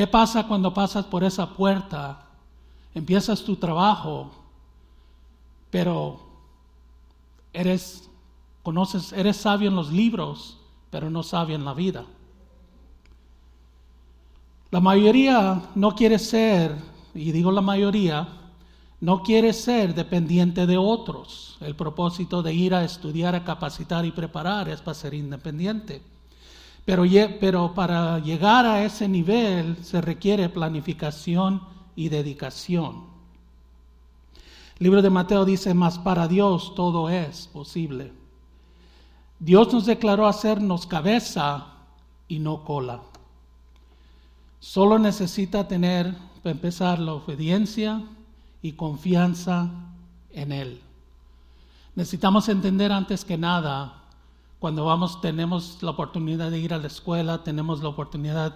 ¿Qué 0.00 0.06
pasa 0.06 0.46
cuando 0.46 0.72
pasas 0.72 1.04
por 1.04 1.22
esa 1.24 1.50
puerta? 1.50 2.24
Empiezas 2.94 3.44
tu 3.44 3.56
trabajo, 3.56 4.30
pero 5.68 6.20
eres 7.52 8.08
conoces, 8.62 9.12
eres 9.12 9.36
sabio 9.36 9.68
en 9.68 9.76
los 9.76 9.92
libros, 9.92 10.56
pero 10.88 11.10
no 11.10 11.22
sabio 11.22 11.54
en 11.54 11.66
la 11.66 11.74
vida. 11.74 12.06
La 14.70 14.80
mayoría 14.80 15.64
no 15.74 15.94
quiere 15.94 16.18
ser, 16.18 16.74
y 17.14 17.30
digo 17.30 17.52
la 17.52 17.60
mayoría, 17.60 18.26
no 19.02 19.22
quiere 19.22 19.52
ser 19.52 19.94
dependiente 19.94 20.66
de 20.66 20.78
otros. 20.78 21.58
El 21.60 21.76
propósito 21.76 22.42
de 22.42 22.54
ir 22.54 22.74
a 22.74 22.84
estudiar, 22.84 23.34
a 23.34 23.44
capacitar 23.44 24.06
y 24.06 24.12
preparar 24.12 24.70
es 24.70 24.80
para 24.80 24.94
ser 24.94 25.12
independiente. 25.12 26.02
Pero, 26.90 27.72
para 27.72 28.18
llegar 28.18 28.66
a 28.66 28.84
ese 28.84 29.06
nivel 29.06 29.76
se 29.84 30.00
requiere 30.00 30.48
planificación 30.48 31.62
y 31.94 32.08
dedicación. 32.08 33.04
El 34.78 34.84
libro 34.84 35.00
de 35.00 35.08
Mateo 35.08 35.44
dice, 35.44 35.72
más 35.72 36.00
para 36.00 36.26
Dios 36.26 36.74
todo 36.74 37.08
es 37.08 37.46
posible. 37.46 38.12
Dios 39.38 39.72
nos 39.72 39.86
declaró 39.86 40.26
hacernos 40.26 40.86
cabeza 40.86 41.66
y 42.26 42.40
no 42.40 42.64
cola. 42.64 43.02
Solo 44.58 44.98
necesita 44.98 45.68
tener, 45.68 46.12
para 46.42 46.50
empezar, 46.50 46.98
la 46.98 47.12
obediencia 47.14 48.02
y 48.62 48.72
confianza 48.72 49.70
en 50.32 50.50
Él. 50.50 50.80
Necesitamos 51.94 52.48
entender 52.48 52.90
antes 52.90 53.24
que 53.24 53.38
nada, 53.38 53.99
cuando 54.60 54.84
vamos, 54.84 55.22
tenemos 55.22 55.82
la 55.82 55.90
oportunidad 55.90 56.50
de 56.50 56.58
ir 56.58 56.74
a 56.74 56.78
la 56.78 56.86
escuela, 56.86 57.42
tenemos 57.42 57.82
la 57.82 57.88
oportunidad 57.88 58.54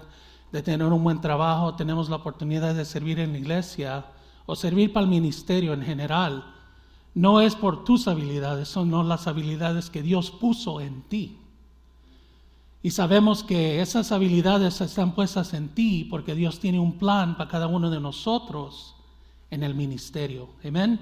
de 0.52 0.62
tener 0.62 0.86
un 0.86 1.02
buen 1.02 1.22
trabajo, 1.22 1.74
tenemos 1.76 2.10
la 2.10 2.16
oportunidad 2.16 2.74
de 2.74 2.84
servir 2.84 3.18
en 3.18 3.32
la 3.32 3.38
iglesia 3.38 4.04
o 4.44 4.54
servir 4.54 4.92
para 4.92 5.04
el 5.04 5.10
ministerio 5.10 5.72
en 5.72 5.82
general, 5.82 6.44
no 7.14 7.40
es 7.40 7.56
por 7.56 7.84
tus 7.84 8.06
habilidades, 8.06 8.68
son 8.68 8.90
no 8.90 9.02
las 9.02 9.26
habilidades 9.26 9.88
que 9.88 10.02
Dios 10.02 10.30
puso 10.30 10.82
en 10.82 11.02
ti. 11.02 11.38
Y 12.82 12.90
sabemos 12.90 13.42
que 13.42 13.80
esas 13.80 14.12
habilidades 14.12 14.82
están 14.82 15.14
puestas 15.14 15.54
en 15.54 15.70
ti 15.70 16.06
porque 16.10 16.34
Dios 16.34 16.60
tiene 16.60 16.80
un 16.80 16.98
plan 16.98 17.38
para 17.38 17.48
cada 17.48 17.66
uno 17.66 17.88
de 17.88 18.00
nosotros 18.00 18.94
en 19.50 19.62
el 19.62 19.74
ministerio. 19.74 20.50
Amén. 20.62 21.00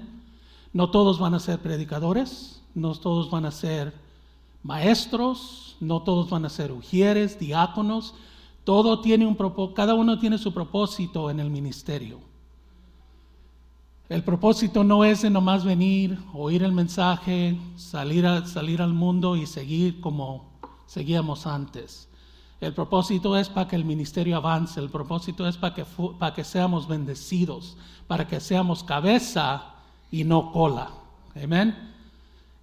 No 0.71 0.91
todos 0.91 1.19
van 1.19 1.33
a 1.33 1.41
ser 1.41 1.59
predicadores, 1.59 2.61
no 2.73 2.95
todos 2.95 3.29
van 3.29 3.45
a 3.45 3.51
ser 3.51 4.02
maestros, 4.63 5.75
no 5.79 6.01
todos 6.01 6.29
van 6.29 6.45
a 6.45 6.49
ser 6.49 6.71
ujieres, 6.71 7.37
diáconos. 7.37 8.15
Todo 8.63 9.01
tiene 9.01 9.27
un 9.27 9.37
cada 9.73 9.93
uno 9.93 10.17
tiene 10.17 10.37
su 10.37 10.53
propósito 10.53 11.29
en 11.29 11.39
el 11.39 11.49
ministerio. 11.49 12.19
El 14.09 14.23
propósito 14.23 14.83
no 14.83 15.03
es 15.03 15.21
de 15.21 15.29
nomás 15.29 15.65
venir, 15.65 16.17
oír 16.33 16.63
el 16.63 16.71
mensaje, 16.71 17.57
salir, 17.75 18.25
a, 18.25 18.45
salir 18.45 18.81
al 18.81 18.93
mundo 18.93 19.35
y 19.35 19.45
seguir 19.45 19.99
como 20.01 20.51
seguíamos 20.85 21.47
antes. 21.47 22.09
El 22.61 22.73
propósito 22.73 23.35
es 23.35 23.49
para 23.49 23.67
que 23.67 23.75
el 23.75 23.83
ministerio 23.83 24.37
avance, 24.37 24.79
el 24.79 24.89
propósito 24.89 25.47
es 25.47 25.57
para 25.57 25.75
que, 25.75 25.85
para 26.19 26.33
que 26.33 26.43
seamos 26.43 26.87
bendecidos, 26.87 27.75
para 28.07 28.27
que 28.27 28.39
seamos 28.39 28.83
cabeza 28.83 29.73
y 30.11 30.23
no 30.23 30.51
cola. 30.51 30.91
Amén. 31.35 31.92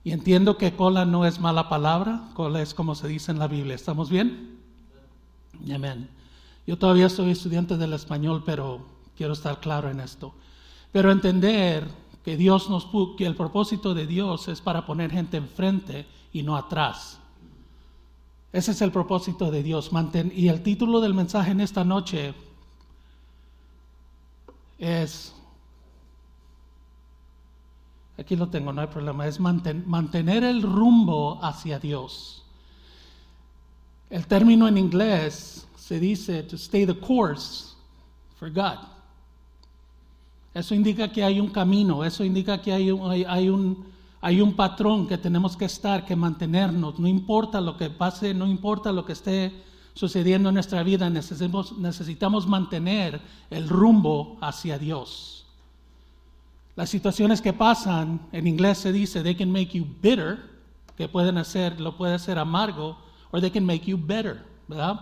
Y 0.03 0.12
entiendo 0.12 0.56
que 0.56 0.75
cola 0.75 1.05
no 1.05 1.27
es 1.27 1.41
mala 1.41 1.69
palabra, 1.69 2.29
cola 2.34 2.62
es 2.62 2.73
como 2.73 2.95
se 2.95 3.09
dice 3.09 3.33
en 3.33 3.39
la 3.39 3.48
Biblia. 3.48 3.75
¿Estamos 3.75 4.09
bien? 4.09 4.59
Amén. 5.75 6.09
Yo 6.67 6.79
todavía 6.79 7.09
soy 7.09 7.33
estudiante 7.33 7.77
del 7.77 7.92
español, 7.92 8.42
pero 8.47 8.81
quiero 9.17 9.34
estar 9.34 9.61
claro 9.61 9.91
en 9.91 10.01
esto. 10.01 10.33
Pero 10.92 11.12
entender 11.12 11.87
que 12.25 12.37
Dios 12.37 12.70
nos 12.70 12.89
que 13.17 13.27
el 13.27 13.37
propósito 13.37 13.95
de 13.95 14.07
Dios 14.07 14.48
es 14.48 14.61
para 14.61 14.87
poner 14.87 15.11
gente 15.11 15.36
enfrente 15.36 16.07
y 16.33 16.42
no 16.42 16.57
atrás. 16.57 17.19
Ese 18.53 18.73
es 18.73 18.83
el 18.83 18.91
propósito 18.91 19.51
de 19.51 19.63
Dios. 19.63 19.91
y 20.35 20.48
el 20.48 20.63
título 20.63 21.01
del 21.01 21.14
mensaje 21.14 21.53
en 21.53 21.61
esta 21.61 21.85
noche 21.85 22.35
es, 24.79 25.35
aquí 28.20 28.36
lo 28.36 28.48
tengo, 28.48 28.73
no 28.73 28.83
hay 28.83 28.86
problema, 28.86 29.27
es 29.27 29.41
mantener 29.41 30.45
el 30.45 30.63
rumbo 30.63 31.42
hacia 31.42 31.79
Dios. 31.79 32.45
El 34.11 34.27
término 34.27 34.69
en 34.69 34.77
inglés 34.77 35.67
se 35.77 35.98
dice 35.98 36.42
to 36.42 36.57
stay 36.57 36.85
the 36.85 36.98
course 36.98 37.75
for 38.36 38.51
God. 38.51 38.79
Eso 40.53 40.75
indica 40.75 41.11
que 41.11 41.23
hay 41.23 41.41
un 41.41 41.48
camino, 41.48 42.05
eso 42.05 42.25
indica 42.25 42.61
que 42.61 42.73
hay 42.73 42.91
hay 43.27 43.48
un 43.48 43.91
hay 44.20 44.41
un 44.41 44.55
patrón 44.55 45.07
que 45.07 45.17
tenemos 45.17 45.57
que 45.57 45.64
estar, 45.64 46.05
que 46.05 46.14
mantenernos, 46.14 46.98
no 46.98 47.09
importa 47.09 47.61
lo 47.61 47.77
que 47.77 47.89
pase, 47.89 48.35
no 48.35 48.47
importa 48.47 48.92
lo 48.92 49.07
que 49.07 49.14
esté 49.14 49.53
sucediendo 49.95 50.51
en 50.51 50.55
nuestra 50.55 50.83
vida, 50.83 51.09
necesitamos, 51.09 51.79
necesitamos 51.79 52.47
mantener 52.47 53.20
el 53.48 53.69
rumbo 53.69 54.36
hacia 54.42 54.79
Dios. 54.79 55.39
Las 56.77 56.89
situaciones 56.89 57.41
que 57.42 57.53
pasan, 57.53 58.29
en 58.33 58.47
inglés 58.47 58.79
se 58.79 58.92
dice, 58.92 59.23
they 59.23 59.35
can 59.35 59.51
make 59.51 59.77
you 59.77 59.86
bitter, 60.01 60.39
que 60.97 61.08
pueden 61.08 61.39
hacer, 61.39 61.81
lo 61.81 61.97
puede 61.97 62.14
hacer 62.14 62.39
amargo, 62.39 62.97
or 63.33 63.41
they 63.41 63.51
can 63.51 63.64
make 63.64 63.85
you 63.86 63.98
better, 63.98 64.45
¿verdad? 64.69 65.01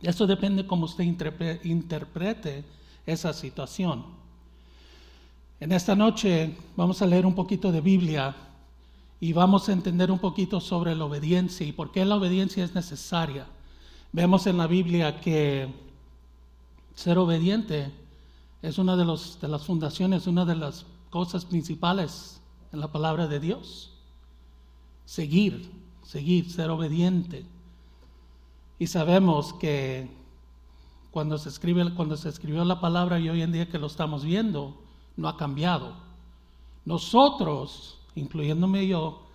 Eso 0.00 0.26
depende 0.26 0.66
cómo 0.66 0.84
usted 0.84 1.04
interprete 1.04 2.64
esa 3.06 3.32
situación. 3.32 4.04
En 5.60 5.72
esta 5.72 5.94
noche 5.94 6.56
vamos 6.76 7.00
a 7.00 7.06
leer 7.06 7.24
un 7.24 7.34
poquito 7.34 7.72
de 7.72 7.80
Biblia 7.80 8.34
y 9.20 9.32
vamos 9.32 9.68
a 9.68 9.72
entender 9.72 10.10
un 10.10 10.18
poquito 10.18 10.60
sobre 10.60 10.94
la 10.94 11.06
obediencia 11.06 11.66
y 11.66 11.72
por 11.72 11.90
qué 11.90 12.04
la 12.04 12.16
obediencia 12.16 12.64
es 12.64 12.74
necesaria. 12.74 13.46
Vemos 14.12 14.46
en 14.46 14.58
la 14.58 14.66
Biblia 14.66 15.20
que 15.20 15.68
ser 16.94 17.16
obediente 17.16 17.90
es 18.64 18.78
una 18.78 18.96
de, 18.96 19.04
de 19.04 19.48
las 19.48 19.66
fundaciones, 19.66 20.26
una 20.26 20.46
de 20.46 20.56
las 20.56 20.86
cosas 21.10 21.44
principales 21.44 22.40
en 22.72 22.80
la 22.80 22.90
palabra 22.90 23.26
de 23.26 23.38
Dios. 23.38 23.92
Seguir, 25.04 25.70
seguir, 26.02 26.50
ser 26.50 26.70
obediente. 26.70 27.44
Y 28.78 28.86
sabemos 28.86 29.52
que 29.52 30.10
cuando 31.10 31.36
se, 31.36 31.50
escribe, 31.50 31.94
cuando 31.94 32.16
se 32.16 32.30
escribió 32.30 32.64
la 32.64 32.80
palabra 32.80 33.20
y 33.20 33.28
hoy 33.28 33.42
en 33.42 33.52
día 33.52 33.68
que 33.68 33.78
lo 33.78 33.86
estamos 33.86 34.24
viendo, 34.24 34.80
no 35.18 35.28
ha 35.28 35.36
cambiado. 35.36 35.96
Nosotros, 36.86 37.98
incluyéndome 38.14 38.86
yo, 38.86 39.26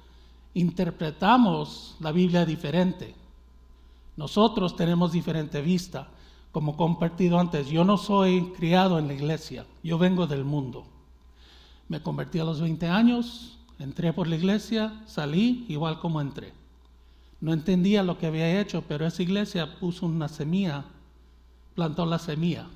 interpretamos 0.55 1.97
la 1.99 2.11
Biblia 2.11 2.47
diferente. 2.47 3.13
Nosotros 4.17 4.75
tenemos 4.75 5.11
diferente 5.11 5.61
vista. 5.61 6.07
Como 6.51 6.75
compartido 6.75 7.39
antes, 7.39 7.67
yo 7.67 7.83
no 7.83 7.97
soy 7.97 8.53
criado 8.57 8.97
en 8.97 9.07
la 9.07 9.13
iglesia, 9.13 9.65
yo 9.83 9.97
vengo 9.97 10.25
del 10.25 10.43
mundo. 10.43 10.85
Me 11.87 12.01
convertí 12.01 12.39
a 12.39 12.43
los 12.43 12.59
20 12.59 12.87
años, 12.87 13.59
entré 13.77 14.13
por 14.13 14.27
la 14.27 14.35
iglesia, 14.35 15.01
salí 15.05 15.65
igual 15.69 15.99
como 15.99 16.21
entré. 16.21 16.53
No 17.39 17.53
entendía 17.53 18.03
lo 18.03 18.17
que 18.17 18.27
había 18.27 18.59
hecho, 18.59 18.83
pero 18.87 19.05
esa 19.05 19.21
iglesia 19.21 19.79
puso 19.79 20.05
una 20.05 20.27
semilla, 20.27 20.85
plantó 21.75 22.05
la 22.05 22.19
semilla. 22.19 22.67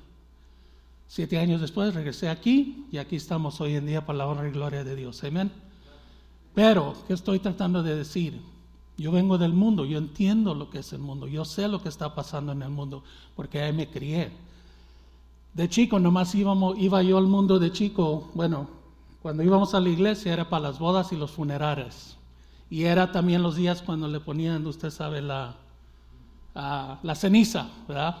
Siete 1.06 1.38
años 1.38 1.60
después 1.60 1.94
regresé 1.94 2.28
aquí 2.28 2.86
y 2.90 2.98
aquí 2.98 3.16
estamos 3.16 3.60
hoy 3.60 3.74
en 3.74 3.86
día 3.86 4.06
para 4.06 4.18
la 4.18 4.26
honra 4.26 4.48
y 4.48 4.52
gloria 4.52 4.84
de 4.84 4.96
Dios. 4.96 5.22
Amén. 5.24 5.52
Pero, 6.54 6.94
¿qué 7.06 7.12
estoy 7.12 7.40
tratando 7.40 7.82
de 7.82 7.96
decir? 7.96 8.40
Yo 8.96 9.10
vengo 9.10 9.38
del 9.38 9.52
mundo, 9.52 9.84
yo 9.84 9.98
entiendo 9.98 10.54
lo 10.54 10.70
que 10.70 10.78
es 10.78 10.92
el 10.92 11.00
mundo, 11.00 11.26
yo 11.26 11.44
sé 11.44 11.66
lo 11.66 11.82
que 11.82 11.88
está 11.88 12.14
pasando 12.14 12.52
en 12.52 12.62
el 12.62 12.70
mundo, 12.70 13.02
porque 13.34 13.60
ahí 13.60 13.72
me 13.72 13.90
crié. 13.90 14.32
De 15.52 15.68
chico, 15.68 15.98
nomás 15.98 16.34
íbamos, 16.34 16.78
iba 16.78 17.02
yo 17.02 17.18
al 17.18 17.26
mundo 17.26 17.58
de 17.58 17.72
chico, 17.72 18.30
bueno, 18.34 18.68
cuando 19.22 19.42
íbamos 19.42 19.74
a 19.74 19.80
la 19.80 19.88
iglesia 19.88 20.32
era 20.32 20.48
para 20.48 20.64
las 20.64 20.78
bodas 20.78 21.12
y 21.12 21.16
los 21.16 21.30
funerales. 21.30 22.16
Y 22.70 22.84
era 22.84 23.10
también 23.10 23.42
los 23.42 23.56
días 23.56 23.82
cuando 23.82 24.06
le 24.08 24.20
ponían, 24.20 24.66
usted 24.66 24.90
sabe, 24.90 25.22
la, 25.22 25.56
la 26.54 27.14
ceniza, 27.14 27.68
¿verdad? 27.88 28.16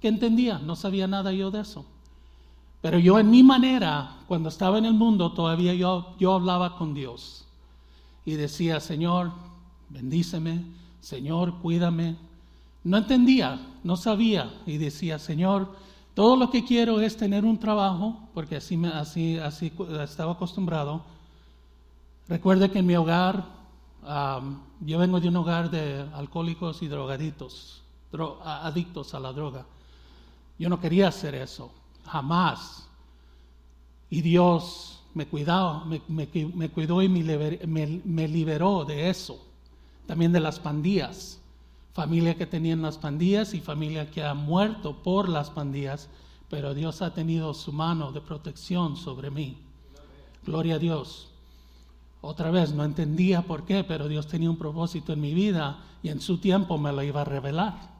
¿Qué 0.00 0.08
entendía, 0.08 0.58
no 0.58 0.76
sabía 0.76 1.06
nada 1.06 1.32
yo 1.32 1.50
de 1.50 1.60
eso. 1.60 1.84
Pero 2.80 2.98
yo 2.98 3.20
en 3.20 3.30
mi 3.30 3.44
manera, 3.44 4.16
cuando 4.26 4.48
estaba 4.48 4.78
en 4.78 4.84
el 4.84 4.94
mundo, 4.94 5.32
todavía 5.32 5.74
yo, 5.74 6.14
yo 6.18 6.34
hablaba 6.34 6.76
con 6.76 6.94
Dios. 6.94 7.46
Y 8.24 8.34
decía, 8.34 8.80
Señor, 8.80 9.30
bendíceme, 9.92 10.64
Señor, 11.00 11.58
cuídame. 11.60 12.16
No 12.84 12.96
entendía, 12.98 13.60
no 13.84 13.96
sabía. 13.96 14.52
Y 14.66 14.78
decía, 14.78 15.18
Señor, 15.18 15.74
todo 16.14 16.36
lo 16.36 16.50
que 16.50 16.64
quiero 16.64 17.00
es 17.00 17.16
tener 17.16 17.44
un 17.44 17.58
trabajo, 17.58 18.28
porque 18.34 18.56
así, 18.56 18.76
me, 18.76 18.88
así, 18.88 19.38
así 19.38 19.72
estaba 20.02 20.32
acostumbrado. 20.32 21.02
Recuerde 22.28 22.70
que 22.70 22.78
en 22.78 22.86
mi 22.86 22.96
hogar, 22.96 23.44
yo 24.80 24.98
vengo 24.98 25.20
de 25.20 25.28
un 25.28 25.36
hogar 25.36 25.70
de 25.70 26.06
alcohólicos 26.14 26.82
y 26.82 26.88
drogaditos, 26.88 27.82
adictos 28.44 29.14
a 29.14 29.20
la 29.20 29.32
droga. 29.32 29.66
Yo 30.58 30.68
no 30.68 30.80
quería 30.80 31.08
hacer 31.08 31.34
eso, 31.34 31.72
jamás. 32.04 32.88
Y 34.10 34.20
Dios 34.20 35.02
me 35.14 35.26
cuidó, 35.26 35.84
me, 36.08 36.68
cuidó 36.70 37.02
y 37.02 37.08
me 37.08 38.28
liberó 38.28 38.84
de 38.84 39.10
eso. 39.10 39.51
También 40.06 40.32
de 40.32 40.40
las 40.40 40.58
pandillas. 40.58 41.40
Familia 41.92 42.36
que 42.36 42.46
tenían 42.46 42.82
las 42.82 42.98
pandillas 42.98 43.54
y 43.54 43.60
familia 43.60 44.10
que 44.10 44.24
ha 44.24 44.34
muerto 44.34 45.02
por 45.02 45.28
las 45.28 45.50
pandillas, 45.50 46.08
pero 46.48 46.74
Dios 46.74 47.02
ha 47.02 47.12
tenido 47.12 47.52
su 47.54 47.72
mano 47.72 48.12
de 48.12 48.20
protección 48.20 48.96
sobre 48.96 49.30
mí. 49.30 49.58
Gloria 50.44 50.76
a 50.76 50.78
Dios. 50.78 51.28
Otra 52.20 52.50
vez, 52.50 52.72
no 52.72 52.84
entendía 52.84 53.42
por 53.42 53.64
qué, 53.64 53.84
pero 53.84 54.08
Dios 54.08 54.28
tenía 54.28 54.48
un 54.48 54.56
propósito 54.56 55.12
en 55.12 55.20
mi 55.20 55.34
vida 55.34 55.78
y 56.02 56.08
en 56.08 56.20
su 56.20 56.38
tiempo 56.38 56.78
me 56.78 56.92
lo 56.92 57.02
iba 57.02 57.22
a 57.22 57.24
revelar. 57.24 57.92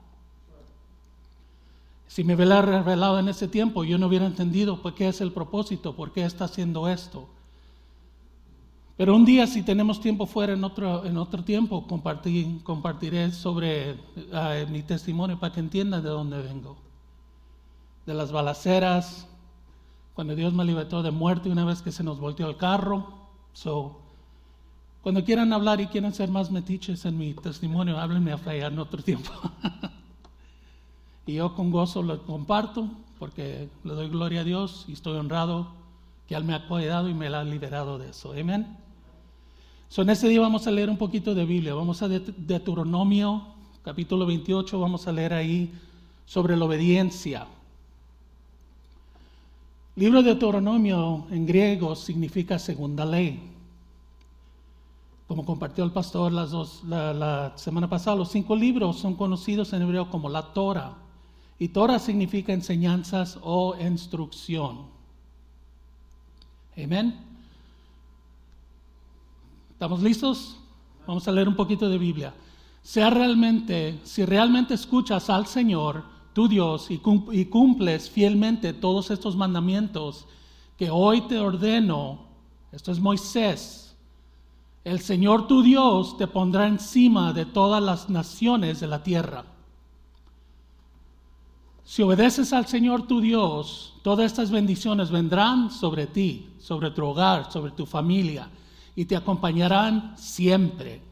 Si 2.08 2.24
me 2.24 2.34
hubiera 2.34 2.60
revelado 2.62 3.18
en 3.18 3.28
ese 3.28 3.48
tiempo, 3.48 3.84
yo 3.84 3.98
no 3.98 4.06
hubiera 4.06 4.26
entendido 4.26 4.80
por 4.82 4.94
qué 4.94 5.08
es 5.08 5.20
el 5.20 5.32
propósito, 5.32 5.96
por 5.96 6.12
qué 6.12 6.24
está 6.24 6.44
haciendo 6.44 6.88
esto. 6.88 7.26
Pero 9.02 9.16
un 9.16 9.24
día, 9.24 9.48
si 9.48 9.64
tenemos 9.64 10.00
tiempo 10.00 10.26
fuera 10.26 10.52
en 10.52 10.62
otro, 10.62 11.04
en 11.04 11.16
otro 11.16 11.42
tiempo, 11.42 11.88
compartiré 11.88 13.32
sobre 13.32 13.96
eh, 14.14 14.66
mi 14.70 14.82
testimonio 14.84 15.40
para 15.40 15.52
que 15.52 15.58
entiendan 15.58 16.04
de 16.04 16.08
dónde 16.08 16.40
vengo. 16.40 16.76
De 18.06 18.14
las 18.14 18.30
balaceras, 18.30 19.26
cuando 20.14 20.36
Dios 20.36 20.54
me 20.54 20.64
libertó 20.64 21.02
de 21.02 21.10
muerte 21.10 21.50
una 21.50 21.64
vez 21.64 21.82
que 21.82 21.90
se 21.90 22.04
nos 22.04 22.20
volteó 22.20 22.48
el 22.48 22.56
carro. 22.56 23.08
So, 23.52 23.98
cuando 25.02 25.24
quieran 25.24 25.52
hablar 25.52 25.80
y 25.80 25.88
quieran 25.88 26.14
ser 26.14 26.30
más 26.30 26.52
metiches 26.52 27.04
en 27.04 27.18
mi 27.18 27.34
testimonio, 27.34 27.98
háblenme 27.98 28.32
a 28.32 28.54
en 28.54 28.78
otro 28.78 29.02
tiempo. 29.02 29.32
y 31.26 31.34
yo 31.34 31.56
con 31.56 31.72
gozo 31.72 32.04
lo 32.04 32.22
comparto 32.22 32.88
porque 33.18 33.68
le 33.82 33.94
doy 33.94 34.08
gloria 34.10 34.42
a 34.42 34.44
Dios 34.44 34.84
y 34.86 34.92
estoy 34.92 35.18
honrado 35.18 35.72
que 36.28 36.36
Él 36.36 36.44
me 36.44 36.54
ha 36.54 36.68
cuidado 36.68 37.08
y 37.08 37.14
me 37.14 37.26
ha 37.26 37.42
liberado 37.42 37.98
de 37.98 38.10
eso. 38.10 38.32
Amén. 38.38 38.81
So, 39.92 40.00
en 40.00 40.08
este 40.08 40.26
día 40.26 40.40
vamos 40.40 40.66
a 40.66 40.70
leer 40.70 40.88
un 40.88 40.96
poquito 40.96 41.34
de 41.34 41.44
Biblia. 41.44 41.74
Vamos 41.74 42.00
a 42.00 42.08
Deuteronomio, 42.08 43.48
capítulo 43.84 44.24
28, 44.24 44.80
vamos 44.80 45.06
a 45.06 45.12
leer 45.12 45.34
ahí 45.34 45.70
sobre 46.24 46.56
la 46.56 46.64
obediencia. 46.64 47.46
Libro 49.96 50.22
de 50.22 50.30
Deuteronomio 50.30 51.26
en 51.30 51.44
griego 51.44 51.94
significa 51.94 52.58
segunda 52.58 53.04
ley. 53.04 53.38
Como 55.28 55.44
compartió 55.44 55.84
el 55.84 55.90
pastor 55.90 56.32
las 56.32 56.52
dos, 56.52 56.82
la, 56.84 57.52
semana 57.56 57.90
pasada, 57.90 58.16
los 58.16 58.30
cinco 58.30 58.56
libros 58.56 58.98
son 58.98 59.14
conocidos 59.14 59.74
en 59.74 59.82
hebreo 59.82 60.08
como 60.08 60.30
la 60.30 60.54
Torah. 60.54 60.94
Y 61.58 61.68
Torah 61.68 61.98
significa 61.98 62.54
enseñanzas 62.54 63.38
o 63.42 63.76
instrucción. 63.78 64.86
Amén. 66.82 67.31
¿Estamos 69.82 70.00
listos? 70.00 70.58
Vamos 71.08 71.26
a 71.26 71.32
leer 71.32 71.48
un 71.48 71.56
poquito 71.56 71.88
de 71.88 71.98
Biblia. 71.98 72.32
Sea 72.82 73.10
realmente, 73.10 73.98
si 74.04 74.24
realmente 74.24 74.74
escuchas 74.74 75.28
al 75.28 75.48
Señor, 75.48 76.04
tu 76.32 76.46
Dios, 76.46 76.86
y 76.88 76.98
cumples 77.46 78.08
fielmente 78.08 78.74
todos 78.74 79.10
estos 79.10 79.34
mandamientos 79.34 80.28
que 80.78 80.88
hoy 80.88 81.22
te 81.22 81.36
ordeno, 81.40 82.20
esto 82.70 82.92
es 82.92 83.00
Moisés, 83.00 83.96
el 84.84 85.00
Señor 85.00 85.48
tu 85.48 85.64
Dios 85.64 86.16
te 86.16 86.28
pondrá 86.28 86.68
encima 86.68 87.32
de 87.32 87.44
todas 87.44 87.82
las 87.82 88.08
naciones 88.08 88.78
de 88.78 88.86
la 88.86 89.02
tierra. 89.02 89.46
Si 91.82 92.02
obedeces 92.02 92.52
al 92.52 92.68
Señor 92.68 93.08
tu 93.08 93.20
Dios, 93.20 93.94
todas 94.04 94.26
estas 94.26 94.52
bendiciones 94.52 95.10
vendrán 95.10 95.72
sobre 95.72 96.06
ti, 96.06 96.50
sobre 96.60 96.92
tu 96.92 97.04
hogar, 97.04 97.50
sobre 97.50 97.72
tu 97.72 97.84
familia, 97.84 98.48
y 98.94 99.04
te 99.04 99.16
acompañarán 99.16 100.14
siempre. 100.16 101.02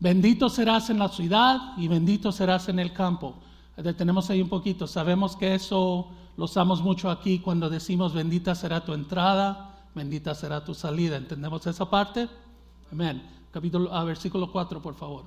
Bendito 0.00 0.48
serás 0.48 0.90
en 0.90 0.98
la 0.98 1.08
ciudad 1.08 1.76
y 1.76 1.88
bendito 1.88 2.32
serás 2.32 2.68
en 2.68 2.78
el 2.78 2.92
campo 2.92 3.36
detenemos 3.82 4.30
ahí 4.30 4.40
un 4.40 4.48
poquito. 4.48 4.86
Sabemos 4.86 5.36
que 5.36 5.54
eso 5.54 6.08
lo 6.36 6.44
usamos 6.44 6.82
mucho 6.82 7.10
aquí 7.10 7.38
cuando 7.38 7.68
decimos 7.70 8.12
bendita 8.12 8.54
será 8.54 8.84
tu 8.84 8.92
entrada, 8.92 9.86
bendita 9.94 10.34
será 10.34 10.64
tu 10.64 10.74
salida. 10.74 11.16
¿Entendemos 11.16 11.66
esa 11.66 11.88
parte? 11.88 12.28
Amén. 12.92 13.22
Capítulo, 13.50 13.92
a 13.92 14.04
versículo 14.04 14.50
4, 14.50 14.80
por 14.82 14.94
favor. 14.94 15.24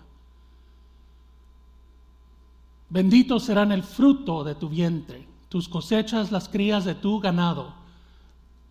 Bendito 2.90 3.40
serán 3.40 3.72
el 3.74 3.84
fruto 3.84 4.44
de 4.46 4.56
tu 4.56 4.70
vientre, 4.70 5.28
tus 5.50 5.68
cosechas, 5.68 6.32
las 6.32 6.48
crías 6.48 6.86
de 6.86 6.96
tu 6.96 7.20
ganado, 7.20 7.74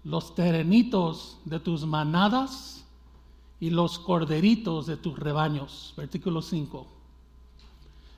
los 0.06 0.36
terenitos 0.36 1.36
de 1.44 1.58
tus 1.58 1.84
manadas 1.84 2.84
y 3.58 3.70
los 3.70 3.98
corderitos 3.98 4.86
de 4.86 4.96
tus 4.96 5.18
rebaños. 5.18 5.94
Versículo 5.96 6.42
5. 6.42 6.86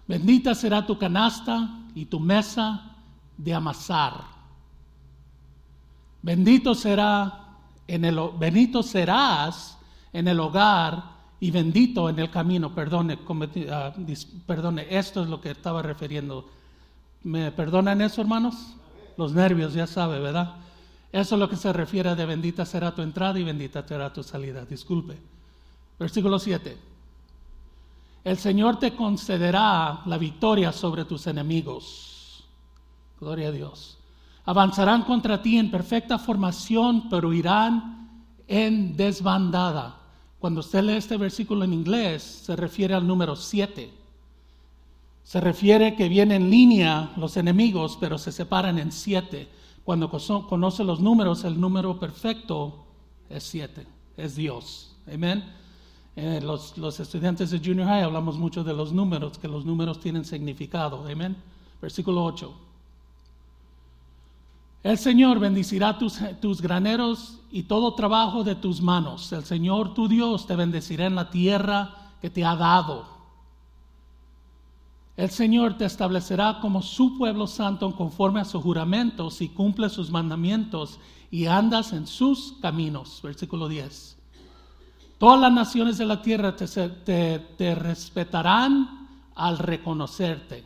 Bendita 0.06 0.54
será 0.54 0.86
tu 0.86 0.98
canasta 0.98 1.80
y 1.94 2.04
tu 2.04 2.20
mesa 2.20 2.94
de 3.38 3.54
amasar. 3.54 4.22
Bendito 6.20 6.74
será 6.74 7.46
en 7.86 8.04
el 8.04 8.20
bendito 8.38 8.82
serás 8.82 9.78
en 10.12 10.28
el 10.28 10.40
hogar 10.40 11.02
y 11.40 11.50
bendito 11.50 12.10
en 12.10 12.18
el 12.18 12.30
camino. 12.30 12.74
Perdone, 12.74 13.18
ah, 13.72 13.94
perdone, 14.46 14.86
esto 14.90 15.22
es 15.22 15.30
lo 15.30 15.40
que 15.40 15.52
estaba 15.52 15.80
refiriendo. 15.80 16.50
¿Me 17.22 17.50
perdonan 17.50 18.02
eso, 18.02 18.20
hermanos? 18.20 18.74
Los 19.16 19.32
nervios, 19.32 19.72
ya 19.72 19.86
sabe, 19.86 20.20
¿verdad? 20.20 20.67
Eso 21.10 21.34
es 21.34 21.38
lo 21.38 21.48
que 21.48 21.56
se 21.56 21.72
refiere 21.72 22.14
de 22.14 22.26
bendita 22.26 22.66
será 22.66 22.94
tu 22.94 23.02
entrada 23.02 23.38
y 23.38 23.44
bendita 23.44 23.86
será 23.86 24.12
tu 24.12 24.22
salida. 24.22 24.64
Disculpe. 24.64 25.18
Versículo 25.98 26.38
7 26.38 26.88
el 28.28 28.36
Señor 28.36 28.78
te 28.78 28.94
concederá 28.94 30.02
la 30.04 30.18
victoria 30.18 30.70
sobre 30.70 31.06
tus 31.06 31.26
enemigos. 31.26 32.44
Gloria 33.18 33.48
a 33.48 33.52
Dios. 33.52 33.96
Avanzarán 34.44 35.02
contra 35.04 35.40
ti 35.40 35.56
en 35.56 35.70
perfecta 35.70 36.18
formación, 36.18 37.08
pero 37.08 37.32
irán 37.32 38.26
en 38.46 38.96
desbandada. 38.96 39.96
Cuando 40.38 40.60
usted 40.60 40.82
lee 40.82 40.96
este 40.96 41.16
versículo 41.16 41.64
en 41.64 41.72
inglés, 41.72 42.22
se 42.22 42.54
refiere 42.54 42.92
al 42.92 43.06
número 43.06 43.34
7. 43.34 43.92
Se 45.22 45.40
refiere 45.40 45.96
que 45.96 46.10
vienen 46.10 46.42
en 46.42 46.50
línea 46.50 47.12
los 47.16 47.36
enemigos, 47.38 47.96
pero 48.00 48.18
se 48.18 48.32
separan 48.32 48.78
en 48.78 48.92
siete. 48.92 49.48
Cuando 49.88 50.10
conoce 50.10 50.84
los 50.84 51.00
números, 51.00 51.44
el 51.44 51.58
número 51.58 51.98
perfecto 51.98 52.84
es 53.30 53.42
siete, 53.42 53.86
es 54.18 54.36
Dios. 54.36 54.94
Amén. 55.10 55.42
Eh, 56.14 56.42
los, 56.42 57.00
estudiantes 57.00 57.48
de 57.48 57.58
Junior 57.58 57.88
High 57.88 58.02
hablamos 58.02 58.36
mucho 58.36 58.62
de 58.62 58.74
los 58.74 58.92
números, 58.92 59.38
que 59.38 59.48
los 59.48 59.64
números 59.64 59.98
tienen 59.98 60.26
significado. 60.26 61.06
Amén. 61.10 61.38
Versículo 61.80 62.22
8. 62.22 62.54
El 64.82 64.98
Señor 64.98 65.38
bendecirá 65.38 65.96
tus, 65.96 66.18
tus 66.38 66.60
graneros 66.60 67.38
y 67.50 67.62
todo 67.62 67.94
trabajo 67.94 68.44
de 68.44 68.56
tus 68.56 68.82
manos. 68.82 69.32
El 69.32 69.46
Señor 69.46 69.94
tu 69.94 70.06
Dios 70.06 70.46
te 70.46 70.54
bendecirá 70.54 71.06
en 71.06 71.14
la 71.14 71.30
tierra 71.30 72.12
que 72.20 72.28
te 72.28 72.44
ha 72.44 72.56
dado. 72.56 73.17
El 75.18 75.30
Señor 75.30 75.76
te 75.76 75.84
establecerá 75.84 76.60
como 76.60 76.80
su 76.80 77.18
pueblo 77.18 77.48
santo 77.48 77.90
conforme 77.96 78.38
a 78.38 78.44
sus 78.44 78.62
juramentos 78.62 79.34
si 79.34 79.48
cumple 79.48 79.88
sus 79.88 80.12
mandamientos 80.12 81.00
y 81.28 81.46
andas 81.46 81.92
en 81.92 82.06
sus 82.06 82.54
caminos. 82.62 83.18
Versículo 83.20 83.66
10. 83.66 84.16
Todas 85.18 85.40
las 85.40 85.52
naciones 85.52 85.98
de 85.98 86.06
la 86.06 86.22
tierra 86.22 86.54
te, 86.54 87.74
respetarán 87.74 89.08
al 89.34 89.58
reconocerte 89.58 90.64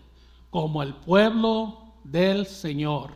como 0.51 0.83
el 0.83 0.93
pueblo 0.93 1.95
del 2.05 2.45
Señor. 2.45 3.13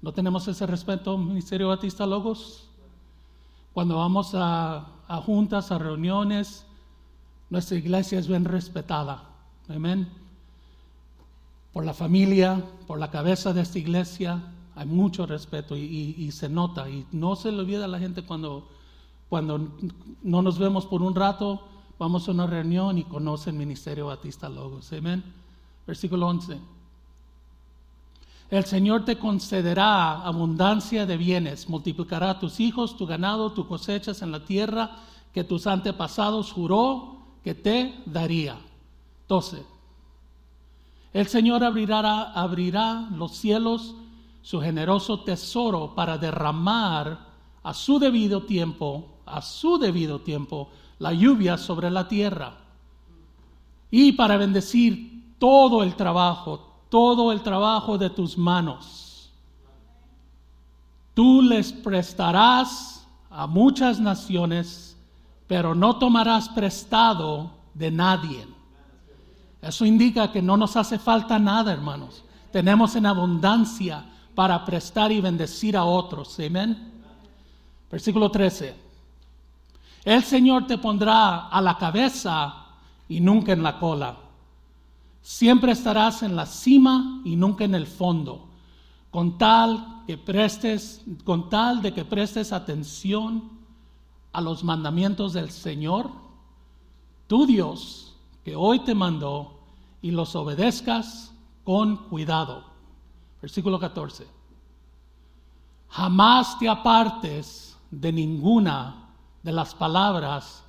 ¿No 0.00 0.10
tenemos 0.12 0.48
ese 0.48 0.66
respeto, 0.66 1.18
Ministerio 1.18 1.68
Batista 1.68 2.06
Logos? 2.06 2.66
Cuando 3.74 3.98
vamos 3.98 4.34
a, 4.34 4.86
a 5.06 5.16
juntas, 5.18 5.70
a 5.70 5.76
reuniones, 5.76 6.64
nuestra 7.50 7.76
iglesia 7.76 8.18
es 8.18 8.26
bien 8.26 8.46
respetada. 8.46 9.22
Amén. 9.68 10.24
Por 11.76 11.84
la 11.84 11.92
familia, 11.92 12.64
por 12.86 12.98
la 12.98 13.10
cabeza 13.10 13.52
de 13.52 13.60
esta 13.60 13.78
iglesia, 13.78 14.42
hay 14.74 14.86
mucho 14.86 15.26
respeto 15.26 15.76
y, 15.76 16.30
se 16.32 16.48
nota. 16.48 16.88
Y 16.88 17.06
no 17.12 17.36
se 17.36 17.52
le 17.52 17.58
olvida 17.58 17.84
a 17.84 17.88
la 17.88 17.98
gente 17.98 18.22
cuando 18.22 18.66
cuando 19.28 19.76
no 20.22 20.40
nos 20.40 20.58
vemos 20.58 20.86
por 20.86 21.02
un 21.02 21.14
rato, 21.14 21.68
vamos 21.98 22.26
a 22.26 22.30
una 22.30 22.46
reunión 22.46 22.96
y 22.96 23.04
conoce 23.04 23.50
el 23.50 23.56
Ministerio 23.56 24.06
Batista 24.06 24.48
Logos. 24.48 24.90
Amén. 24.94 25.22
Versículo 25.86 26.28
11. 26.28 26.58
El 28.48 28.64
Señor 28.64 29.04
te 29.04 29.18
concederá 29.18 30.22
abundancia 30.22 31.04
de 31.04 31.18
bienes, 31.18 31.68
multiplicará 31.68 32.38
tus 32.38 32.58
hijos, 32.58 32.96
tu 32.96 33.06
ganado, 33.06 33.52
tus 33.52 33.66
cosechas 33.66 34.22
en 34.22 34.32
la 34.32 34.46
tierra 34.46 34.96
que 35.34 35.44
tus 35.44 35.66
antepasados 35.66 36.52
juró 36.52 37.18
que 37.44 37.54
te 37.54 38.02
daría. 38.06 38.56
12. 39.28 39.75
El 41.16 41.28
Señor 41.28 41.64
abrirá, 41.64 43.08
los 43.16 43.32
cielos, 43.38 43.94
su 44.42 44.60
generoso 44.60 45.20
tesoro, 45.20 45.94
para 45.94 46.18
derramar 46.18 47.20
a 47.62 47.72
su 47.72 47.98
debido 47.98 48.42
tiempo, 48.42 49.06
a 49.24 49.40
su 49.40 49.78
debido 49.78 50.20
tiempo, 50.20 50.68
la 50.98 51.14
lluvia 51.14 51.56
sobre 51.56 51.90
la 51.90 52.06
tierra. 52.06 52.58
Y 53.90 54.12
para 54.12 54.36
bendecir 54.36 55.36
todo 55.38 55.82
el 55.82 55.96
trabajo, 55.96 56.84
todo 56.90 57.32
el 57.32 57.40
trabajo 57.40 57.96
de 57.96 58.10
tus 58.10 58.36
manos. 58.36 59.32
Tú 61.14 61.40
les 61.40 61.72
prestarás 61.72 63.08
a 63.30 63.46
muchas 63.46 63.98
naciones, 64.00 64.98
pero 65.46 65.74
no 65.74 65.98
tomarás 65.98 66.50
prestado 66.50 67.52
de 67.72 67.90
nadie. 67.90 68.55
Eso 69.66 69.84
indica 69.84 70.30
que 70.30 70.40
no 70.40 70.56
nos 70.56 70.76
hace 70.76 70.98
falta 70.98 71.38
nada, 71.38 71.72
hermanos. 71.72 72.22
Tenemos 72.52 72.94
en 72.94 73.06
abundancia 73.06 74.04
para 74.34 74.64
prestar 74.64 75.10
y 75.10 75.20
bendecir 75.20 75.76
a 75.76 75.84
otros. 75.84 76.38
Amén. 76.38 76.92
Versículo 77.90 78.30
13. 78.30 78.76
El 80.04 80.22
Señor 80.22 80.66
te 80.66 80.78
pondrá 80.78 81.48
a 81.48 81.60
la 81.60 81.76
cabeza 81.76 82.66
y 83.08 83.20
nunca 83.20 83.52
en 83.52 83.62
la 83.62 83.78
cola. 83.78 84.16
Siempre 85.20 85.72
estarás 85.72 86.22
en 86.22 86.36
la 86.36 86.46
cima 86.46 87.20
y 87.24 87.34
nunca 87.34 87.64
en 87.64 87.74
el 87.74 87.86
fondo. 87.86 88.46
Con 89.10 89.36
tal 89.36 90.04
que 90.06 90.16
prestes, 90.16 91.02
con 91.24 91.50
tal 91.50 91.82
de 91.82 91.92
que 91.92 92.04
prestes 92.04 92.52
atención 92.52 93.50
a 94.32 94.40
los 94.40 94.62
mandamientos 94.62 95.32
del 95.32 95.50
Señor, 95.50 96.10
tu 97.26 97.46
Dios, 97.46 98.14
que 98.44 98.54
hoy 98.54 98.78
te 98.80 98.94
mandó, 98.94 99.55
y 100.06 100.12
los 100.12 100.36
obedezcas 100.36 101.32
con 101.64 101.96
cuidado. 102.08 102.62
Versículo 103.42 103.80
14. 103.80 104.24
Jamás 105.88 106.56
te 106.60 106.68
apartes 106.68 107.76
de 107.90 108.12
ninguna 108.12 109.08
de 109.42 109.50
las 109.50 109.74
palabras 109.74 110.62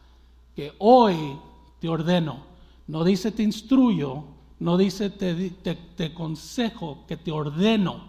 que 0.55 0.73
hoy 0.79 1.37
te 1.79 1.87
ordeno. 1.87 2.39
No 2.87 3.03
dice 3.03 3.31
te 3.31 3.43
instruyo, 3.43 4.23
no 4.59 4.75
dice 4.75 5.11
te, 5.11 5.51
te, 5.51 6.13
consejo, 6.15 7.05
que 7.07 7.15
te 7.15 7.31
ordeno 7.31 8.05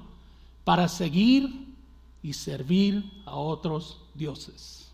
para 0.65 0.89
seguir 0.89 1.75
y 2.23 2.33
servir 2.33 3.05
a 3.27 3.37
otros 3.37 4.01
dioses. 4.15 4.91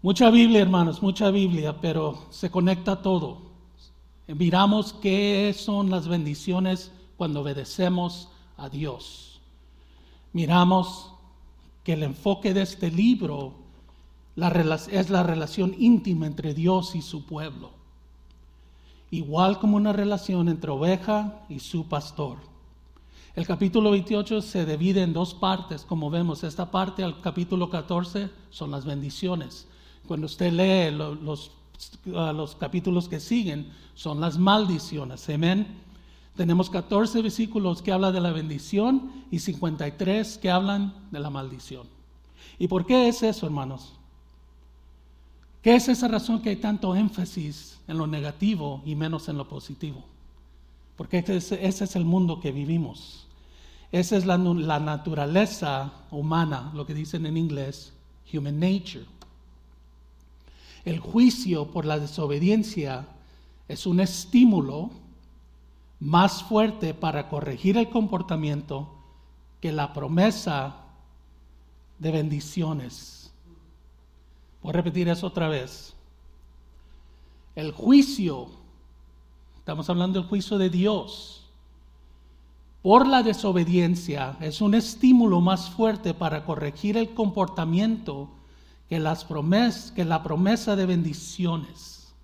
Mucha 0.00 0.30
Biblia, 0.30 0.62
hermanos, 0.62 1.02
mucha 1.02 1.28
Biblia, 1.32 1.80
pero 1.80 2.26
se 2.30 2.52
conecta 2.52 3.02
todo. 3.02 3.45
Miramos 4.28 4.92
qué 4.92 5.54
son 5.56 5.90
las 5.90 6.08
bendiciones 6.08 6.90
cuando 7.16 7.40
obedecemos 7.40 8.28
a 8.56 8.68
Dios. 8.68 9.40
Miramos 10.32 11.12
que 11.84 11.92
el 11.92 12.02
enfoque 12.02 12.52
de 12.52 12.62
este 12.62 12.90
libro 12.90 13.54
es 14.34 15.10
la 15.10 15.22
relación 15.22 15.74
íntima 15.78 16.26
entre 16.26 16.52
Dios 16.52 16.94
y 16.94 17.02
su 17.02 17.24
pueblo, 17.24 17.70
igual 19.10 19.60
como 19.60 19.76
una 19.76 19.92
relación 19.92 20.48
entre 20.48 20.70
oveja 20.70 21.44
y 21.48 21.60
su 21.60 21.86
pastor. 21.86 22.38
El 23.36 23.46
capítulo 23.46 23.90
28 23.92 24.42
se 24.42 24.66
divide 24.66 25.02
en 25.02 25.12
dos 25.12 25.34
partes, 25.34 25.84
como 25.84 26.10
vemos. 26.10 26.42
Esta 26.42 26.70
parte 26.70 27.04
al 27.04 27.20
capítulo 27.20 27.70
14 27.70 28.30
son 28.50 28.70
las 28.70 28.84
bendiciones. 28.84 29.68
Cuando 30.06 30.26
usted 30.26 30.52
lee 30.52 30.94
los 30.96 31.50
los 32.04 32.54
capítulos 32.56 33.08
que 33.08 33.20
siguen 33.20 33.72
son 33.94 34.20
las 34.20 34.38
maldiciones. 34.38 35.28
Amén. 35.28 35.66
Tenemos 36.36 36.68
14 36.68 37.22
versículos 37.22 37.80
que 37.80 37.92
hablan 37.92 38.12
de 38.12 38.20
la 38.20 38.30
bendición 38.30 39.24
y 39.30 39.38
53 39.38 40.38
que 40.38 40.50
hablan 40.50 40.94
de 41.10 41.18
la 41.18 41.30
maldición. 41.30 41.86
¿Y 42.58 42.68
por 42.68 42.84
qué 42.84 43.08
es 43.08 43.22
eso, 43.22 43.46
hermanos? 43.46 43.94
¿Qué 45.62 45.74
es 45.74 45.88
esa 45.88 46.08
razón 46.08 46.42
que 46.42 46.50
hay 46.50 46.56
tanto 46.56 46.94
énfasis 46.94 47.80
en 47.88 47.98
lo 47.98 48.06
negativo 48.06 48.82
y 48.84 48.94
menos 48.94 49.28
en 49.28 49.38
lo 49.38 49.48
positivo? 49.48 50.04
Porque 50.96 51.24
ese, 51.26 51.66
es 51.66 51.96
el 51.96 52.04
mundo 52.04 52.38
que 52.40 52.52
vivimos. 52.52 53.26
Esa 53.90 54.16
es 54.16 54.26
la 54.26 54.38
naturaleza 54.38 55.92
humana, 56.10 56.70
lo 56.74 56.86
que 56.86 56.94
dicen 56.94 57.26
en 57.26 57.36
inglés, 57.36 57.92
human 58.32 58.60
nature. 58.60 59.06
El 60.86 61.00
juicio 61.00 61.72
por 61.72 61.84
la 61.84 61.98
desobediencia 61.98 63.08
es 63.66 63.86
un 63.86 63.98
estímulo 63.98 64.90
más 65.98 66.44
fuerte 66.44 66.94
para 66.94 67.28
corregir 67.28 67.76
el 67.76 67.90
comportamiento 67.90 68.94
que 69.60 69.72
la 69.72 69.92
promesa 69.92 70.76
de 71.98 72.12
bendiciones. 72.12 73.32
Voy 74.62 74.70
a 74.70 74.74
repetir 74.74 75.08
eso 75.08 75.26
otra 75.26 75.48
vez. 75.48 75.92
El 77.56 77.72
juicio, 77.72 78.46
estamos 79.58 79.90
hablando 79.90 80.20
del 80.20 80.28
juicio 80.28 80.56
de 80.56 80.70
Dios, 80.70 81.50
por 82.80 83.08
la 83.08 83.24
desobediencia 83.24 84.36
es 84.40 84.60
un 84.60 84.74
estímulo 84.74 85.40
más 85.40 85.68
fuerte 85.68 86.14
para 86.14 86.44
corregir 86.44 86.96
el 86.96 87.12
comportamiento 87.12 88.35
que, 88.88 88.98
las 88.98 89.24
promesas, 89.24 89.90
que 89.90 90.04
la 90.04 90.22
promesa 90.22 90.76
de 90.76 90.86
bendiciones. 90.86 92.14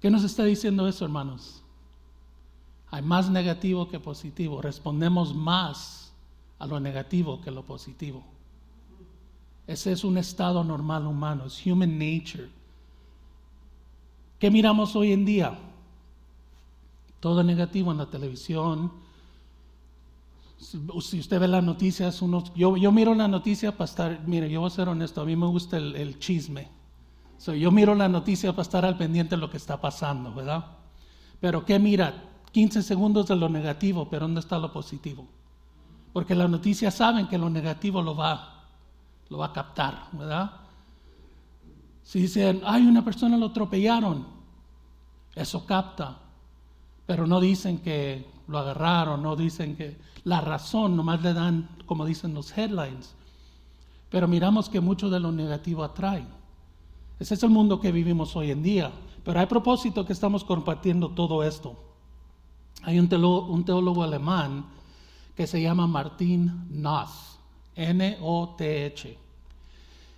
¿Qué 0.00 0.10
nos 0.10 0.24
está 0.24 0.44
diciendo 0.44 0.86
eso, 0.86 1.04
hermanos? 1.04 1.62
Hay 2.90 3.02
más 3.02 3.30
negativo 3.30 3.88
que 3.88 3.98
positivo. 3.98 4.62
Respondemos 4.62 5.34
más 5.34 6.12
a 6.58 6.66
lo 6.66 6.78
negativo 6.80 7.40
que 7.40 7.50
lo 7.50 7.64
positivo. 7.64 8.24
Ese 9.66 9.92
es 9.92 10.04
un 10.04 10.18
estado 10.18 10.62
normal 10.62 11.06
humano, 11.06 11.46
es 11.46 11.66
human 11.66 11.98
nature. 11.98 12.48
¿Qué 14.38 14.50
miramos 14.50 14.94
hoy 14.94 15.12
en 15.12 15.24
día? 15.24 15.58
Todo 17.20 17.42
negativo 17.42 17.90
en 17.90 17.98
la 17.98 18.06
televisión, 18.06 18.92
si 20.64 21.20
usted 21.20 21.38
ve 21.38 21.48
las 21.48 21.62
noticias, 21.62 22.20
yo, 22.54 22.92
miro 22.92 23.14
la 23.14 23.28
noticia 23.28 23.72
para 23.72 23.84
estar, 23.84 24.20
mire, 24.26 24.50
yo 24.50 24.60
voy 24.60 24.68
a 24.68 24.70
ser 24.70 24.88
honesto, 24.88 25.20
a 25.20 25.24
mí 25.24 25.36
me 25.36 25.46
gusta 25.46 25.76
el, 25.76 26.18
chisme. 26.18 26.68
yo 27.58 27.70
miro 27.70 27.94
la 27.94 28.08
noticia 28.08 28.52
para 28.52 28.62
estar 28.62 28.84
al 28.84 28.96
pendiente 28.96 29.36
de 29.36 29.40
lo 29.40 29.50
que 29.50 29.58
está 29.58 29.78
pasando, 29.80 30.32
¿verdad? 30.32 30.64
Pero 31.40 31.64
¿qué 31.66 31.78
mira? 31.78 32.30
15 32.52 32.82
segundos 32.82 33.26
de 33.26 33.36
lo 33.36 33.48
negativo, 33.48 34.08
pero 34.08 34.26
¿dónde 34.26 34.40
está 34.40 34.58
lo 34.58 34.72
positivo? 34.72 35.26
Porque 36.12 36.34
las 36.34 36.48
noticias 36.48 36.94
saben 36.94 37.26
que 37.26 37.36
lo 37.36 37.50
negativo 37.50 38.00
lo 38.00 38.16
va, 38.16 38.64
lo 39.28 39.38
va 39.38 39.46
a 39.46 39.52
captar, 39.52 40.08
¿verdad? 40.12 40.52
Si 42.02 42.20
dicen, 42.20 42.62
ay, 42.64 42.86
una 42.86 43.04
persona 43.04 43.36
lo 43.36 43.46
atropellaron, 43.46 44.26
eso 45.34 45.66
capta, 45.66 46.20
pero 47.06 47.26
no 47.26 47.40
dicen 47.40 47.78
que 47.78 48.33
lo 48.48 48.58
agarraron, 48.58 49.22
no 49.22 49.36
dicen 49.36 49.76
que 49.76 49.96
la 50.24 50.40
razón, 50.40 50.96
nomás 50.96 51.22
le 51.22 51.34
dan, 51.34 51.68
como 51.86 52.04
dicen 52.04 52.34
los 52.34 52.56
headlines. 52.56 53.14
Pero 54.10 54.28
miramos 54.28 54.68
que 54.68 54.80
mucho 54.80 55.10
de 55.10 55.20
lo 55.20 55.32
negativo 55.32 55.84
atrae. 55.84 56.26
Ese 57.18 57.34
es 57.34 57.42
el 57.42 57.50
mundo 57.50 57.80
que 57.80 57.92
vivimos 57.92 58.34
hoy 58.36 58.50
en 58.50 58.62
día. 58.62 58.92
Pero 59.24 59.40
hay 59.40 59.46
propósito 59.46 60.04
que 60.04 60.12
estamos 60.12 60.44
compartiendo 60.44 61.10
todo 61.10 61.42
esto. 61.42 61.74
Hay 62.82 62.98
un 62.98 63.08
teólogo, 63.08 63.46
un 63.46 63.64
teólogo 63.64 64.02
alemán 64.02 64.66
que 65.36 65.46
se 65.46 65.60
llama 65.60 65.86
Martin 65.86 66.66
Noth, 66.70 67.38
N-O-T-H. 67.74 69.18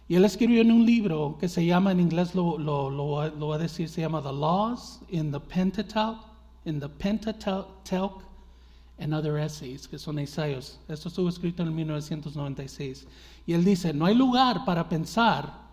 Y 0.08 0.14
él 0.14 0.24
escribió 0.24 0.62
en 0.62 0.72
un 0.72 0.86
libro 0.86 1.36
que 1.38 1.48
se 1.48 1.64
llama, 1.64 1.92
en 1.92 2.00
inglés 2.00 2.34
lo, 2.34 2.58
lo, 2.58 2.90
lo, 2.90 3.28
lo 3.28 3.46
voy 3.46 3.56
a 3.56 3.58
decir, 3.58 3.88
se 3.88 4.02
llama 4.02 4.22
The 4.22 4.32
Laws 4.32 5.00
in 5.08 5.32
the 5.32 5.40
Pentateuch, 5.40 6.18
in 6.66 6.80
the 6.80 6.88
Pentateuch 6.88 8.22
and 8.98 9.14
Other 9.14 9.38
Essays, 9.38 9.88
que 9.88 9.98
son 9.98 10.18
ensayos. 10.18 10.78
Esto 10.88 11.08
estuvo 11.08 11.28
escrito 11.28 11.62
en 11.62 11.74
1996. 11.74 13.06
Y 13.46 13.54
él 13.54 13.64
dice, 13.64 13.94
no 13.94 14.04
hay 14.04 14.14
lugar 14.14 14.64
para 14.64 14.88
pensar 14.88 15.66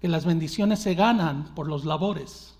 que 0.00 0.08
las 0.08 0.24
bendiciones 0.24 0.80
se 0.80 0.94
ganan 0.94 1.54
por 1.54 1.68
los 1.68 1.84
labores. 1.84 2.56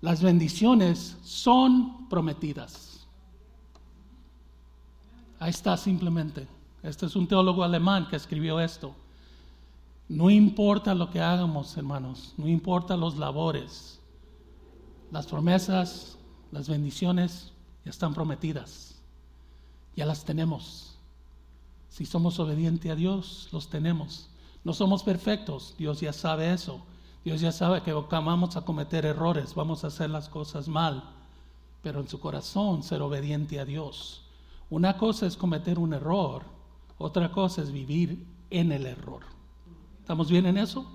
Las 0.00 0.22
bendiciones 0.22 1.16
son 1.24 2.08
prometidas. 2.08 3.06
Ahí 5.40 5.50
está 5.50 5.76
simplemente. 5.76 6.46
Este 6.82 7.06
es 7.06 7.16
un 7.16 7.26
teólogo 7.26 7.64
alemán 7.64 8.06
que 8.08 8.16
escribió 8.16 8.60
esto. 8.60 8.94
No 10.08 10.30
importa 10.30 10.94
lo 10.94 11.10
que 11.10 11.20
hagamos, 11.20 11.76
hermanos, 11.76 12.34
no 12.36 12.46
importa 12.46 12.96
los 12.96 13.16
labores. 13.16 13.98
Las 15.10 15.26
promesas 15.26 16.18
las 16.54 16.68
bendiciones 16.68 17.50
ya 17.84 17.90
están 17.90 18.14
prometidas, 18.14 18.94
ya 19.96 20.06
las 20.06 20.24
tenemos. 20.24 20.96
Si 21.88 22.06
somos 22.06 22.38
obedientes 22.38 22.92
a 22.92 22.94
Dios, 22.94 23.48
los 23.50 23.68
tenemos. 23.68 24.28
No 24.62 24.72
somos 24.72 25.02
perfectos, 25.02 25.74
Dios 25.76 26.00
ya 26.00 26.12
sabe 26.12 26.52
eso. 26.52 26.80
Dios 27.24 27.40
ya 27.40 27.50
sabe 27.50 27.82
que 27.82 27.92
vamos 27.92 28.56
a 28.56 28.64
cometer 28.64 29.04
errores, 29.04 29.52
vamos 29.56 29.82
a 29.82 29.88
hacer 29.88 30.10
las 30.10 30.28
cosas 30.28 30.68
mal, 30.68 31.02
pero 31.82 31.98
en 31.98 32.08
su 32.08 32.20
corazón 32.20 32.84
ser 32.84 33.02
obediente 33.02 33.58
a 33.58 33.64
Dios. 33.64 34.22
Una 34.70 34.96
cosa 34.96 35.26
es 35.26 35.36
cometer 35.36 35.80
un 35.80 35.92
error, 35.92 36.44
otra 36.98 37.32
cosa 37.32 37.62
es 37.62 37.72
vivir 37.72 38.24
en 38.50 38.70
el 38.70 38.86
error. 38.86 39.22
¿Estamos 39.98 40.30
bien 40.30 40.46
en 40.46 40.58
eso? 40.58 40.86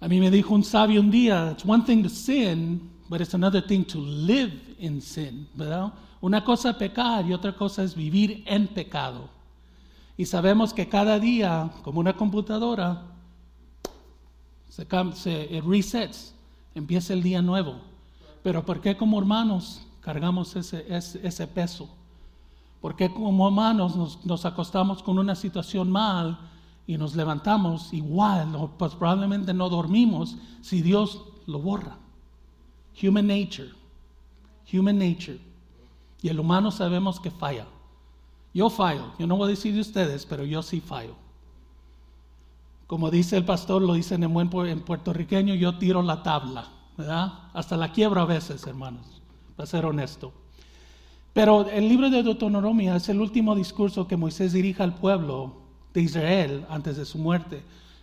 A 0.00 0.08
mí 0.08 0.20
me 0.20 0.30
dijo 0.30 0.54
un 0.54 0.64
sabio 0.64 1.02
un 1.02 1.10
día, 1.10 1.50
it's 1.52 1.66
one 1.66 1.84
thing 1.84 2.02
to 2.02 2.08
sin, 2.08 2.91
but 3.12 3.20
it's 3.20 3.34
another 3.34 3.60
thing 3.60 3.84
to 3.84 3.98
live 3.98 4.50
in 4.78 5.02
sin, 5.02 5.46
¿verdad? 5.54 5.92
Una 6.22 6.42
cosa 6.42 6.70
es 6.70 6.76
pecar 6.76 7.26
y 7.26 7.34
otra 7.34 7.54
cosa 7.54 7.82
es 7.82 7.94
vivir 7.94 8.42
en 8.46 8.66
pecado. 8.68 9.28
Y 10.16 10.24
sabemos 10.24 10.72
que 10.72 10.88
cada 10.88 11.18
día, 11.18 11.70
como 11.82 12.00
una 12.00 12.16
computadora, 12.16 13.02
se, 14.70 14.86
se 15.12 15.60
resets, 15.60 16.34
empieza 16.74 17.12
el 17.12 17.22
día 17.22 17.42
nuevo. 17.42 17.74
Pero 18.42 18.64
¿por 18.64 18.80
qué 18.80 18.96
como 18.96 19.18
hermanos 19.18 19.82
cargamos 20.00 20.56
ese, 20.56 20.86
ese, 20.88 21.46
peso? 21.48 21.90
¿Por 22.80 22.96
qué 22.96 23.12
como 23.12 23.46
hermanos 23.46 23.94
nos, 23.94 24.24
nos, 24.24 24.46
acostamos 24.46 25.02
con 25.02 25.18
una 25.18 25.34
situación 25.34 25.90
mal 25.90 26.38
y 26.86 26.96
nos 26.96 27.14
levantamos 27.14 27.92
igual 27.92 28.70
pues 28.78 28.94
probablemente 28.94 29.52
no 29.52 29.68
dormimos 29.68 30.38
si 30.62 30.80
Dios 30.80 31.20
lo 31.44 31.58
borra? 31.58 31.98
Human 33.00 33.26
nature. 33.26 33.70
Human 34.72 34.98
nature. 34.98 35.38
Y 36.22 36.28
el 36.28 36.38
humano 36.38 36.70
sabemos 36.70 37.20
que 37.20 37.30
falla. 37.30 37.66
Yo 38.54 38.68
fallo, 38.68 39.12
yo 39.18 39.26
no 39.26 39.36
voy 39.36 39.46
a 39.46 39.50
decir 39.50 39.74
de 39.74 39.80
ustedes, 39.80 40.26
pero 40.26 40.44
yo 40.44 40.62
sí 40.62 40.80
fallo. 40.80 41.14
Como 42.86 43.10
dice 43.10 43.38
el 43.38 43.44
pastor, 43.44 43.80
lo 43.80 43.94
dice 43.94 44.14
en 44.16 44.32
buen 44.32 44.50
en 44.68 44.80
puertorriqueño, 44.80 45.54
yo 45.54 45.78
tiro 45.78 46.02
la 46.02 46.22
tabla, 46.22 46.70
¿verdad? 46.96 47.32
Hasta 47.54 47.76
la 47.76 47.90
quiebro 47.92 48.20
a 48.20 48.26
veces, 48.26 48.66
hermanos, 48.66 49.22
para 49.56 49.66
ser 49.66 49.86
honesto. 49.86 50.32
Pero 51.32 51.66
el 51.70 51.88
libro 51.88 52.10
de 52.10 52.22
Deuteronomio 52.22 52.94
es 52.94 53.08
el 53.08 53.20
último 53.20 53.54
discurso 53.54 54.06
que 54.06 54.18
Moisés 54.18 54.52
dirige 54.52 54.82
al 54.82 54.94
pueblo 54.94 55.62
de 55.94 56.02
Israel 56.02 56.66
antes 56.68 56.98
de 56.98 57.06
su 57.06 57.16
muerte. 57.16 57.62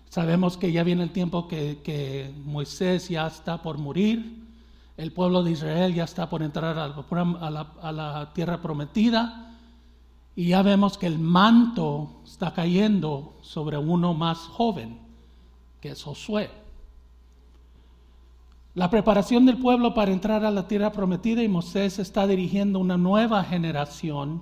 Sabemos 0.10 0.58
que 0.58 0.72
ya 0.72 0.84
viene 0.84 1.04
el 1.04 1.12
tiempo 1.12 1.48
que, 1.48 1.82
que 1.84 2.34
Moisés 2.44 3.10
ya 3.10 3.28
está 3.28 3.62
por 3.62 3.78
morir 3.78 4.49
el 5.00 5.14
pueblo 5.14 5.44
de 5.44 5.52
Israel 5.52 5.94
ya 5.94 6.04
está 6.04 6.28
por 6.28 6.44
entrar 6.44 6.78
a 6.78 7.92
la, 7.92 8.32
tierra 8.34 8.62
prometida 8.62 9.56
y 10.36 10.50
ya 10.50 10.62
vemos 10.62 10.98
que 10.98 11.08
el 11.08 11.18
manto 11.18 12.20
está 12.26 12.54
cayendo 12.54 13.38
sobre 13.42 13.78
uno 13.78 14.14
más 14.14 14.40
joven, 14.40 15.00
que 15.80 15.92
es 15.92 16.04
Josué. 16.04 16.52
La 18.76 18.90
preparación 18.90 19.46
del 19.46 19.58
pueblo 19.58 19.94
para 19.94 20.12
entrar 20.12 20.44
a 20.44 20.52
la 20.52 20.68
tierra 20.68 20.92
prometida 20.92 21.42
y 21.42 21.48
Moisés 21.48 21.98
está 21.98 22.28
dirigiendo 22.28 22.78
una 22.80 22.98
nueva 22.98 23.46
generación 23.46 24.42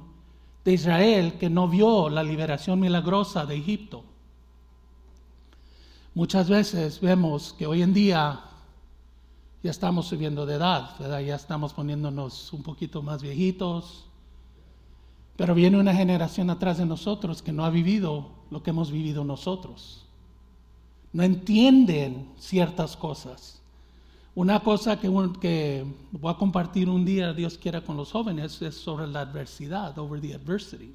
de 0.66 0.74
Israel 0.74 1.34
que 1.34 1.52
no 1.52 1.68
vio 1.68 2.10
la 2.10 2.24
liberación 2.24 2.80
milagrosa 2.80 3.46
de 3.46 3.58
Egipto. 3.58 4.04
Muchas 6.16 6.50
veces 6.50 7.00
vemos 7.00 7.54
que 7.60 7.68
hoy 7.68 7.84
en 7.84 7.94
día 7.94 8.47
ya 9.68 9.72
estamos 9.72 10.08
subiendo 10.08 10.46
de 10.46 10.56
edad, 10.56 10.92
ya 11.20 11.36
estamos 11.36 11.74
poniéndonos 11.74 12.54
un 12.54 12.64
poquito 12.64 13.02
más 13.02 13.22
viejitos. 13.22 14.06
Pero 15.36 15.54
viene 15.54 15.78
una 15.78 15.94
generación 15.94 16.50
atrás 16.50 16.78
de 16.78 16.86
nosotros 16.86 17.42
que 17.42 17.52
no 17.52 17.66
ha 17.66 17.70
vivido 17.70 18.30
lo 18.50 18.64
que 18.64 18.70
hemos 18.70 18.92
vivido 18.92 19.26
nosotros. 19.26 20.06
No 21.12 21.22
entienden 21.22 22.30
ciertas 22.38 22.96
cosas. 22.96 23.62
Una 24.36 24.62
cosa 24.62 25.02
que, 25.02 25.12
que 25.42 25.86
voy 26.14 26.32
a 26.32 26.38
compartir 26.38 26.88
un 26.88 27.04
día, 27.04 27.34
Dios 27.34 27.58
quiera, 27.58 27.82
con 27.82 27.98
los 27.98 28.14
jóvenes 28.14 28.62
es 28.62 28.76
sobre 28.76 29.06
la 29.06 29.20
adversidad, 29.20 30.00
over 30.00 30.22
the 30.22 30.34
adversity. 30.34 30.94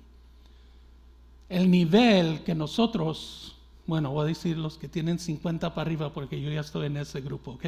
El 1.51 1.71
nivel 1.71 2.43
que 2.43 2.55
nosotros, 2.55 3.55
bueno, 3.87 4.13
voy 4.13 4.23
a 4.23 4.29
decir 4.29 4.57
los 4.57 4.79
que 4.79 4.89
tienen 4.89 5.19
50 5.19 5.75
para 5.75 5.83
arriba 5.87 6.11
porque 6.11 6.41
yo 6.41 6.51
ya 6.51 6.63
estoy 6.63 6.87
en 6.87 6.97
ese 6.97 7.21
grupo, 7.21 7.51
¿ok? 7.51 7.67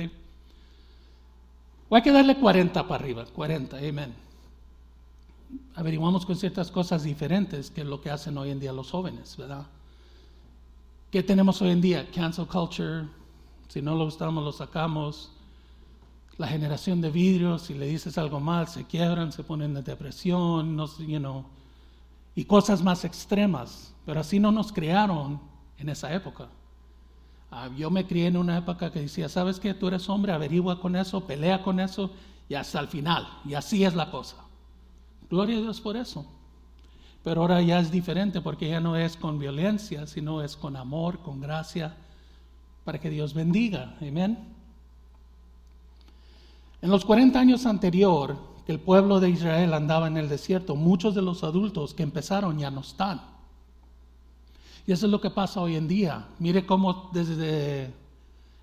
Hay 1.90 2.02
que 2.02 2.12
darle 2.12 2.36
40 2.36 2.88
para 2.88 3.02
arriba, 3.02 3.24
40, 3.26 3.78
amén. 3.78 4.14
Averiguamos 5.76 6.26
con 6.26 6.36
ciertas 6.36 6.70
cosas 6.70 7.02
diferentes 7.02 7.70
que 7.70 7.84
lo 7.84 8.00
que 8.00 8.10
hacen 8.10 8.36
hoy 8.38 8.50
en 8.50 8.60
día 8.60 8.72
los 8.72 8.90
jóvenes, 8.90 9.36
¿verdad? 9.36 9.66
¿Qué 11.10 11.22
tenemos 11.22 11.62
hoy 11.62 11.70
en 11.70 11.80
día? 11.80 12.10
Cancel 12.10 12.46
culture, 12.46 13.06
si 13.68 13.80
no 13.80 13.94
lo 13.94 14.06
gustamos 14.06 14.42
lo 14.42 14.52
sacamos. 14.52 15.30
La 16.38 16.48
generación 16.48 17.00
de 17.00 17.10
vidrio, 17.10 17.58
si 17.60 17.74
le 17.74 17.86
dices 17.86 18.18
algo 18.18 18.40
mal, 18.40 18.66
se 18.66 18.84
quiebran, 18.84 19.30
se 19.30 19.44
ponen 19.44 19.76
en 19.76 19.84
depresión, 19.84 20.74
no, 20.74 20.86
you 20.98 21.18
know, 21.18 21.44
y 22.34 22.44
cosas 22.44 22.82
más 22.82 23.04
extremas. 23.04 23.94
Pero 24.04 24.20
así 24.20 24.40
no 24.40 24.50
nos 24.50 24.72
crearon 24.72 25.40
en 25.78 25.88
esa 25.88 26.12
época. 26.12 26.48
Ah, 27.56 27.70
yo 27.76 27.88
me 27.88 28.04
crié 28.04 28.26
en 28.26 28.36
una 28.36 28.58
época 28.58 28.90
que 28.90 29.02
decía, 29.02 29.28
¿sabes 29.28 29.60
qué? 29.60 29.74
Tú 29.74 29.86
eres 29.86 30.08
hombre, 30.08 30.32
averigua 30.32 30.80
con 30.80 30.96
eso, 30.96 31.24
pelea 31.24 31.62
con 31.62 31.78
eso 31.78 32.10
y 32.48 32.54
hasta 32.54 32.80
el 32.80 32.88
final. 32.88 33.28
Y 33.44 33.54
así 33.54 33.84
es 33.84 33.94
la 33.94 34.10
cosa. 34.10 34.38
Gloria 35.30 35.58
a 35.58 35.60
Dios 35.60 35.80
por 35.80 35.96
eso. 35.96 36.26
Pero 37.22 37.42
ahora 37.42 37.62
ya 37.62 37.78
es 37.78 37.92
diferente 37.92 38.40
porque 38.40 38.68
ya 38.68 38.80
no 38.80 38.96
es 38.96 39.16
con 39.16 39.38
violencia, 39.38 40.08
sino 40.08 40.42
es 40.42 40.56
con 40.56 40.74
amor, 40.74 41.20
con 41.20 41.40
gracia, 41.40 41.94
para 42.84 42.98
que 43.00 43.08
Dios 43.08 43.34
bendiga. 43.34 43.94
Amén. 44.00 44.36
En 46.82 46.90
los 46.90 47.04
40 47.04 47.38
años 47.38 47.66
anterior 47.66 48.36
que 48.66 48.72
el 48.72 48.80
pueblo 48.80 49.20
de 49.20 49.30
Israel 49.30 49.74
andaba 49.74 50.08
en 50.08 50.16
el 50.16 50.28
desierto, 50.28 50.74
muchos 50.74 51.14
de 51.14 51.22
los 51.22 51.44
adultos 51.44 51.94
que 51.94 52.02
empezaron 52.02 52.58
ya 52.58 52.72
no 52.72 52.80
están. 52.80 53.33
Y 54.86 54.92
eso 54.92 55.06
es 55.06 55.12
lo 55.12 55.20
que 55.20 55.30
pasa 55.30 55.60
hoy 55.60 55.76
en 55.76 55.88
día. 55.88 56.28
Mire 56.38 56.66
cómo 56.66 57.10
desde 57.12 57.92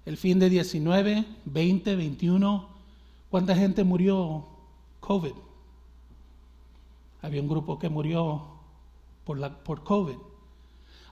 el 0.05 0.17
fin 0.17 0.39
de 0.39 0.49
19, 0.49 1.25
20, 1.45 1.95
21, 1.95 2.67
cuánta 3.29 3.55
gente 3.55 3.83
murió 3.83 4.45
COVID. 4.99 5.33
Había 7.21 7.41
un 7.41 7.47
grupo 7.47 7.79
que 7.79 7.89
murió 7.89 8.43
por, 9.25 9.39
la, 9.39 9.49
por 9.63 9.83
COVID. 9.83 10.15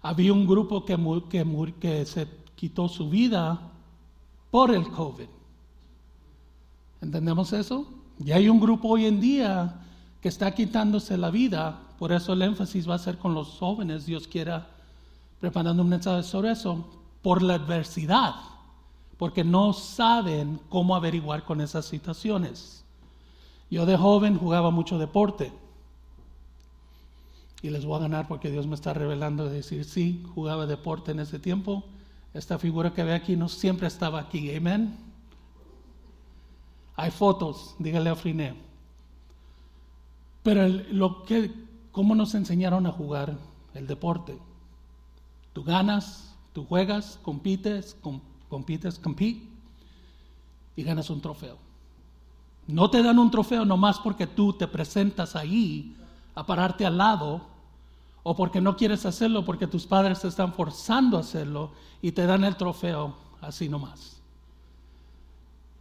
Había 0.02 0.34
un 0.34 0.48
grupo 0.48 0.86
que, 0.86 0.98
que, 1.30 1.74
que 1.80 2.06
se 2.06 2.28
quitó 2.56 2.88
su 2.88 3.10
vida 3.10 3.72
por 4.52 4.74
el 4.74 4.90
COVID. 4.90 5.28
¿Entendemos 7.02 7.54
eso? 7.54 7.88
Y 8.24 8.32
hay 8.32 8.50
un 8.50 8.60
grupo 8.60 8.90
hoy 8.90 9.06
en 9.06 9.22
día 9.22 9.82
que 10.22 10.30
está 10.30 10.54
quitándose 10.54 11.18
la 11.18 11.32
vida, 11.32 11.82
por 11.98 12.12
eso 12.12 12.34
el 12.34 12.42
énfasis 12.42 12.90
va 12.90 12.96
a 12.96 13.00
ser 13.00 13.18
con 13.18 13.34
los 13.34 13.58
jóvenes, 13.58 14.06
Dios 14.06 14.28
quiera 14.28 14.68
preparando 15.40 15.84
un 15.84 15.90
mensaje 15.90 16.24
sobre 16.24 16.52
eso, 16.52 16.86
por 17.22 17.42
la 17.42 17.56
adversidad, 17.56 18.36
porque 19.18 19.44
no 19.44 19.74
saben 19.74 20.60
cómo 20.70 20.96
averiguar 20.96 21.44
con 21.44 21.62
esas 21.62 21.86
situaciones. 21.86 22.84
Yo 23.70 23.86
de 23.86 23.98
joven 23.98 24.38
jugaba 24.38 24.72
mucho 24.72 24.98
deporte. 24.98 25.52
Y 27.62 27.70
les 27.70 27.86
voy 27.86 27.98
a 27.98 28.02
ganar 28.02 28.28
porque 28.28 28.50
Dios 28.50 28.68
me 28.68 28.76
está 28.76 28.94
revelando 28.94 29.46
de 29.46 29.56
decir, 29.56 29.84
sí, 29.84 30.24
jugaba 30.34 30.66
deporte 30.66 31.12
en 31.12 31.20
ese 31.20 31.40
tiempo. 31.40 31.84
Esta 32.34 32.58
figura 32.58 32.94
que 32.94 33.04
ve 33.04 33.14
aquí 33.14 33.36
no 33.36 33.50
siempre 33.50 33.88
estaba 33.88 34.20
aquí. 34.20 34.56
Amén. 34.56 34.98
Hay 36.96 37.12
fotos, 37.12 37.76
dígale 37.80 38.10
a 38.10 38.16
Friné. 38.16 38.56
Pero 40.44 40.68
lo 40.68 41.24
que, 41.24 41.52
¿cómo 41.92 42.16
nos 42.16 42.34
enseñaron 42.34 42.86
a 42.88 42.92
jugar 42.92 43.38
el 43.74 43.88
deporte? 43.88 44.38
Tú 45.54 45.64
ganas, 45.64 46.36
tú 46.54 46.66
juegas, 46.66 47.20
compites, 47.24 47.98
compites, 48.50 49.00
compite 49.00 49.48
y 50.76 50.84
ganas 50.84 51.10
un 51.10 51.22
trofeo. 51.22 51.58
No 52.68 52.90
te 52.90 53.02
dan 53.02 53.20
un 53.20 53.32
trofeo 53.32 53.66
nomás 53.66 54.00
porque 54.00 54.28
tú 54.28 54.54
te 54.54 54.68
presentas 54.68 55.36
ahí 55.36 55.96
a 56.36 56.46
pararte 56.46 56.86
al 56.86 56.98
lado 56.98 57.42
o 58.24 58.36
porque 58.36 58.62
no 58.62 58.78
quieres 58.78 59.06
hacerlo 59.06 59.44
porque 59.44 59.68
tus 59.68 59.86
padres 59.88 60.22
te 60.22 60.28
están 60.28 60.54
forzando 60.54 61.18
a 61.18 61.22
hacerlo 61.22 61.72
y 62.02 62.12
te 62.12 62.26
dan 62.26 62.44
el 62.44 62.56
trofeo 62.56 63.16
así 63.42 63.68
nomás. 63.68 64.22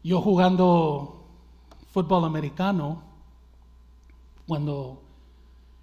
Yo 0.02 0.22
jugando 0.22 1.24
fútbol 1.92 2.24
americano, 2.24 3.02
cuando 4.46 5.02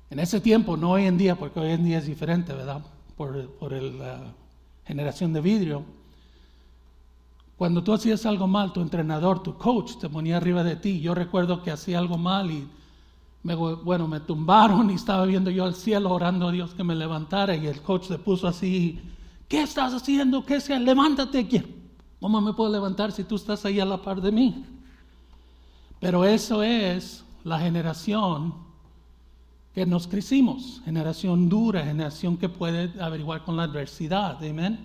en 0.10 0.20
ese 0.20 0.42
tiempo, 0.42 0.78
no 0.78 0.92
hoy 0.92 1.06
en 1.06 1.18
día, 1.18 1.36
porque 1.36 1.60
hoy 1.60 1.72
en 1.72 1.84
día 1.84 2.00
es 2.00 2.08
diferente, 2.08 2.54
¿verdad? 2.54 2.84
Por, 3.16 3.72
la 3.72 4.34
generación 4.86 5.34
de 5.34 5.42
vidrio. 5.42 5.84
Cuando 7.58 7.84
tú 7.84 7.94
hacías 7.94 8.26
algo 8.26 8.48
mal, 8.48 8.74
tu 8.74 8.82
entrenador, 8.82 9.42
tu 9.42 9.58
coach, 9.58 9.98
te 10.00 10.10
ponía 10.10 10.38
arriba 10.38 10.64
de 10.64 10.76
ti. 10.76 11.00
Yo 11.00 11.16
recuerdo 11.16 11.64
que 11.64 11.72
hacía 11.72 12.00
algo 12.00 12.18
mal 12.18 12.52
y 12.52 12.68
me, 13.44 13.56
bueno, 13.56 14.08
me 14.08 14.20
tumbaron 14.20 14.90
y 14.92 14.96
estaba 14.96 15.26
viendo 15.26 15.50
yo 15.50 15.64
al 15.64 15.76
cielo 15.76 16.12
orando 16.12 16.50
a 16.50 16.52
Dios 16.52 16.74
que 16.74 16.84
me 16.84 16.96
levantara 16.96 17.56
y 17.56 17.68
el 17.68 17.82
coach 17.82 18.06
se 18.06 18.18
puso 18.18 18.48
así 18.48 19.00
¿Qué 19.48 19.62
estás 19.62 19.94
haciendo? 19.94 20.44
¿Qué 20.44 20.60
sea? 20.60 20.80
Levántate. 20.80 21.48
¿Cómo 22.20 22.42
me 22.42 22.54
puedo 22.54 22.72
levantar 22.72 23.12
si 23.12 23.24
tú 23.24 23.36
estás 23.36 23.66
ahí 23.66 23.80
a 23.80 23.86
la 23.86 24.02
par 24.02 24.22
de 24.22 24.32
mí? 24.32 24.66
Pero 26.00 26.26
eso 26.26 26.64
es 26.64 27.24
la 27.44 27.60
generación 27.60 28.54
que 29.76 29.86
nos 29.86 30.08
crecimos, 30.08 30.82
generación 30.86 31.50
dura, 31.50 31.84
generación 31.84 32.38
que 32.38 32.48
puede 32.48 32.94
averiguar 33.04 33.44
con 33.44 33.58
la 33.58 33.64
adversidad. 33.64 34.42
Amén. 34.42 34.80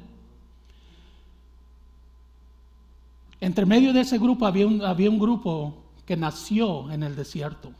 Entre 3.41 3.65
medio 3.65 3.93
de 3.93 4.01
ese 4.01 4.19
grupo 4.19 4.47
había 4.47 4.67
un, 4.67 4.83
había 4.83 5.09
un 5.09 5.21
grupo 5.21 5.75
que 6.05 6.17
nació 6.17 6.91
en 6.91 7.05
el 7.05 7.15
desierto. 7.15 7.71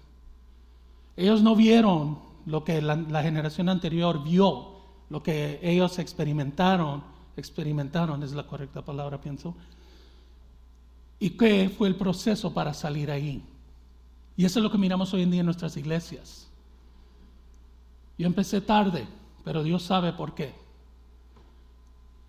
Ellos 1.17 1.43
no 1.43 1.57
vieron 1.57 2.21
lo 2.47 2.63
que 2.63 2.81
la, 2.81 2.95
la 2.95 3.25
generación 3.25 3.69
anterior 3.69 4.23
vio, 4.23 4.77
lo 5.11 5.21
que 5.21 5.59
ellos 5.65 5.99
experimentaron, 5.99 7.03
experimentaron 7.37 8.23
es 8.23 8.33
la 8.33 8.47
correcta 8.47 8.85
palabra, 8.85 9.21
pienso. 9.21 9.57
¿Y 11.19 11.31
qué 11.31 11.75
fue 11.77 11.89
el 11.89 11.97
proceso 11.97 12.55
para 12.55 12.73
salir 12.73 13.11
ahí? 13.11 13.43
Y 14.37 14.45
eso 14.45 14.61
es 14.61 14.63
lo 14.63 14.71
que 14.71 14.79
miramos 14.79 15.13
hoy 15.13 15.23
en 15.23 15.33
día 15.33 15.41
en 15.41 15.47
nuestras 15.47 15.77
iglesias. 15.77 16.50
Yo 18.21 18.27
empecé 18.27 18.61
tarde, 18.61 19.07
pero 19.45 19.63
Dios 19.63 19.83
sabe 19.83 20.13
por 20.13 20.35
qué. 20.35 20.53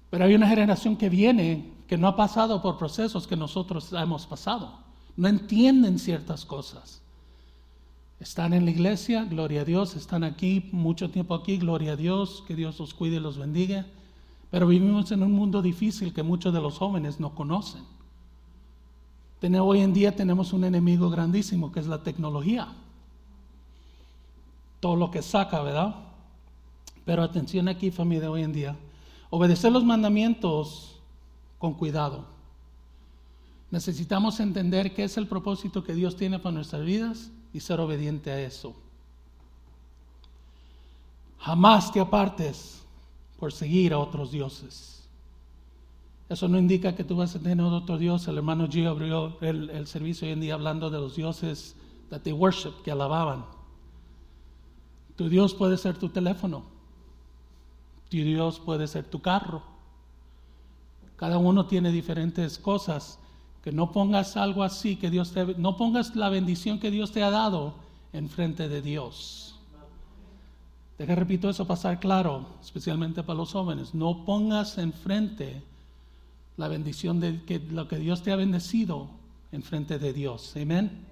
Pero 0.09 0.23
hay 0.23 0.33
una 0.33 0.47
generación 0.47 0.95
que 0.95 1.09
viene 1.09 1.69
que 1.85 1.97
no 1.97 2.07
ha 2.07 2.15
pasado 2.15 2.61
por 2.61 2.77
procesos 2.77 3.27
que 3.27 3.35
nosotros 3.35 3.91
hemos 3.91 4.25
pasado. 4.25 4.79
No 5.17 5.27
entienden 5.27 5.99
ciertas 5.99 6.45
cosas. 6.45 7.01
Están 8.21 8.53
en 8.53 8.63
la 8.63 8.71
iglesia, 8.71 9.25
gloria 9.25 9.63
a 9.63 9.65
Dios, 9.65 9.97
están 9.97 10.23
aquí 10.23 10.69
mucho 10.71 11.09
tiempo 11.09 11.35
aquí, 11.35 11.57
gloria 11.57 11.91
a 11.91 11.97
Dios, 11.97 12.41
que 12.47 12.55
Dios 12.55 12.79
los 12.79 12.93
cuide 12.93 13.17
y 13.17 13.19
los 13.19 13.37
bendiga. 13.37 13.85
Pero 14.49 14.67
vivimos 14.67 15.11
en 15.11 15.23
un 15.23 15.33
mundo 15.33 15.61
difícil 15.61 16.13
que 16.13 16.23
muchos 16.23 16.53
de 16.53 16.61
los 16.61 16.77
jóvenes 16.77 17.19
no 17.19 17.35
conocen. 17.35 17.83
Hoy 19.41 19.81
en 19.81 19.91
día 19.91 20.15
tenemos 20.15 20.53
un 20.53 20.63
enemigo 20.63 21.09
grandísimo 21.09 21.69
que 21.73 21.81
es 21.81 21.87
la 21.87 22.01
tecnología 22.01 22.69
todo 24.81 24.97
lo 24.97 25.09
que 25.09 25.21
saca, 25.21 25.61
¿verdad? 25.61 25.95
Pero 27.05 27.23
atención 27.23 27.69
aquí, 27.69 27.91
familia, 27.91 28.29
hoy 28.29 28.43
en 28.43 28.51
día. 28.51 28.75
Obedecer 29.29 29.71
los 29.71 29.85
mandamientos 29.85 30.99
con 31.57 31.75
cuidado. 31.75 32.25
Necesitamos 33.69 34.41
entender 34.41 34.93
qué 34.93 35.05
es 35.05 35.15
el 35.15 35.27
propósito 35.27 35.83
que 35.83 35.93
Dios 35.93 36.17
tiene 36.17 36.39
para 36.39 36.55
nuestras 36.55 36.83
vidas 36.83 37.31
y 37.53 37.61
ser 37.61 37.79
obediente 37.79 38.31
a 38.31 38.41
eso. 38.41 38.75
Jamás 41.39 41.91
te 41.91 41.99
apartes 41.99 42.83
por 43.39 43.53
seguir 43.53 43.93
a 43.93 43.99
otros 43.99 44.31
dioses. 44.31 45.07
Eso 46.27 46.47
no 46.47 46.57
indica 46.57 46.95
que 46.95 47.03
tú 47.03 47.15
vas 47.15 47.35
a 47.35 47.39
tener 47.39 47.63
otro 47.65 47.97
dios. 47.97 48.27
El 48.27 48.37
hermano 48.37 48.67
G 48.67 48.87
abrió 48.87 49.37
el, 49.41 49.69
el 49.69 49.87
servicio 49.87 50.27
hoy 50.27 50.33
en 50.33 50.41
día 50.41 50.53
hablando 50.53 50.89
de 50.89 50.99
los 50.99 51.15
dioses 51.15 51.75
that 52.09 52.21
they 52.21 52.33
worship, 52.33 52.73
que 52.83 52.91
alababan. 52.91 53.45
Tu 55.15 55.29
Dios 55.29 55.53
puede 55.53 55.77
ser 55.77 55.97
tu 55.97 56.09
teléfono. 56.09 56.63
Tu 58.09 58.17
Dios 58.17 58.59
puede 58.59 58.87
ser 58.87 59.05
tu 59.05 59.21
carro. 59.21 59.61
Cada 61.15 61.37
uno 61.37 61.65
tiene 61.65 61.91
diferentes 61.91 62.57
cosas. 62.57 63.19
Que 63.63 63.71
no 63.71 63.91
pongas 63.91 64.37
algo 64.37 64.63
así 64.63 64.95
que 64.95 65.11
Dios 65.11 65.31
te 65.33 65.45
no 65.57 65.77
pongas 65.77 66.15
la 66.15 66.29
bendición 66.29 66.79
que 66.79 66.89
Dios 66.89 67.11
te 67.11 67.21
ha 67.21 67.29
dado 67.29 67.75
enfrente 68.11 68.67
de 68.67 68.81
Dios. 68.81 69.55
Deja 70.97 71.15
repito 71.15 71.49
eso 71.49 71.65
pasar 71.65 71.99
claro, 71.99 72.45
especialmente 72.61 73.23
para 73.23 73.37
los 73.37 73.51
jóvenes. 73.51 73.93
No 73.93 74.25
pongas 74.25 74.77
enfrente 74.77 75.61
la 76.57 76.67
bendición 76.67 77.19
de 77.19 77.43
que 77.43 77.59
lo 77.59 77.87
que 77.87 77.97
Dios 77.97 78.23
te 78.23 78.31
ha 78.31 78.35
bendecido 78.35 79.09
enfrente 79.51 79.99
de 79.99 80.13
Dios. 80.13 80.53
Amén. 80.55 81.10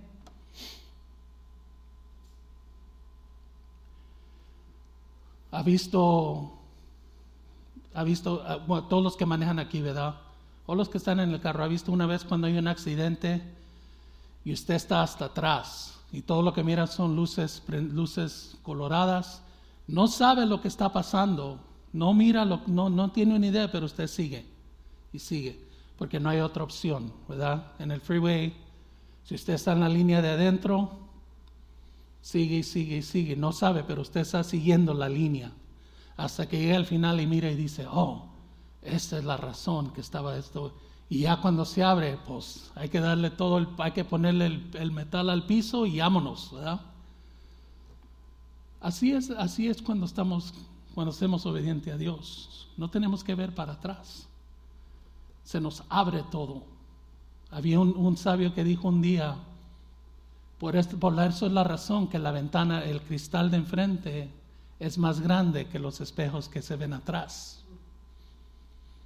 Ha 5.52 5.64
visto, 5.64 6.52
ha 7.94 8.04
visto, 8.04 8.44
ah, 8.46 8.60
todos 8.90 9.04
los 9.04 9.16
que 9.16 9.26
manejan 9.26 9.60
aquí, 9.60 9.82
¿verdad? 9.82 10.16
O 10.66 10.76
los 10.76 10.90
que 10.90 10.98
están 11.00 11.20
en 11.20 11.32
el 11.32 11.42
carro, 11.42 11.64
ha 11.64 11.68
visto 11.68 11.92
una 11.92 12.06
vez 12.06 12.24
cuando 12.24 12.48
hay 12.48 12.58
un 12.58 12.68
accidente 12.68 13.42
y 14.46 14.54
usted 14.54 14.76
está 14.76 15.02
hasta 15.02 15.26
atrás 15.26 16.00
y 16.12 16.22
todo 16.22 16.42
lo 16.42 16.54
que 16.54 16.64
mira 16.64 16.88
son 16.88 17.16
luces, 17.16 17.64
luces 17.68 18.58
coloradas, 18.64 19.42
no 19.88 20.08
sabe 20.08 20.46
lo 20.46 20.62
que 20.62 20.68
está 20.68 20.92
pasando, 20.92 21.60
no 21.94 22.14
mira, 22.14 22.46
lo, 22.46 22.62
no, 22.68 22.90
no 22.90 23.12
tiene 23.12 23.36
una 23.36 23.48
idea, 23.48 23.72
pero 23.72 23.86
usted 23.86 24.08
sigue 24.08 24.46
y 25.12 25.20
sigue, 25.20 25.60
porque 25.98 26.20
no 26.20 26.30
hay 26.30 26.40
otra 26.40 26.64
opción, 26.64 27.12
¿verdad? 27.28 27.74
En 27.80 27.92
el 27.92 28.02
freeway, 28.02 28.54
si 29.24 29.36
usted 29.36 29.54
está 29.54 29.74
en 29.74 29.80
la 29.80 29.90
línea 29.90 30.22
de 30.22 30.30
adentro, 30.30 31.09
Sigue 32.22 32.58
y 32.58 32.64
sigue 32.64 32.98
y 32.98 33.02
sigue. 33.02 33.36
No 33.36 33.52
sabe, 33.52 33.84
pero 33.84 34.02
usted 34.02 34.22
está 34.22 34.44
siguiendo 34.44 34.94
la 34.94 35.10
línea. 35.10 35.52
Hasta 36.18 36.48
que 36.48 36.60
llega 36.60 36.76
al 36.76 36.86
final 36.86 37.22
y 37.22 37.28
mira 37.28 37.50
y 37.50 37.56
dice, 37.56 37.88
oh, 37.90 38.28
esta 38.82 39.18
es 39.18 39.24
la 39.24 39.38
razón 39.38 39.92
que 39.92 40.02
estaba 40.02 40.38
esto. 40.38 40.74
Y 41.10 41.20
ya 41.22 41.42
cuando 41.42 41.66
se 41.66 41.84
abre, 41.84 42.18
pues 42.28 42.72
hay 42.76 42.90
que 42.90 43.00
darle 43.00 43.30
todo, 43.30 43.58
el, 43.58 43.68
hay 43.78 43.92
que 43.94 44.04
ponerle 44.04 44.62
el, 44.74 44.92
metal 44.92 45.30
al 45.30 45.46
piso 45.46 45.86
y 45.86 46.00
vámonos, 46.00 46.52
¿verdad? 46.54 46.82
Así 48.82 49.12
es, 49.12 49.32
así 49.32 49.68
es 49.68 49.82
cuando 49.82 50.06
estamos, 50.06 50.54
cuando 50.94 51.12
somos 51.12 51.46
obedientes 51.46 51.94
a 51.94 51.98
Dios. 51.98 52.68
No 52.78 52.90
tenemos 52.90 53.24
que 53.24 53.36
ver 53.36 53.56
para 53.56 53.74
atrás. 53.74 54.28
Se 55.44 55.60
nos 55.60 55.84
abre 55.90 56.24
todo. 56.30 56.64
Había 57.50 57.80
un 57.80 58.16
sabio 58.16 58.54
que 58.54 58.64
dijo 58.64 58.88
un 58.88 59.02
día, 59.02 59.36
por, 60.60 60.76
eso 60.76 61.46
es 61.46 61.52
la 61.54 61.64
razón 61.64 62.08
que 62.08 62.20
la 62.20 62.32
ventana, 62.32 62.84
el 62.84 63.02
cristal 63.02 63.50
de 63.50 63.58
enfrente, 63.58 64.30
es 64.78 64.98
más 64.98 65.22
grande 65.22 65.68
que 65.68 65.80
los 65.80 66.02
espejos 66.02 66.50
que 66.50 66.62
se 66.62 66.76
ven 66.76 66.92
atrás. 66.92 67.64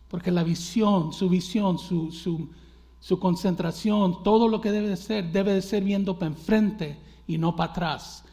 Porque 0.10 0.32
la 0.32 0.44
visión, 0.44 1.14
su 1.14 1.30
visión, 1.30 1.78
su, 1.78 2.12
su, 2.12 3.20
concentración, 3.20 4.24
todo 4.24 4.48
lo 4.48 4.62
que 4.62 4.72
debe 4.72 4.90
de 4.90 4.98
ser, 4.98 5.32
debe 5.32 5.54
de 5.54 5.62
ser 5.62 5.84
viendo 5.84 6.18
para 6.18 6.32
enfrente 6.32 6.98
y 7.28 7.38
no 7.38 7.56
para 7.56 7.72
atrás. 7.72 8.24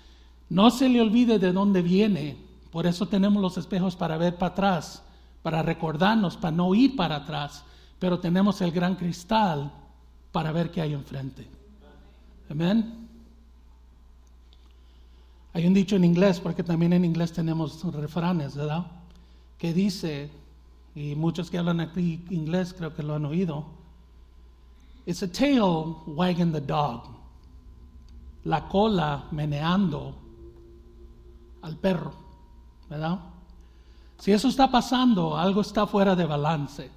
No 0.48 0.70
se 0.70 0.88
le 0.88 1.02
olvide 1.02 1.38
de 1.38 1.52
dónde 1.52 1.82
viene. 1.82 2.38
Por 2.70 2.86
eso 2.86 3.06
tenemos 3.06 3.42
los 3.42 3.58
espejos 3.58 3.96
para 3.96 4.16
ver 4.16 4.36
para 4.36 4.52
atrás, 4.52 5.02
para 5.42 5.62
recordarnos, 5.62 6.38
para 6.38 6.56
no 6.56 6.74
ir 6.74 6.96
para 6.96 7.16
atrás. 7.16 7.64
Pero 7.98 8.18
tenemos 8.18 8.62
el 8.62 8.72
gran 8.72 8.96
cristal 8.96 9.70
para 10.32 10.52
ver 10.52 10.70
qué 10.70 10.80
hay 10.80 10.94
enfrente. 10.94 11.46
Amén. 12.48 13.09
Hay 15.52 15.66
un 15.66 15.74
dicho 15.74 15.96
en 15.96 16.04
inglés, 16.04 16.40
porque 16.40 16.62
también 16.62 16.92
en 16.92 17.04
inglés 17.04 17.32
tenemos 17.32 17.82
refranes, 17.92 18.54
¿verdad? 18.54 18.86
Que 19.58 19.72
dice, 19.72 20.30
y 20.94 21.14
muchos 21.14 21.50
que 21.50 21.58
hablan 21.58 21.80
aquí 21.80 22.24
inglés 22.30 22.74
creo 22.76 22.94
que 22.94 23.02
lo 23.02 23.14
han 23.14 23.24
oído, 23.24 23.80
It's 25.06 25.22
a 25.22 25.28
tail 25.28 25.96
wagging 26.06 26.52
the 26.52 26.60
dog. 26.60 27.08
La 28.44 28.68
cola 28.68 29.24
meneando 29.32 30.14
al 31.62 31.76
perro, 31.76 32.12
¿verdad? 32.88 33.18
Si 34.18 34.32
eso 34.32 34.48
está 34.48 34.70
pasando, 34.70 35.36
algo 35.36 35.62
está 35.62 35.86
fuera 35.86 36.14
de 36.14 36.26
balance. 36.26 36.90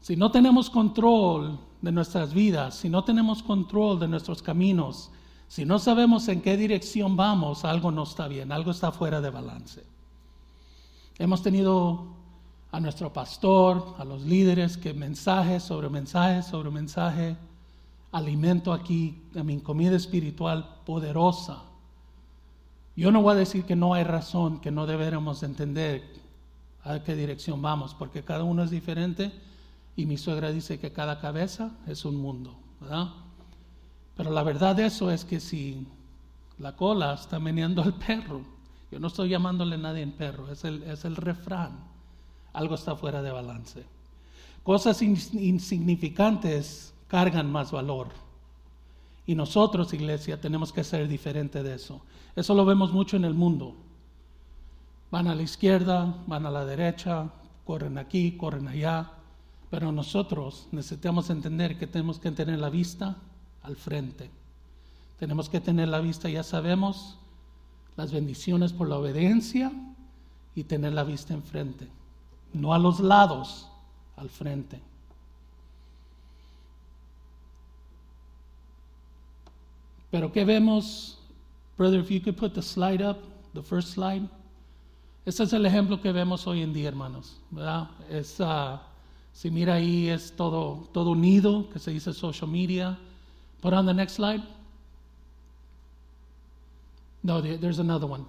Si 0.00 0.14
no 0.16 0.30
tenemos 0.30 0.68
control 0.68 1.58
de 1.80 1.92
nuestras 1.92 2.34
vidas, 2.34 2.74
si 2.74 2.88
no 2.88 3.02
tenemos 3.02 3.42
control 3.42 3.98
de 3.98 4.08
nuestros 4.08 4.42
caminos, 4.42 5.10
si 5.48 5.64
no 5.64 5.78
sabemos 5.78 6.28
en 6.28 6.42
qué 6.42 6.56
dirección 6.56 7.16
vamos, 7.16 7.64
algo 7.64 7.90
no 7.90 8.02
está 8.02 8.28
bien, 8.28 8.52
algo 8.52 8.70
está 8.70 8.92
fuera 8.92 9.20
de 9.20 9.30
balance. 9.30 9.84
Hemos 11.18 11.42
tenido 11.42 12.16
a 12.72 12.80
nuestro 12.80 13.12
pastor, 13.12 13.94
a 13.98 14.04
los 14.04 14.22
líderes, 14.22 14.76
que 14.76 14.92
mensaje 14.92 15.60
sobre 15.60 15.88
mensaje 15.88 16.42
sobre 16.42 16.70
mensaje, 16.70 17.36
alimento 18.12 18.72
aquí, 18.72 19.22
a 19.38 19.42
mi 19.42 19.58
comida 19.60 19.96
espiritual 19.96 20.80
poderosa. 20.84 21.62
Yo 22.96 23.10
no 23.10 23.22
voy 23.22 23.32
a 23.32 23.36
decir 23.36 23.64
que 23.64 23.76
no 23.76 23.94
hay 23.94 24.04
razón, 24.04 24.60
que 24.60 24.70
no 24.70 24.86
deberemos 24.86 25.42
entender 25.42 26.02
a 26.82 27.02
qué 27.02 27.14
dirección 27.14 27.62
vamos, 27.62 27.94
porque 27.94 28.22
cada 28.22 28.44
uno 28.44 28.62
es 28.62 28.70
diferente 28.70 29.32
y 29.96 30.06
mi 30.06 30.18
suegra 30.18 30.50
dice 30.50 30.78
que 30.78 30.92
cada 30.92 31.20
cabeza 31.20 31.70
es 31.86 32.04
un 32.04 32.16
mundo, 32.16 32.56
¿verdad? 32.80 33.08
Pero 34.16 34.30
la 34.30 34.42
verdad 34.42 34.74
de 34.76 34.86
eso 34.86 35.10
es 35.10 35.24
que 35.24 35.40
si 35.40 35.86
la 36.58 36.74
cola 36.74 37.14
está 37.14 37.38
meneando 37.38 37.82
al 37.82 37.94
perro, 37.94 38.42
yo 38.90 38.98
no 38.98 39.08
estoy 39.08 39.28
llamándole 39.28 39.74
a 39.74 39.78
nadie 39.78 40.02
en 40.02 40.12
perro, 40.12 40.50
es 40.50 40.64
el, 40.64 40.82
es 40.84 41.04
el 41.04 41.16
refrán, 41.16 41.78
algo 42.52 42.74
está 42.74 42.96
fuera 42.96 43.20
de 43.22 43.30
balance. 43.30 43.84
Cosas 44.62 45.02
insignificantes 45.02 46.94
cargan 47.08 47.50
más 47.52 47.70
valor. 47.70 48.08
Y 49.26 49.34
nosotros, 49.34 49.92
iglesia, 49.92 50.40
tenemos 50.40 50.72
que 50.72 50.84
ser 50.84 51.08
diferente 51.08 51.62
de 51.62 51.74
eso. 51.74 52.00
Eso 52.34 52.54
lo 52.54 52.64
vemos 52.64 52.92
mucho 52.92 53.16
en 53.16 53.24
el 53.24 53.34
mundo. 53.34 53.74
Van 55.10 55.26
a 55.28 55.34
la 55.34 55.42
izquierda, 55.42 56.16
van 56.26 56.46
a 56.46 56.50
la 56.50 56.64
derecha, 56.64 57.28
corren 57.64 57.98
aquí, 57.98 58.36
corren 58.36 58.68
allá. 58.68 59.10
Pero 59.70 59.92
nosotros 59.92 60.68
necesitamos 60.72 61.28
entender 61.30 61.78
que 61.78 61.86
tenemos 61.86 62.18
que 62.18 62.30
tener 62.30 62.58
la 62.58 62.70
vista 62.70 63.16
al 63.66 63.76
frente. 63.76 64.30
Tenemos 65.18 65.48
que 65.48 65.60
tener 65.60 65.88
la 65.88 66.00
vista, 66.00 66.28
ya 66.28 66.42
sabemos, 66.42 67.18
las 67.96 68.12
bendiciones 68.12 68.72
por 68.72 68.88
la 68.88 68.98
obediencia 68.98 69.72
y 70.54 70.64
tener 70.64 70.92
la 70.92 71.04
vista 71.04 71.34
enfrente. 71.34 71.88
No 72.52 72.72
a 72.72 72.78
los 72.78 73.00
lados, 73.00 73.68
al 74.16 74.28
frente. 74.28 74.80
Pero 80.10 80.32
¿qué 80.32 80.44
vemos? 80.44 81.18
Brother, 81.76 82.00
if 82.00 82.10
you 82.10 82.20
could 82.20 82.36
put 82.36 82.54
the 82.54 82.62
slide 82.62 83.02
up, 83.02 83.18
the 83.52 83.62
first 83.62 83.92
slide. 83.92 84.28
Este 85.26 85.42
es 85.42 85.52
el 85.52 85.66
ejemplo 85.66 86.00
que 86.00 86.12
vemos 86.12 86.46
hoy 86.46 86.62
en 86.62 86.72
día, 86.72 86.88
hermanos. 86.88 87.40
¿verdad? 87.50 87.90
Es, 88.08 88.38
uh, 88.38 88.78
si 89.32 89.50
mira 89.50 89.74
ahí, 89.74 90.08
es 90.08 90.34
todo, 90.36 90.88
todo 90.92 91.10
unido, 91.10 91.68
que 91.70 91.78
se 91.78 91.90
dice 91.90 92.12
social 92.14 92.48
media. 92.48 92.98
Put 93.60 93.72
on 93.72 93.86
the 93.86 93.94
next 93.94 94.14
slide. 94.14 94.42
No, 97.22 97.40
there's 97.40 97.78
another 97.78 98.06
one. 98.06 98.24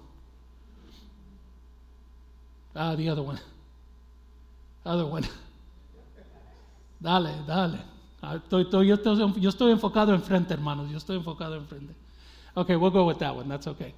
Ah, 2.74 2.96
the 2.96 3.08
other 3.08 3.22
one. 3.22 3.38
Other 4.84 5.06
one. 5.06 5.26
Dale, 7.00 7.34
dale. 7.46 7.78
Ah, 8.20 8.36
estoy, 8.36 8.64
estoy, 8.64 8.88
yo, 8.88 8.96
estoy, 8.96 9.40
yo 9.40 9.50
estoy 9.50 9.70
enfocado 9.70 10.12
enfrente, 10.14 10.54
hermanos. 10.54 10.90
Yo 10.90 10.96
estoy 10.96 11.16
enfocado 11.16 11.54
enfrente. 11.56 11.94
Okay, 12.56 12.74
we'll 12.74 12.90
go 12.90 13.06
with 13.06 13.18
that 13.18 13.34
one. 13.34 13.48
That's 13.48 13.68
okay. 13.68 13.94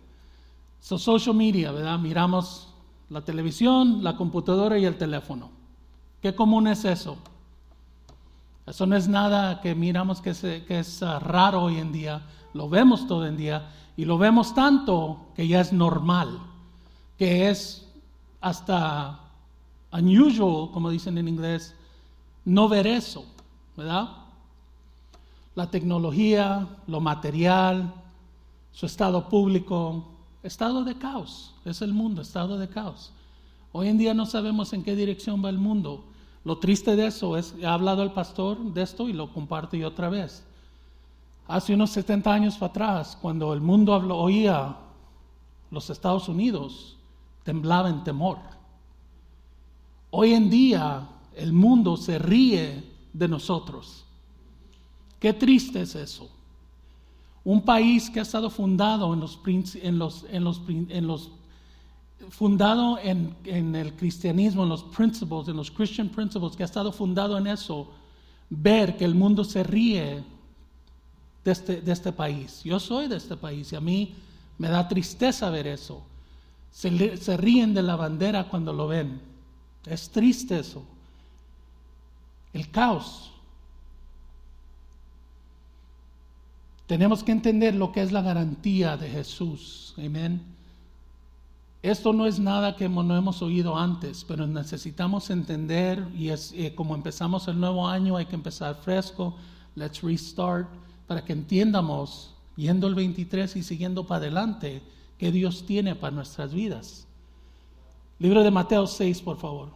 So, 0.81 0.99
social 0.99 1.35
media, 1.35 1.73
¿verdad? 1.73 1.99
Miramos 1.99 2.66
la 3.09 3.23
televisión, 3.23 4.03
la 4.03 4.16
computadora 4.16 4.79
y 4.79 4.85
el 4.85 4.97
teléfono. 4.97 5.51
¿Qué 6.21 6.35
común 6.35 6.66
es 6.66 6.85
eso? 6.85 7.16
Eso 8.70 8.87
no 8.87 8.94
es 8.94 9.09
nada 9.09 9.61
que 9.61 9.74
miramos 9.74 10.20
que, 10.20 10.30
es 10.30 11.02
uh, 11.02 11.18
raro 11.18 11.64
hoy 11.64 11.78
en 11.78 11.90
día. 11.90 12.22
Lo 12.54 12.68
vemos 12.68 13.04
todo 13.09 13.26
el 13.26 13.37
día 13.37 13.68
y 13.96 14.04
lo 14.04 14.16
vemos 14.16 14.54
tanto 14.54 15.26
que 15.35 15.48
ya 15.48 15.61
es 15.61 15.72
normal, 15.72 16.38
que 17.18 17.50
es 17.50 17.85
hasta 18.40 19.18
unusual, 19.90 20.70
como 20.70 20.88
dicen 20.88 21.18
en 21.18 21.26
inglés, 21.26 21.74
no 22.44 22.68
ver 22.68 22.87
eso, 22.87 23.24
¿verdad? 23.76 24.09
La 25.56 25.68
tecnología, 25.68 26.68
lo 26.87 27.00
material, 27.00 27.92
su 28.70 28.87
estado 28.87 29.28
público, 29.28 30.04
estado 30.44 30.85
de 30.85 30.94
caos, 30.94 31.56
es 31.64 31.83
el 31.83 31.92
mundo, 31.92 32.22
estado 32.22 32.56
de 32.56 32.68
caos. 32.68 33.11
Hoy 33.72 33.88
en 33.88 33.98
día 33.98 34.14
no 34.14 34.26
sabemos 34.26 34.72
en 34.72 34.85
qué 34.85 34.94
dirección 34.94 35.44
va 35.44 35.48
el 35.48 35.59
mundo. 35.59 36.04
Lo 36.44 36.59
triste 36.59 36.96
de 36.96 37.07
eso 37.07 37.37
es, 37.37 37.55
he 37.61 37.66
hablado 37.66 38.03
el 38.03 38.12
pastor 38.12 38.59
de 38.59 38.83
esto 38.83 39.09
y 39.09 39.12
lo 39.12 39.33
comparto 39.33 39.76
yo 39.76 39.88
otra 39.88 40.09
vez. 40.09 40.44
Hace 41.46 41.74
unos 41.74 41.90
70 41.90 42.33
años 42.33 42.55
para 42.55 42.70
atrás, 42.70 43.18
cuando 43.20 43.53
el 43.53 43.61
mundo 43.61 43.94
oía 43.94 44.76
los 45.70 45.90
Estados 45.90 46.29
Unidos, 46.29 46.96
temblaba 47.42 47.90
en 47.90 48.05
temor. 48.05 48.38
Hoy 50.11 50.33
en 50.33 50.48
día 50.48 51.09
el 51.37 51.53
mundo 51.53 51.96
se 51.96 52.18
ríe 52.18 52.85
de 53.12 53.29
nosotros. 53.29 54.05
Qué 55.18 55.33
triste 55.33 55.83
es 55.83 55.94
eso. 55.94 56.31
Un 57.44 57.62
país 57.62 58.09
que 58.09 58.20
ha 58.20 58.22
estado 58.22 58.48
fundado 58.48 59.12
en 59.12 59.20
los, 59.20 59.38
en 59.83 60.00
en 60.88 61.07
los 61.07 61.31
fundado 62.28 62.98
en, 62.98 63.35
en, 63.44 63.74
el 63.74 63.94
cristianismo, 63.94 64.64
en 64.64 64.68
los 64.68 64.85
principles, 64.85 65.48
en 65.48 65.56
los 65.56 65.70
Christian 65.70 66.09
principles, 66.09 66.56
que 66.56 66.62
ha 66.62 66.66
estado 66.66 66.92
fundado 66.92 67.38
en 67.38 67.46
eso, 67.46 67.90
ver 68.50 68.96
que 68.96 69.04
el 69.04 69.14
mundo 69.14 69.44
se 69.44 69.62
ríe 69.62 70.22
de 71.44 71.52
este, 71.52 71.80
de 71.80 71.92
este 71.92 72.12
país. 72.12 72.62
Yo 72.64 72.78
soy 72.78 73.09
de 73.09 73.16
este 73.16 73.37
país 73.37 73.72
y 73.72 73.76
a 73.76 73.80
mí 73.80 74.14
me 74.59 74.68
da 74.68 74.87
tristeza 74.87 75.48
ver 75.50 75.66
eso. 75.66 76.02
Se, 76.70 77.16
se 77.16 77.37
ríen 77.37 77.74
de 77.74 77.83
la 77.83 77.96
bandera 77.96 78.48
cuando 78.48 78.72
lo 78.72 78.87
ven. 78.88 79.20
Es 79.87 80.11
triste 80.11 80.59
eso. 80.59 80.85
El 82.52 82.70
caos. 82.70 83.30
Tenemos 86.87 87.22
que 87.22 87.33
entender 87.33 87.74
lo 87.74 87.92
que 87.92 88.02
es 88.02 88.12
la 88.12 88.20
garantía 88.20 88.96
de 88.96 89.09
Jesús. 89.09 89.94
Amén. 89.96 90.60
Esto 91.83 92.12
no 92.12 92.27
es 92.27 92.38
nada 92.38 92.77
que 92.77 92.90
no 92.90 93.16
hemos 93.16 93.40
oído 93.40 93.79
antes, 93.79 94.25
pero 94.29 94.47
necesitamos 94.47 95.31
entender 95.31 96.07
y 96.14 96.29
es 96.29 96.53
eh, 96.53 96.75
como 96.75 96.95
empezamos 96.95 97.49
el 97.49 97.59
nuevo 97.59 97.88
año, 97.88 98.16
hay 98.16 98.27
que 98.27 98.35
empezar 98.35 98.75
fresco. 98.75 99.35
Let's 99.75 100.03
restart 100.03 100.69
para 101.07 101.25
que 101.25 101.33
entiendamos, 101.33 102.35
yendo 102.55 102.87
el 102.87 102.95
23 102.95 103.57
y 103.57 103.62
siguiendo 103.62 104.07
para 104.07 104.19
adelante, 104.19 104.83
que 105.16 105.33
Dios 105.33 105.64
tiene 105.64 105.95
para 105.95 106.14
nuestras 106.14 106.53
vidas. 106.53 107.07
Libro 108.19 108.43
de 108.43 108.51
Mateo 108.51 108.87
6, 108.87 109.23
por 109.23 109.38
favor. 109.38 109.71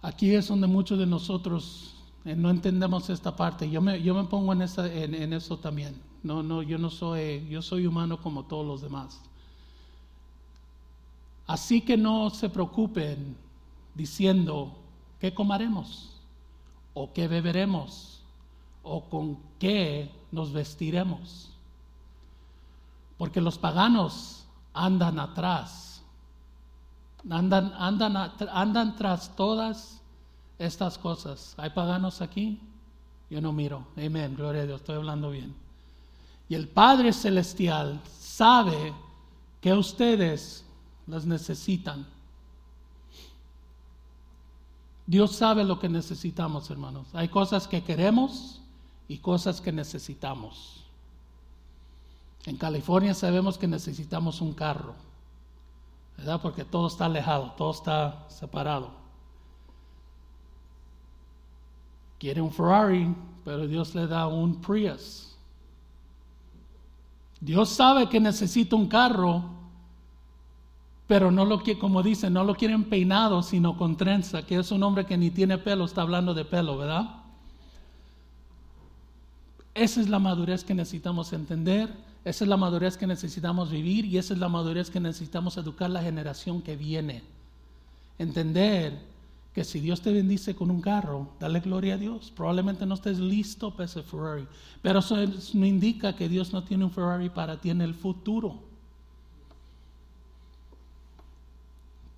Aquí 0.00 0.32
es 0.32 0.46
donde 0.46 0.68
muchos 0.68 0.98
de 0.98 1.06
nosotros 1.06 1.99
no 2.24 2.50
entendemos 2.50 3.08
esta 3.10 3.34
parte. 3.34 3.70
Yo 3.70 3.80
me, 3.80 4.02
yo 4.02 4.14
me 4.14 4.24
pongo 4.24 4.52
en, 4.52 4.62
esa, 4.62 4.92
en, 4.92 5.32
eso 5.32 5.58
también. 5.58 6.00
No, 6.22 6.42
no, 6.42 6.62
yo 6.62 6.76
no 6.78 6.90
soy, 6.90 7.46
yo 7.48 7.62
soy 7.62 7.86
humano 7.86 8.20
como 8.20 8.44
todos 8.44 8.66
los 8.66 8.82
demás. 8.82 9.20
Así 11.46 11.80
que 11.80 11.96
no 11.96 12.30
se 12.30 12.48
preocupen 12.48 13.36
diciendo 13.94 14.76
qué 15.18 15.34
comaremos 15.34 16.20
o 16.94 17.12
qué 17.12 17.26
beberemos 17.26 18.22
o 18.82 19.08
con 19.08 19.38
qué 19.58 20.10
nos 20.30 20.52
vestiremos. 20.52 21.50
Porque 23.16 23.40
los 23.40 23.58
paganos 23.58 24.44
andan 24.74 25.18
atrás, 25.18 26.02
andan, 27.28 27.72
andan, 27.76 28.16
andan 28.52 28.96
tras 28.96 29.34
todas 29.36 29.99
estas 30.60 30.98
cosas. 30.98 31.54
¿Hay 31.56 31.70
paganos 31.70 32.20
aquí? 32.20 32.60
Yo 33.30 33.40
no 33.40 33.50
miro. 33.52 33.86
Amén, 33.96 34.34
gloria 34.36 34.62
a 34.62 34.66
Dios, 34.66 34.80
estoy 34.80 34.96
hablando 34.96 35.30
bien. 35.30 35.54
Y 36.48 36.54
el 36.54 36.68
Padre 36.68 37.12
Celestial 37.12 38.00
sabe 38.18 38.92
que 39.60 39.72
ustedes 39.72 40.64
las 41.06 41.24
necesitan. 41.24 42.06
Dios 45.06 45.34
sabe 45.34 45.64
lo 45.64 45.80
que 45.80 45.88
necesitamos, 45.88 46.70
hermanos. 46.70 47.06
Hay 47.14 47.28
cosas 47.28 47.66
que 47.66 47.82
queremos 47.82 48.60
y 49.08 49.18
cosas 49.18 49.60
que 49.60 49.72
necesitamos. 49.72 50.84
En 52.44 52.56
California 52.56 53.14
sabemos 53.14 53.56
que 53.56 53.66
necesitamos 53.66 54.40
un 54.40 54.52
carro, 54.52 54.94
¿verdad? 56.18 56.40
Porque 56.42 56.64
todo 56.64 56.88
está 56.88 57.06
alejado, 57.06 57.52
todo 57.52 57.70
está 57.70 58.26
separado. 58.28 58.99
Quiere 62.20 62.42
un 62.42 62.52
Ferrari, 62.52 63.12
pero 63.44 63.66
Dios 63.66 63.94
le 63.94 64.06
da 64.06 64.26
un 64.26 64.60
Prius. 64.60 65.34
Dios 67.40 67.70
sabe 67.70 68.10
que 68.10 68.20
necesita 68.20 68.76
un 68.76 68.86
carro, 68.86 69.42
pero 71.06 71.30
no 71.30 71.46
lo 71.46 71.62
que 71.62 71.78
como 71.78 72.02
dicen, 72.02 72.34
no 72.34 72.44
lo 72.44 72.54
quieren 72.54 72.84
peinado, 72.84 73.42
sino 73.42 73.78
con 73.78 73.96
trenza, 73.96 74.44
que 74.44 74.56
es 74.56 74.70
un 74.70 74.82
hombre 74.82 75.06
que 75.06 75.16
ni 75.16 75.30
tiene 75.30 75.56
pelo, 75.56 75.86
está 75.86 76.02
hablando 76.02 76.34
de 76.34 76.44
pelo, 76.44 76.76
¿verdad? 76.76 77.22
Esa 79.72 80.02
es 80.02 80.10
la 80.10 80.18
madurez 80.18 80.62
que 80.62 80.74
necesitamos 80.74 81.32
entender, 81.32 81.88
esa 82.26 82.44
es 82.44 82.48
la 82.48 82.58
madurez 82.58 82.98
que 82.98 83.06
necesitamos 83.06 83.70
vivir 83.70 84.04
y 84.04 84.18
esa 84.18 84.34
es 84.34 84.40
la 84.40 84.50
madurez 84.50 84.90
que 84.90 85.00
necesitamos 85.00 85.56
educar 85.56 85.88
la 85.88 86.02
generación 86.02 86.60
que 86.60 86.76
viene. 86.76 87.22
Entender 88.18 89.09
que 89.54 89.64
si 89.64 89.80
Dios 89.80 90.00
te 90.00 90.12
bendice 90.12 90.54
con 90.54 90.70
un 90.70 90.80
carro, 90.80 91.28
dale 91.40 91.60
gloria 91.60 91.94
a 91.94 91.98
Dios. 91.98 92.32
Probablemente 92.34 92.86
no 92.86 92.94
estés 92.94 93.18
listo 93.18 93.72
para 93.72 93.84
ese 93.84 94.02
Ferrari, 94.02 94.46
pero 94.80 95.00
eso 95.00 95.16
no 95.54 95.66
indica 95.66 96.14
que 96.14 96.28
Dios 96.28 96.52
no 96.52 96.62
tiene 96.64 96.84
un 96.84 96.90
Ferrari 96.90 97.30
para 97.30 97.60
ti 97.60 97.70
en 97.70 97.80
el 97.80 97.94
futuro. 97.94 98.70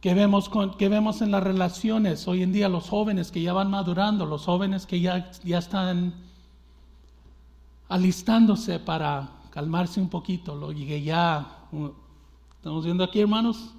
que 0.02 0.14
vemos, 0.14 0.50
que 0.76 0.88
vemos 0.88 1.22
en 1.22 1.30
las 1.30 1.44
relaciones 1.44 2.26
hoy 2.26 2.42
en 2.42 2.52
día, 2.52 2.68
los 2.68 2.88
jóvenes 2.88 3.30
que 3.30 3.40
ya 3.40 3.52
van 3.52 3.70
madurando, 3.70 4.26
los 4.26 4.44
jóvenes 4.44 4.84
que 4.84 5.00
ya, 5.00 5.30
ya 5.44 5.58
están 5.58 6.12
alistándose 7.88 8.80
para 8.80 9.30
calmarse 9.50 10.00
un 10.00 10.08
poquito, 10.08 10.56
lo 10.56 10.72
llegué 10.72 11.02
ya, 11.04 11.68
estamos 12.56 12.84
viendo 12.84 13.04
aquí 13.04 13.20
hermanos, 13.20 13.74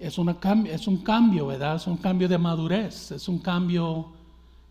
es, 0.00 0.18
una, 0.18 0.36
es 0.66 0.86
un 0.86 0.98
cambio, 0.98 1.46
¿verdad? 1.46 1.76
Es 1.76 1.86
un 1.86 1.96
cambio 1.96 2.28
de 2.28 2.38
madurez, 2.38 3.12
es 3.12 3.28
un 3.28 3.38
cambio 3.38 4.08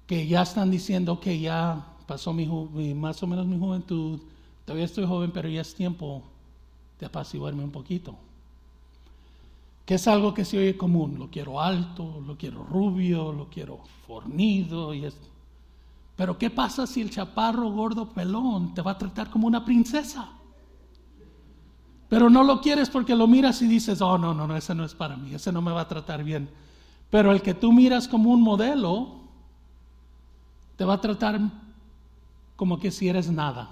que 0.08 0.28
ya 0.28 0.42
están 0.42 0.70
diciendo 0.70 1.20
que 1.20 1.40
ya 1.40 1.86
pasó 2.06 2.34
mi, 2.34 2.46
más 2.94 3.24
o 3.24 3.28
menos 3.28 3.46
mi 3.46 3.58
juventud, 3.58 4.20
todavía 4.66 4.86
estoy 4.86 5.06
joven, 5.06 5.32
pero 5.32 5.48
ya 5.48 5.62
es 5.62 5.74
tiempo 5.74 6.22
de 7.00 7.06
apaciguarme 7.06 7.64
un 7.64 7.72
poquito. 7.72 8.16
Que 9.86 9.96
es 9.96 10.08
algo 10.08 10.34
que 10.34 10.46
se 10.46 10.58
oye 10.58 10.78
común, 10.78 11.18
lo 11.18 11.30
quiero 11.30 11.62
alto, 11.62 12.22
lo 12.26 12.38
quiero 12.38 12.64
rubio, 12.64 13.32
lo 13.32 13.48
quiero 13.50 13.80
fornido, 14.06 14.94
y 14.94 15.06
es... 15.06 15.16
pero 16.16 16.38
¿qué 16.38 16.50
pasa 16.50 16.86
si 16.86 17.02
el 17.02 17.10
chaparro 17.10 17.72
gordo 17.72 18.10
pelón 18.10 18.74
te 18.74 18.82
va 18.82 18.92
a 18.92 18.98
tratar 18.98 19.30
como 19.30 19.48
una 19.48 19.64
princesa? 19.64 20.30
Pero 22.12 22.30
no 22.30 22.44
lo 22.44 22.60
quieres 22.60 22.90
porque 22.90 23.16
lo 23.16 23.26
miras 23.26 23.62
y 23.62 23.68
dices, 23.68 24.02
oh, 24.02 24.18
no, 24.18 24.34
no, 24.34 24.46
no, 24.46 24.58
ese 24.58 24.76
no 24.76 24.84
es 24.84 24.94
para 24.94 25.16
mí, 25.16 25.34
ese 25.34 25.50
no 25.50 25.62
me 25.62 25.72
va 25.72 25.80
a 25.80 25.88
tratar 25.88 26.26
bien. 26.26 26.50
Pero 27.10 27.32
el 27.32 27.42
que 27.42 27.54
tú 27.54 27.72
miras 27.72 28.06
como 28.06 28.32
un 28.32 28.42
modelo, 28.42 29.22
te 30.76 30.84
va 30.84 30.96
a 30.96 31.00
tratar 31.00 31.40
como 32.58 32.82
que 32.82 32.92
si 32.92 33.08
eres 33.08 33.32
nada. 33.32 33.70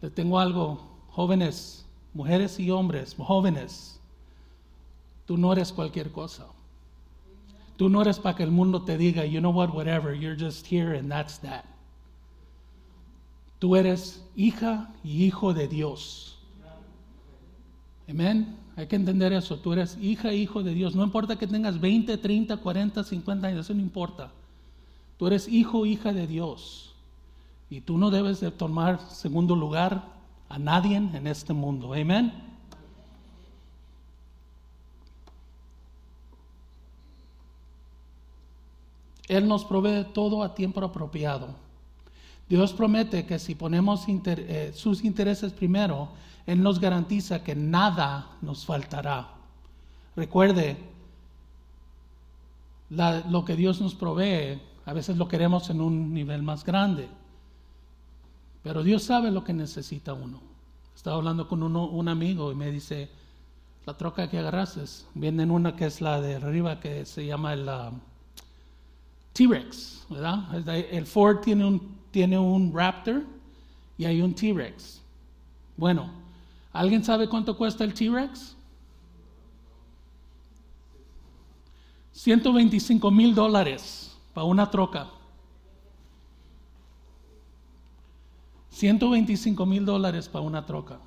Le 0.00 0.08
tengo 0.08 0.38
algo, 0.38 0.80
jóvenes, 1.10 1.84
mujeres 2.14 2.58
y 2.58 2.70
hombres, 2.70 3.14
jóvenes, 3.18 4.00
tú 5.26 5.36
no 5.36 5.52
eres 5.52 5.70
cualquier 5.70 6.10
cosa. 6.10 6.46
Tú 7.76 7.90
no 7.90 8.00
eres 8.00 8.18
para 8.18 8.36
que 8.36 8.42
el 8.42 8.50
mundo 8.50 8.84
te 8.84 8.96
diga, 8.96 9.26
you 9.26 9.40
know 9.40 9.52
what, 9.52 9.68
whatever, 9.74 10.14
you're 10.14 10.34
just 10.34 10.66
here 10.66 10.98
and 10.98 11.10
that's 11.10 11.38
that. 11.40 11.66
Tú 13.58 13.76
eres 13.76 14.24
hija 14.34 14.88
y 15.04 15.24
hijo 15.24 15.52
de 15.52 15.68
Dios. 15.68 16.37
Amén. 18.08 18.56
Hay 18.76 18.86
que 18.86 18.96
entender 18.96 19.32
eso. 19.32 19.58
Tú 19.58 19.72
eres 19.72 19.98
hija 20.00 20.32
hijo 20.32 20.62
de 20.62 20.72
Dios. 20.72 20.94
No 20.94 21.04
importa 21.04 21.36
que 21.36 21.46
tengas 21.46 21.80
20, 21.80 22.16
30, 22.16 22.56
40, 22.56 23.04
50 23.04 23.46
años, 23.46 23.66
eso 23.66 23.74
no 23.74 23.80
importa. 23.80 24.30
Tú 25.18 25.26
eres 25.26 25.48
hijo 25.48 25.84
hija 25.84 26.12
de 26.12 26.26
Dios. 26.26 26.94
Y 27.70 27.80
tú 27.82 27.98
no 27.98 28.10
debes 28.10 28.40
de 28.40 28.50
tomar 28.50 29.00
segundo 29.10 29.54
lugar 29.54 30.04
a 30.48 30.58
nadie 30.58 30.96
en 30.96 31.26
este 31.26 31.52
mundo. 31.52 31.92
Amén. 31.92 32.32
Él 39.28 39.46
nos 39.46 39.64
provee 39.64 40.06
todo 40.14 40.42
a 40.42 40.54
tiempo 40.54 40.82
apropiado. 40.82 41.48
Dios 42.48 42.72
promete 42.72 43.26
que 43.26 43.38
si 43.38 43.54
ponemos 43.54 44.06
eh, 44.08 44.72
sus 44.74 45.04
intereses 45.04 45.52
primero, 45.52 46.08
Él 46.48 46.62
nos 46.62 46.80
garantiza 46.80 47.44
que 47.44 47.54
nada 47.54 48.38
nos 48.40 48.64
faltará. 48.64 49.28
Recuerde, 50.16 50.78
lo 52.88 53.44
que 53.44 53.54
Dios 53.54 53.82
nos 53.82 53.94
provee 53.94 54.58
a 54.86 54.94
veces 54.94 55.18
lo 55.18 55.28
queremos 55.28 55.68
en 55.68 55.82
un 55.82 56.14
nivel 56.14 56.42
más 56.42 56.64
grande. 56.64 57.06
Pero 58.62 58.82
Dios 58.82 59.02
sabe 59.02 59.30
lo 59.30 59.44
que 59.44 59.52
necesita 59.52 60.14
uno. 60.14 60.40
Estaba 60.96 61.16
hablando 61.16 61.46
con 61.46 61.62
un 61.62 62.08
amigo 62.08 62.50
y 62.50 62.54
me 62.54 62.70
dice, 62.70 63.10
la 63.84 63.98
troca 63.98 64.30
que 64.30 64.38
agarraste, 64.38 64.84
viene 65.12 65.42
en 65.42 65.50
una 65.50 65.76
que 65.76 65.84
es 65.84 66.00
la 66.00 66.18
de 66.22 66.36
arriba 66.36 66.80
que 66.80 67.04
se 67.04 67.26
llama 67.26 67.52
el 67.52 67.68
T-Rex, 69.34 70.06
¿verdad? 70.08 70.66
El 70.66 71.04
Ford 71.04 71.40
tiene 71.40 71.66
un, 71.66 71.98
tiene 72.10 72.38
un 72.38 72.72
Raptor 72.74 73.24
y 73.98 74.06
hay 74.06 74.22
un 74.22 74.32
T-Rex. 74.34 75.02
Bueno, 75.76 76.26
¿alguien 76.72 77.04
sabe 77.04 77.28
cuánto 77.28 77.56
cuesta 77.56 77.84
el 77.84 77.94
T-Rex? 77.94 78.56
125 82.12 83.10
mil 83.10 83.34
dólares 83.34 84.18
para 84.34 84.44
una 84.44 84.70
troca. 84.70 85.08
125 88.70 89.66
mil 89.66 89.84
dólares 89.84 90.28
para 90.28 90.44
una 90.44 90.66
troca. 90.66 91.00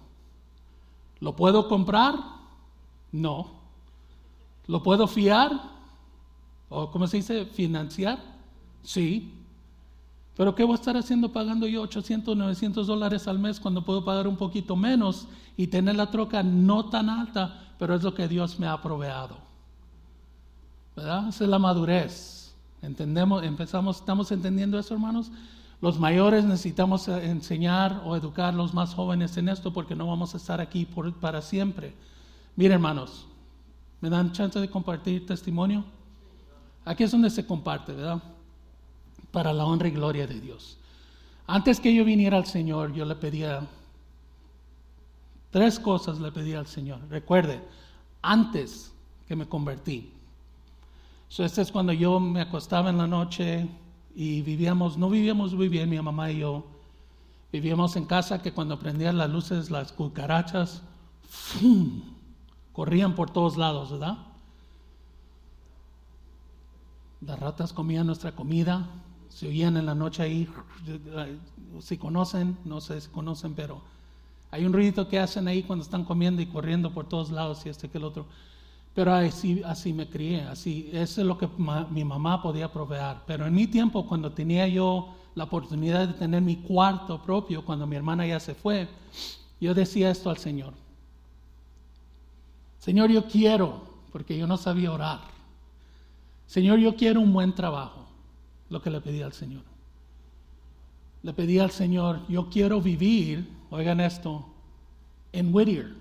¿Lo 1.19 1.35
puedo 1.35 1.67
comprar? 1.67 2.15
No. 3.11 3.51
¿Lo 4.67 4.81
puedo 4.83 5.07
fiar? 5.07 5.51
¿O 6.69 6.91
cómo 6.91 7.07
se 7.07 7.17
dice? 7.17 7.45
¿Financiar? 7.45 8.19
Sí. 8.81 9.40
Pero 10.37 10.55
¿qué 10.55 10.63
voy 10.63 10.73
a 10.73 10.75
estar 10.75 10.95
haciendo 10.95 11.31
pagando 11.31 11.67
yo 11.67 11.81
800, 11.81 12.37
900 12.37 12.87
dólares 12.87 13.27
al 13.27 13.39
mes 13.39 13.59
cuando 13.59 13.83
puedo 13.83 14.05
pagar 14.05 14.27
un 14.27 14.37
poquito 14.37 14.75
menos 14.75 15.27
y 15.57 15.67
tener 15.67 15.95
la 15.95 16.09
troca 16.09 16.41
no 16.41 16.85
tan 16.89 17.09
alta, 17.09 17.73
pero 17.77 17.95
es 17.95 18.03
lo 18.03 18.13
que 18.13 18.27
Dios 18.27 18.59
me 18.59 18.67
ha 18.67 18.81
proveado? 18.81 19.37
¿Verdad? 20.95 21.29
Esa 21.29 21.43
es 21.43 21.49
la 21.49 21.59
madurez. 21.59 22.55
Entendemos, 22.81 23.43
empezamos, 23.43 23.97
estamos 23.97 24.31
entendiendo 24.31 24.79
eso, 24.79 24.93
hermanos. 24.93 25.31
Los 25.81 25.99
mayores 25.99 26.45
necesitamos 26.45 27.07
enseñar 27.07 28.01
o 28.05 28.15
educar 28.15 28.53
a 28.53 28.57
los 28.57 28.73
más 28.73 28.93
jóvenes 28.93 29.35
en 29.37 29.49
esto 29.49 29.73
porque 29.73 29.95
no 29.95 30.07
vamos 30.07 30.33
a 30.33 30.37
estar 30.37 30.61
aquí 30.61 30.87
para 31.19 31.41
siempre. 31.41 31.95
Miren, 32.55 32.73
hermanos, 32.73 33.25
¿me 33.99 34.09
dan 34.09 34.31
chance 34.31 34.59
de 34.59 34.69
compartir 34.69 35.25
testimonio? 35.25 35.83
Aquí 36.85 37.03
es 37.03 37.11
donde 37.11 37.29
se 37.29 37.45
comparte, 37.45 37.93
¿verdad? 37.93 38.21
Para 39.31 39.53
la 39.53 39.65
honra 39.65 39.87
y 39.87 39.91
gloria 39.91 40.27
de 40.27 40.39
Dios. 40.39 40.77
Antes 41.47 41.79
que 41.79 41.93
yo 41.93 42.05
viniera 42.05 42.37
al 42.37 42.45
Señor, 42.45 42.93
yo 42.93 43.05
le 43.05 43.15
pedía 43.15 43.67
tres 45.51 45.79
cosas 45.79 46.19
le 46.19 46.31
pedía 46.31 46.59
al 46.59 46.67
Señor. 46.67 46.99
Recuerde, 47.09 47.61
antes 48.21 48.93
que 49.27 49.35
me 49.35 49.47
convertí, 49.47 50.13
So, 51.31 51.45
este 51.45 51.61
es 51.61 51.71
cuando 51.71 51.93
yo 51.93 52.19
me 52.19 52.41
acostaba 52.41 52.89
en 52.89 52.97
la 52.97 53.07
noche 53.07 53.69
y 54.13 54.41
vivíamos, 54.41 54.97
no 54.97 55.09
vivíamos 55.09 55.53
muy 55.53 55.69
bien, 55.69 55.89
mi 55.89 55.97
mamá 55.97 56.29
y 56.29 56.39
yo. 56.39 56.65
Vivíamos 57.53 57.95
en 57.95 58.03
casa 58.03 58.41
que 58.41 58.51
cuando 58.51 58.77
prendían 58.77 59.17
las 59.17 59.29
luces, 59.29 59.71
las 59.71 59.93
cucarachas 59.93 60.81
corrían 62.73 63.15
por 63.15 63.29
todos 63.29 63.55
lados, 63.55 63.91
¿verdad? 63.91 64.17
Las 67.21 67.39
ratas 67.39 67.71
comían 67.71 68.07
nuestra 68.07 68.33
comida, 68.33 68.89
se 69.31 69.47
oían 69.47 69.77
en 69.77 69.85
la 69.85 69.95
noche 69.95 70.23
ahí, 70.23 70.49
si 71.79 71.97
conocen, 71.97 72.57
no 72.65 72.81
sé 72.81 72.99
si 72.99 73.09
conocen, 73.09 73.53
pero 73.53 73.81
hay 74.51 74.65
un 74.65 74.73
ruido 74.73 75.07
que 75.07 75.19
hacen 75.19 75.47
ahí 75.47 75.63
cuando 75.63 75.83
están 75.83 76.03
comiendo 76.03 76.41
y 76.41 76.45
corriendo 76.45 76.91
por 76.91 77.07
todos 77.07 77.31
lados 77.31 77.65
y 77.65 77.69
este 77.69 77.89
que 77.89 77.97
el 77.97 78.03
otro. 78.03 78.25
Pero 78.93 79.13
así, 79.13 79.61
así 79.65 79.93
me 79.93 80.09
crié, 80.09 80.41
así, 80.41 80.89
eso 80.91 81.21
es 81.21 81.27
lo 81.27 81.37
que 81.37 81.47
mi 81.89 82.03
mamá 82.03 82.41
podía 82.41 82.69
proveer. 82.69 83.17
Pero 83.25 83.45
en 83.45 83.53
mi 83.53 83.67
tiempo, 83.67 84.05
cuando 84.05 84.33
tenía 84.33 84.67
yo 84.67 85.15
la 85.33 85.45
oportunidad 85.45 86.09
de 86.09 86.13
tener 86.13 86.41
mi 86.41 86.57
cuarto 86.57 87.21
propio, 87.21 87.63
cuando 87.63 87.87
mi 87.87 87.95
hermana 87.95 88.27
ya 88.27 88.39
se 88.41 88.53
fue, 88.53 88.89
yo 89.61 89.73
decía 89.73 90.11
esto 90.11 90.29
al 90.29 90.37
Señor. 90.39 90.73
Señor, 92.79 93.09
yo 93.11 93.25
quiero, 93.27 93.81
porque 94.11 94.37
yo 94.37 94.45
no 94.45 94.57
sabía 94.57 94.91
orar. 94.91 95.21
Señor, 96.47 96.79
yo 96.79 96.97
quiero 96.97 97.21
un 97.21 97.31
buen 97.31 97.55
trabajo, 97.55 98.05
lo 98.71 98.81
que 98.81 98.89
le 98.89 99.01
pedí 99.01 99.21
al 99.21 99.33
Señor. 99.33 99.61
Le 101.23 101.33
pedí 101.33 101.59
al 101.59 101.71
Señor, 101.71 102.21
yo 102.27 102.49
quiero 102.49 102.81
vivir, 102.81 103.47
oigan 103.69 103.99
esto, 103.99 104.45
en 105.33 105.53
Whittier. 105.53 105.93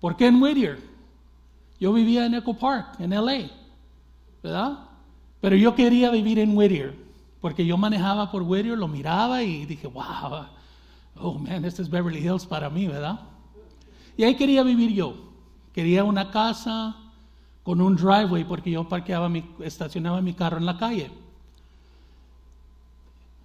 ¿Por 0.00 0.16
qué 0.16 0.26
en 0.26 0.42
Whittier? 0.42 0.78
Yo 1.80 1.92
vivía 1.92 2.26
en 2.26 2.34
Echo 2.34 2.54
Park, 2.54 2.96
en 2.98 3.10
LA, 3.10 3.50
¿verdad? 4.42 4.78
Pero 5.40 5.56
yo 5.56 5.74
quería 5.74 6.10
vivir 6.10 6.40
en 6.40 6.56
Whittier, 6.56 6.98
porque 7.40 7.64
yo 7.64 7.78
manejaba 7.78 8.30
por 8.30 8.42
Whittier, 8.42 8.76
lo 8.76 8.88
miraba 8.88 9.42
y 9.42 9.64
dije, 9.64 9.86
wow, 9.86 10.46
oh 11.16 11.34
man, 11.38 11.64
este 11.64 11.82
es 11.82 11.88
Beverly 11.88 12.18
Hills 12.18 12.44
para 12.44 12.68
mí, 12.68 12.88
¿verdad? 12.88 13.20
Y 14.16 14.24
ahí 14.24 14.34
quería 14.34 14.64
vivir 14.64 14.92
yo. 14.92 15.14
Quería 15.72 16.02
una 16.02 16.30
casa 16.30 16.96
con 17.62 17.80
un 17.80 17.94
driveway, 17.94 18.44
porque 18.44 18.72
yo 18.72 18.88
parqueaba 18.88 19.28
mi, 19.28 19.44
estacionaba 19.60 20.20
mi 20.20 20.34
carro 20.34 20.58
en 20.58 20.66
la 20.66 20.76
calle. 20.76 21.10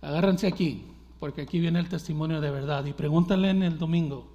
Agárrense 0.02 0.48
aquí, 0.48 0.86
porque 1.20 1.42
aquí 1.42 1.60
viene 1.60 1.80
el 1.80 1.90
testimonio 1.90 2.42
de 2.42 2.52
verdad. 2.52 2.86
Y 2.86 2.94
pregúntale 2.94 3.50
en 3.50 3.64
el 3.64 3.78
domingo. 3.78 4.28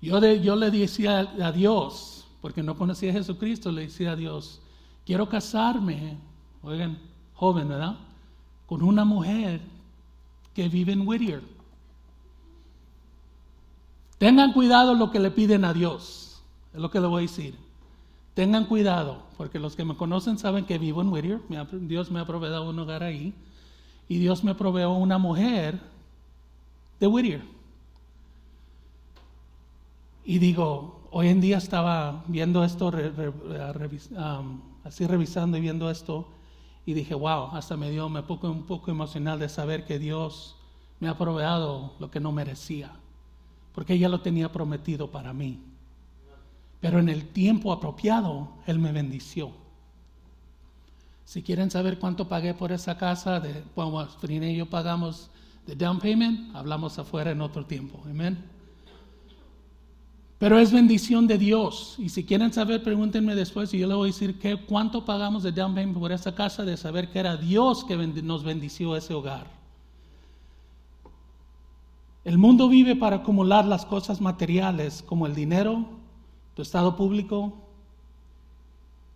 Yo, 0.00 0.20
le 0.20 0.70
decía 0.70 1.20
a 1.42 1.52
Dios, 1.52 2.26
porque 2.40 2.62
no 2.62 2.76
conocía 2.76 3.10
a 3.10 3.14
Jesucristo, 3.14 3.72
le 3.72 3.82
decía 3.82 4.12
a 4.12 4.16
Dios, 4.16 4.60
quiero 5.04 5.28
casarme, 5.28 6.16
oigan, 6.62 6.98
joven, 7.34 7.68
¿verdad? 7.68 7.96
Con 8.66 8.82
una 8.82 9.04
mujer 9.04 9.60
que 10.54 10.68
vive 10.68 10.92
en 10.92 11.06
Whittier. 11.06 11.42
Tengan 14.18 14.52
cuidado 14.52 14.94
lo 14.94 15.10
que 15.10 15.20
le 15.20 15.30
piden 15.30 15.64
a 15.64 15.74
Dios, 15.74 16.42
es 16.72 16.80
lo 16.80 16.90
que 16.90 17.00
le 17.00 17.06
voy 17.06 17.20
a 17.20 17.22
decir. 17.22 17.54
Tengan 18.34 18.66
cuidado, 18.66 19.22
porque 19.36 19.58
los 19.58 19.76
que 19.76 19.84
me 19.84 19.96
conocen 19.96 20.38
saben 20.38 20.66
que 20.66 20.78
vivo 20.78 21.00
en 21.00 21.08
Whittier, 21.08 21.40
Dios 21.82 22.10
me 22.10 22.20
ha 22.20 22.26
proveído 22.26 22.68
un 22.68 22.78
hogar 22.78 23.02
ahí, 23.02 23.34
y 24.08 24.18
Dios 24.18 24.44
me 24.44 24.54
proveó 24.54 24.92
una 24.92 25.18
mujer 25.18 25.80
de 27.00 27.06
Whittier. 27.06 27.42
Y 30.24 30.38
digo, 30.38 31.08
hoy 31.10 31.28
en 31.28 31.40
día 31.40 31.58
estaba 31.58 32.24
viendo 32.26 32.64
esto, 32.64 32.92
así 34.84 35.06
revisando 35.06 35.56
y 35.56 35.60
viendo 35.60 35.90
esto, 35.90 36.28
y 36.84 36.94
dije, 36.94 37.14
wow, 37.14 37.48
hasta 37.52 37.76
me 37.76 37.90
dio 37.90 38.08
me 38.08 38.22
poco, 38.22 38.50
un 38.50 38.64
poco 38.64 38.90
emocional 38.90 39.38
de 39.38 39.48
saber 39.48 39.84
que 39.84 39.98
Dios 39.98 40.56
me 41.00 41.08
ha 41.08 41.18
proveado 41.18 41.94
lo 41.98 42.10
que 42.10 42.20
no 42.20 42.32
merecía, 42.32 42.92
porque 43.72 43.98
ya 43.98 44.08
lo 44.08 44.20
tenía 44.20 44.52
prometido 44.52 45.10
para 45.10 45.32
mí. 45.32 45.60
Pero 46.80 47.00
en 47.00 47.08
el 47.08 47.28
tiempo 47.28 47.72
apropiado, 47.72 48.50
Él 48.66 48.78
me 48.78 48.92
bendició. 48.92 49.50
Si 51.26 51.42
quieren 51.42 51.72
saber 51.72 51.98
cuánto 51.98 52.28
pagué 52.28 52.54
por 52.54 52.70
esa 52.70 52.96
casa, 52.96 53.40
de, 53.40 53.64
bueno, 53.74 54.06
Frina 54.06 54.48
y 54.48 54.56
yo 54.56 54.66
pagamos 54.66 55.28
de 55.66 55.74
down 55.74 55.98
payment, 55.98 56.54
hablamos 56.54 57.00
afuera 57.00 57.32
en 57.32 57.40
otro 57.40 57.66
tiempo. 57.66 58.00
Amén. 58.08 58.38
Pero 60.38 60.56
es 60.60 60.70
bendición 60.70 61.26
de 61.26 61.36
Dios. 61.36 61.96
Y 61.98 62.10
si 62.10 62.24
quieren 62.24 62.52
saber, 62.52 62.80
pregúntenme 62.84 63.34
después 63.34 63.74
y 63.74 63.78
yo 63.78 63.88
les 63.88 63.96
voy 63.96 64.08
a 64.08 64.12
decir 64.12 64.38
que, 64.38 64.56
cuánto 64.66 65.04
pagamos 65.04 65.42
de 65.42 65.50
down 65.50 65.74
payment 65.74 65.98
por 65.98 66.12
esa 66.12 66.32
casa, 66.32 66.64
de 66.64 66.76
saber 66.76 67.10
que 67.10 67.18
era 67.18 67.36
Dios 67.36 67.84
que 67.84 67.96
nos 67.96 68.44
bendició 68.44 68.94
ese 68.94 69.12
hogar. 69.12 69.50
El 72.24 72.38
mundo 72.38 72.68
vive 72.68 72.94
para 72.94 73.16
acumular 73.16 73.64
las 73.64 73.84
cosas 73.84 74.20
materiales 74.20 75.02
como 75.02 75.26
el 75.26 75.34
dinero, 75.34 75.86
tu 76.54 76.62
estado 76.62 76.94
público, 76.94 77.65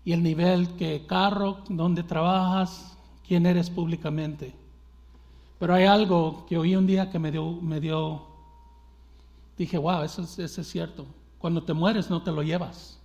y 0.05 0.13
el 0.13 0.23
nivel 0.23 0.77
que 0.77 1.07
carro, 1.07 1.59
donde 1.69 2.03
trabajas, 2.03 2.97
quién 3.27 3.47
eres 3.47 3.71
públicamente. 3.71 4.55
Pero 5.59 5.75
hay 5.75 5.85
algo 5.85 6.47
que 6.47 6.57
oí 6.57 6.75
un 6.75 6.87
día 6.87 7.11
que 7.11 7.19
me 7.19 7.31
dio, 7.31 7.53
me 7.53 7.81
dije, 9.57 9.79
wow, 9.79 10.03
eso, 10.03 10.23
eso 10.23 10.61
es 10.61 10.69
cierto. 10.69 11.07
Cuando 11.39 11.63
te 11.63 11.75
mueres 11.75 12.09
no 12.09 12.23
te 12.23 12.33
lo 12.33 12.43
llevas. 12.43 12.99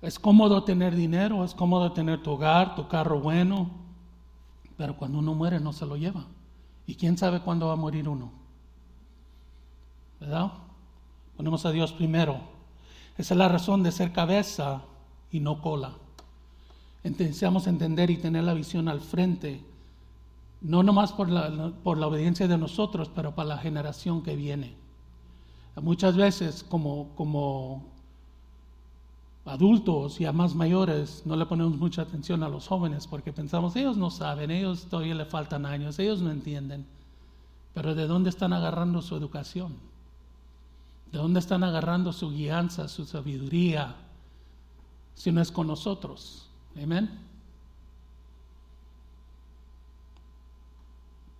Es 0.00 0.18
cómodo 0.18 0.62
tener 0.62 0.94
dinero, 0.94 1.44
es 1.44 1.54
cómodo 1.54 1.92
tener 1.92 2.22
tu 2.22 2.30
hogar, 2.30 2.76
tu 2.76 2.86
carro 2.86 3.20
bueno, 3.20 3.68
pero 4.76 4.96
cuando 4.96 5.18
uno 5.18 5.34
muere 5.34 5.58
no 5.58 5.72
se 5.72 5.84
lo 5.84 5.96
lleva. 5.96 6.24
¿Y 6.86 6.94
quién 6.94 7.18
sabe 7.18 7.40
cuándo 7.40 7.66
va 7.66 7.72
a 7.72 7.76
morir 7.76 8.08
uno? 8.08 8.30
¿Verdad? 10.20 10.52
Ponemos 11.36 11.66
a 11.66 11.72
Dios 11.72 11.92
primero. 11.92 12.40
Esa 13.18 13.34
es 13.34 13.38
la 13.38 13.48
razón 13.48 13.82
de 13.82 13.92
ser 13.92 14.12
cabeza 14.12 14.82
y 15.32 15.40
no 15.40 15.60
cola. 15.60 15.92
Necesitamos 17.02 17.66
entender 17.66 18.10
y 18.10 18.16
tener 18.16 18.44
la 18.44 18.54
visión 18.54 18.88
al 18.88 19.00
frente, 19.00 19.64
no 20.60 20.82
nomás 20.82 21.12
por 21.12 21.28
la, 21.28 21.72
por 21.82 21.98
la 21.98 22.06
obediencia 22.06 22.46
de 22.46 22.58
nosotros, 22.58 23.10
pero 23.14 23.34
para 23.34 23.50
la 23.50 23.58
generación 23.58 24.22
que 24.22 24.36
viene. 24.36 24.74
Muchas 25.80 26.16
veces 26.16 26.64
como, 26.68 27.08
como 27.16 27.86
adultos 29.44 30.20
y 30.20 30.24
a 30.24 30.32
más 30.32 30.54
mayores 30.54 31.22
no 31.24 31.36
le 31.36 31.46
ponemos 31.46 31.76
mucha 31.76 32.02
atención 32.02 32.42
a 32.42 32.48
los 32.48 32.68
jóvenes 32.68 33.06
porque 33.06 33.32
pensamos, 33.32 33.74
ellos 33.76 33.96
no 33.96 34.10
saben, 34.10 34.50
ellos 34.50 34.86
todavía 34.90 35.14
le 35.14 35.24
faltan 35.24 35.66
años, 35.66 35.98
ellos 35.98 36.20
no 36.20 36.30
entienden. 36.30 36.86
Pero 37.74 37.94
¿de 37.94 38.06
dónde 38.06 38.30
están 38.30 38.52
agarrando 38.52 39.02
su 39.02 39.16
educación? 39.16 39.76
¿De 41.12 41.18
dónde 41.18 41.40
están 41.40 41.64
agarrando 41.64 42.12
su 42.12 42.30
guianza, 42.30 42.86
su 42.88 43.04
sabiduría, 43.04 43.96
si 45.14 45.32
no 45.32 45.40
es 45.40 45.50
con 45.50 45.66
nosotros? 45.66 46.50
Amén. 46.80 47.10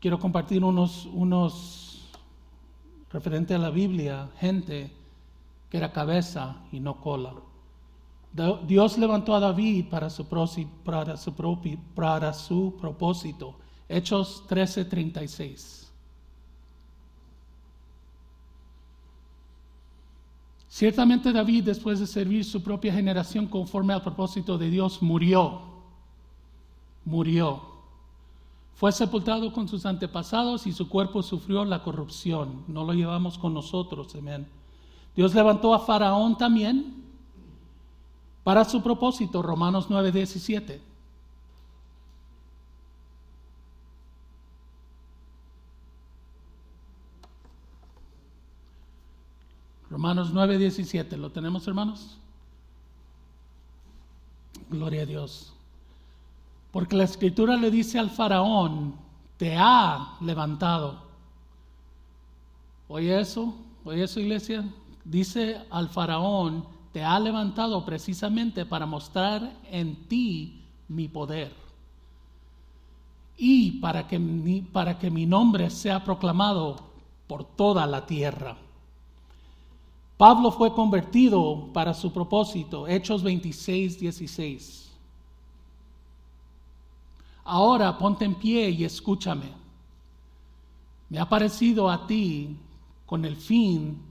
Quiero 0.00 0.18
compartir 0.18 0.64
unos, 0.64 1.06
unos 1.06 2.08
referente 3.10 3.54
a 3.54 3.58
la 3.58 3.70
Biblia, 3.70 4.30
gente 4.38 4.92
que 5.68 5.76
era 5.76 5.92
cabeza 5.92 6.56
y 6.72 6.80
no 6.80 7.00
cola. 7.00 7.34
Dios 8.66 8.98
levantó 8.98 9.34
a 9.34 9.40
David 9.40 9.86
para 9.90 10.08
su, 10.10 10.26
para 10.26 11.16
su, 11.16 11.34
para 11.94 12.32
su 12.32 12.76
propósito. 12.76 13.56
Hechos 13.88 14.44
13:36. 14.48 15.87
Ciertamente 20.78 21.32
David, 21.32 21.64
después 21.64 21.98
de 21.98 22.06
servir 22.06 22.44
su 22.44 22.62
propia 22.62 22.92
generación 22.92 23.48
conforme 23.48 23.92
al 23.94 24.00
propósito 24.00 24.56
de 24.56 24.70
Dios, 24.70 25.02
murió. 25.02 25.60
Murió. 27.04 27.62
Fue 28.76 28.92
sepultado 28.92 29.52
con 29.52 29.66
sus 29.66 29.84
antepasados 29.84 30.68
y 30.68 30.72
su 30.72 30.88
cuerpo 30.88 31.20
sufrió 31.24 31.64
la 31.64 31.82
corrupción. 31.82 32.62
No 32.68 32.84
lo 32.84 32.92
llevamos 32.92 33.38
con 33.38 33.54
nosotros, 33.54 34.14
amén. 34.14 34.46
Dios 35.16 35.34
levantó 35.34 35.74
a 35.74 35.80
Faraón 35.80 36.38
también 36.38 36.94
para 38.44 38.64
su 38.64 38.80
propósito, 38.80 39.42
Romanos 39.42 39.88
9:17. 39.90 40.78
Romanos 49.98 50.30
9, 50.32 50.58
17. 50.58 51.16
¿Lo 51.16 51.32
tenemos, 51.32 51.66
hermanos? 51.66 52.18
Gloria 54.70 55.02
a 55.02 55.06
Dios. 55.06 55.52
Porque 56.70 56.94
la 56.94 57.02
escritura 57.02 57.56
le 57.56 57.68
dice 57.68 57.98
al 57.98 58.08
faraón, 58.08 58.94
te 59.38 59.56
ha 59.58 60.16
levantado. 60.20 61.02
¿Oye 62.86 63.18
eso? 63.18 63.56
¿Oye 63.84 64.04
eso, 64.04 64.20
iglesia? 64.20 64.72
Dice 65.04 65.66
al 65.68 65.88
faraón, 65.88 66.64
te 66.92 67.02
ha 67.02 67.18
levantado 67.18 67.84
precisamente 67.84 68.64
para 68.64 68.86
mostrar 68.86 69.52
en 69.68 70.06
ti 70.06 70.62
mi 70.86 71.08
poder. 71.08 71.52
Y 73.36 73.80
para 73.80 74.06
que, 74.06 74.64
para 74.72 74.96
que 74.96 75.10
mi 75.10 75.26
nombre 75.26 75.68
sea 75.70 76.04
proclamado 76.04 76.76
por 77.26 77.44
toda 77.44 77.84
la 77.88 78.06
tierra. 78.06 78.58
Pablo 80.18 80.50
fue 80.50 80.74
convertido 80.74 81.72
para 81.72 81.94
su 81.94 82.12
propósito, 82.12 82.88
Hechos 82.88 83.22
26, 83.22 84.00
16. 84.00 84.90
Ahora 87.44 87.96
ponte 87.96 88.24
en 88.24 88.34
pie 88.34 88.68
y 88.68 88.84
escúchame. 88.84 89.52
Me 91.08 91.20
ha 91.20 91.28
parecido 91.28 91.88
a 91.88 92.08
ti 92.08 92.56
con 93.06 93.24
el 93.24 93.36
fin 93.36 94.02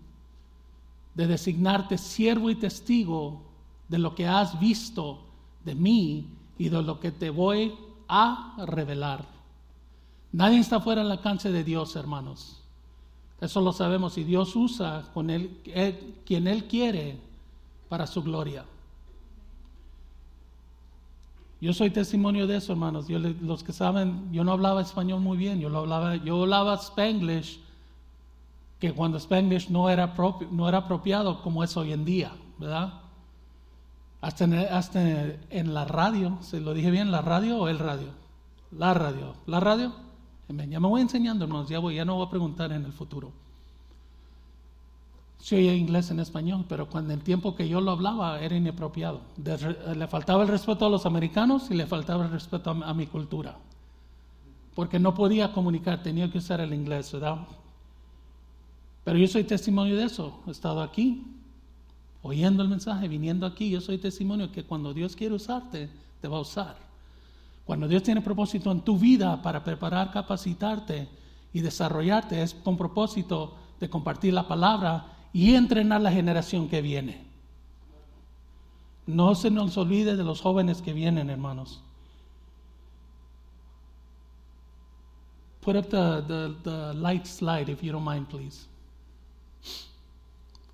de 1.13 1.27
designarte 1.27 1.97
siervo 1.97 2.49
y 2.49 2.55
testigo 2.55 3.41
de 3.89 3.97
lo 3.97 4.15
que 4.15 4.27
has 4.27 4.57
visto 4.61 5.19
de 5.65 5.75
mí 5.75 6.25
y 6.57 6.69
de 6.69 6.81
lo 6.83 7.01
que 7.01 7.11
te 7.11 7.29
voy 7.29 7.75
a 8.07 8.55
revelar. 8.65 9.25
Nadie 10.31 10.59
está 10.59 10.79
fuera 10.79 11.03
del 11.03 11.11
alcance 11.11 11.51
de 11.51 11.65
Dios, 11.65 11.97
hermanos. 11.97 12.63
Eso 13.39 13.61
lo 13.61 13.71
sabemos 13.71 14.17
y 14.17 14.23
Dios 14.23 14.55
usa 14.55 15.03
con 15.13 15.29
él, 15.29 15.57
quien 16.25 16.47
Él 16.47 16.65
quiere 16.65 17.17
para 17.87 18.07
su 18.07 18.23
gloria. 18.23 18.65
Yo 21.59 21.73
soy 21.73 21.89
testimonio 21.89 22.45
de 22.45 22.57
eso, 22.57 22.73
hermanos. 22.73 23.07
Yo, 23.07 23.19
los 23.19 23.63
que 23.63 23.73
saben, 23.73 24.31
yo 24.31 24.43
no 24.43 24.51
hablaba 24.51 24.81
español 24.81 25.21
muy 25.21 25.37
bien. 25.37 25.59
Yo, 25.59 25.69
lo 25.69 25.79
hablaba, 25.79 26.15
yo 26.15 26.43
hablaba 26.43 26.75
spanglish, 26.77 27.59
que 28.79 28.93
cuando 28.93 29.17
spanglish 29.17 29.69
no 29.69 29.89
era, 29.89 30.13
propio, 30.13 30.47
no 30.51 30.69
era 30.69 30.79
apropiado 30.79 31.41
como 31.41 31.63
es 31.63 31.75
hoy 31.77 31.93
en 31.93 32.05
día, 32.05 32.31
¿verdad? 32.59 33.01
Hasta 34.21 34.43
en, 34.43 34.53
hasta 34.53 35.01
en 35.49 35.73
la 35.73 35.85
radio, 35.85 36.37
¿se 36.41 36.59
lo 36.59 36.73
dije 36.73 36.91
bien? 36.91 37.11
¿La 37.11 37.21
radio 37.21 37.57
o 37.57 37.67
el 37.67 37.79
radio? 37.79 38.09
La 38.71 38.93
radio. 38.93 39.33
¿La 39.47 39.59
radio? 39.59 40.06
Ya 40.49 40.79
me 40.79 40.87
voy 40.87 41.01
enseñando, 41.01 41.43
hermanos, 41.43 41.67
ya, 41.67 41.79
voy, 41.79 41.95
ya 41.95 42.05
no 42.05 42.15
voy 42.15 42.25
a 42.25 42.29
preguntar 42.29 42.71
en 42.71 42.85
el 42.85 42.93
futuro. 42.93 43.31
Si 45.39 45.55
oía 45.55 45.73
inglés 45.73 46.09
en 46.09 46.19
español, 46.19 46.65
pero 46.67 46.89
cuando 46.89 47.13
el 47.13 47.21
tiempo 47.21 47.55
que 47.55 47.67
yo 47.67 47.81
lo 47.81 47.91
hablaba 47.91 48.39
era 48.39 48.55
inapropiado. 48.55 49.21
le 49.37 50.07
faltaba 50.07 50.43
el 50.43 50.49
respeto 50.49 50.85
a 50.85 50.89
los 50.89 51.05
americanos 51.05 51.69
y 51.69 51.75
le 51.75 51.85
faltaba 51.85 52.25
el 52.25 52.31
respeto 52.31 52.71
a, 52.71 52.89
a, 52.89 52.93
mi 52.93 53.07
cultura. 53.07 53.57
Porque 54.73 54.99
no 54.99 55.13
podía 55.13 55.51
comunicar, 55.51 56.01
tenía 56.01 56.31
que 56.31 56.37
usar 56.37 56.61
el 56.61 56.73
inglés, 56.73 57.11
¿verdad? 57.11 57.39
Pero 59.03 59.17
yo 59.17 59.27
soy 59.27 59.43
testimonio 59.43 59.95
de 59.95 60.05
eso. 60.05 60.41
He 60.47 60.51
estado 60.51 60.81
aquí, 60.81 61.25
oyendo 62.21 62.63
el 62.63 62.69
mensaje, 62.69 63.07
viniendo 63.07 63.45
aquí. 63.45 63.69
Yo 63.69 63.81
soy 63.81 63.97
testimonio 63.97 64.51
que 64.51 64.63
cuando 64.63 64.93
Dios 64.93 65.15
quiere 65.15 65.35
usarte, 65.35 65.89
te 66.21 66.27
va 66.27 66.37
a 66.37 66.41
usar. 66.41 66.86
Cuando 67.67 67.87
Dios 67.87 68.01
tiene 68.01 68.21
propósito 68.21 68.71
en 68.71 68.81
tu 68.81 68.97
vida 68.97 69.41
para 69.41 69.63
preparar, 69.63 70.09
capacitarte 70.09 71.07
y 71.53 71.59
desarrollarte, 71.59 72.41
es 72.41 72.55
con 72.55 72.77
propósito 72.77 73.55
de 73.79 73.89
compartir 73.89 74.33
la 74.33 74.47
palabra 74.47 75.27
y 75.33 75.53
entrenar 75.53 76.01
la 76.01 76.11
generación 76.11 76.69
que 76.69 76.81
viene. 76.81 77.27
No 79.05 79.35
se 79.35 79.51
nos 79.51 79.77
olvide 79.77 80.15
de 80.15 80.23
los 80.23 80.41
jóvenes 80.41 80.81
que 80.81 80.93
vienen, 80.93 81.29
hermanos. 81.29 81.83
Put 85.59 85.75
up 85.75 85.89
the, 85.89 86.55
the 86.63 86.93
light 86.93 87.25
slide, 87.25 87.69
if 87.69 87.83
you 87.83 87.91
don't 87.91 88.07
mind, 88.07 88.27
please. 88.27 88.65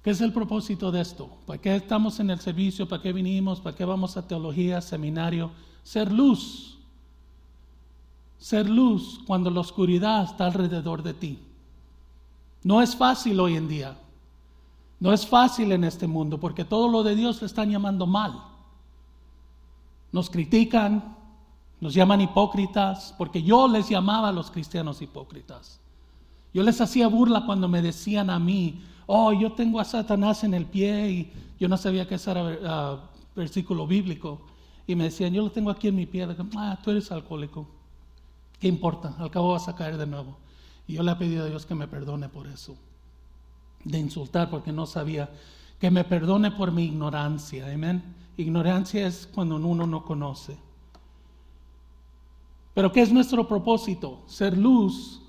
¿Qué 0.03 0.11
es 0.11 0.21
el 0.21 0.31
propósito 0.31 0.91
de 0.91 1.01
esto? 1.01 1.29
¿Para 1.47 1.59
qué 1.59 1.75
estamos 1.75 2.19
en 2.19 2.29
el 2.29 2.39
servicio? 2.39 2.87
¿Para 2.87 3.01
qué 3.01 3.11
vinimos? 3.11 3.59
¿Para 3.59 3.75
qué 3.75 3.83
vamos 3.83 4.15
a 4.15 4.27
teología, 4.27 4.79
seminario? 4.81 5.51
ser 5.83 6.11
luz. 6.11 6.77
Ser 8.43 8.69
luz 8.69 9.21
cuando 9.25 9.49
la 9.49 9.61
oscuridad 9.61 10.25
está 10.25 10.47
alrededor 10.47 11.01
de 11.01 11.13
ti. 11.13 11.39
No 12.61 12.81
es 12.81 12.93
fácil 12.93 13.39
hoy 13.39 13.55
en 13.55 13.69
día. 13.69 13.97
No 14.99 15.13
es 15.13 15.25
fácil 15.25 15.71
en 15.71 15.85
este 15.85 16.07
mundo 16.07 16.37
porque 16.37 16.65
todo 16.65 16.89
lo 16.89 17.03
de 17.03 17.15
Dios 17.15 17.39
le 17.39 17.47
están 17.47 17.71
llamando 17.71 18.05
mal. 18.05 18.43
Nos 20.11 20.29
critican, 20.29 21.15
nos 21.79 21.93
llaman 21.93 22.19
hipócritas, 22.19 23.15
porque 23.17 23.41
yo 23.41 23.69
les 23.69 23.87
llamaba 23.87 24.27
a 24.27 24.33
los 24.33 24.51
cristianos 24.51 25.01
hipócritas. 25.01 25.79
Yo 26.53 26.63
les 26.63 26.81
hacía 26.81 27.07
burla 27.07 27.45
cuando 27.45 27.69
me 27.69 27.81
decían 27.81 28.29
a 28.29 28.39
mí, 28.39 28.81
oh, 29.05 29.31
yo 29.31 29.53
tengo 29.53 29.79
a 29.79 29.85
Satanás 29.85 30.43
en 30.43 30.53
el 30.53 30.65
pie 30.65 31.09
y 31.09 31.33
yo 31.61 31.69
no 31.69 31.77
sabía 31.77 32.05
que 32.05 32.15
ese 32.15 32.31
era 32.31 32.57
ah, 32.65 32.97
versículo 33.37 33.87
bíblico. 33.87 34.41
Y 34.85 34.95
me 34.95 35.05
decían, 35.05 35.33
yo 35.33 35.43
lo 35.43 35.49
tengo 35.49 35.69
aquí 35.69 35.87
en 35.87 35.95
mi 35.95 36.05
pie, 36.05 36.27
ah, 36.57 36.77
tú 36.83 36.91
eres 36.91 37.09
alcohólico. 37.09 37.65
¿Qué 38.63 38.69
importa? 38.69 39.13
Al 39.19 39.29
cabo 39.29 39.51
vas 39.51 39.67
a 39.67 39.75
caer 39.75 39.97
de 39.97 40.07
nuevo. 40.07 40.37
Y 40.87 40.93
yo 40.93 41.03
le 41.03 41.11
he 41.11 41.15
pedido 41.17 41.43
a 41.43 41.47
Dios 41.47 41.65
que 41.65 41.75
me 41.75 41.85
perdone 41.85 42.29
por 42.29 42.47
eso, 42.47 42.77
de 43.83 43.99
insultar 43.99 44.49
porque 44.49 44.71
no 44.71 44.85
sabía, 44.85 45.29
que 45.81 45.91
me 45.91 46.05
perdone 46.05 46.49
por 46.49 46.71
mi 46.71 46.85
ignorancia, 46.85 47.69
amén. 47.69 48.15
Ignorancia 48.37 49.05
es 49.05 49.27
cuando 49.27 49.57
uno 49.57 49.85
no 49.85 50.05
conoce. 50.05 50.57
Pero 52.73 52.89
¿qué 52.93 53.01
es 53.01 53.11
nuestro 53.11 53.45
propósito? 53.49 54.21
Ser 54.27 54.57
luz 54.57 55.21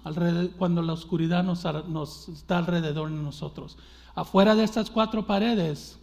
cuando 0.56 0.80
la 0.80 0.92
oscuridad 0.92 1.42
nos, 1.42 1.64
nos, 1.88 2.28
está 2.28 2.58
alrededor 2.58 3.10
de 3.10 3.16
nosotros. 3.16 3.76
Afuera 4.14 4.54
de 4.54 4.62
estas 4.62 4.90
cuatro 4.90 5.26
paredes, 5.26 5.98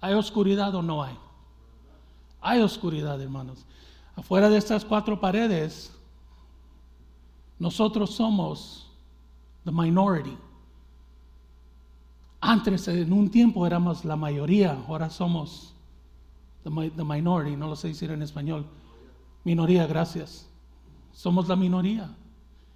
¿hay 0.00 0.14
oscuridad 0.14 0.74
o 0.74 0.82
no 0.82 1.04
hay? 1.04 1.16
Hay 2.40 2.60
oscuridad, 2.60 3.22
hermanos. 3.22 3.66
Afuera 4.16 4.50
de 4.50 4.58
estas 4.58 4.84
cuatro 4.84 5.20
paredes, 5.20 5.92
nosotros 7.62 8.10
somos 8.10 8.90
the 9.64 9.70
minority. 9.70 10.36
Antes, 12.40 12.88
en 12.88 13.12
un 13.12 13.30
tiempo, 13.30 13.64
éramos 13.64 14.04
la 14.04 14.16
mayoría, 14.16 14.84
ahora 14.88 15.08
somos 15.08 15.72
the, 16.64 17.04
minority, 17.04 17.54
no 17.56 17.68
lo 17.68 17.76
sé 17.76 17.86
decir 17.86 18.10
en 18.10 18.20
español. 18.20 18.66
Minoría, 19.44 19.86
gracias 19.86 20.48
somos 21.12 21.46
la 21.46 21.54
minoría 21.54 22.10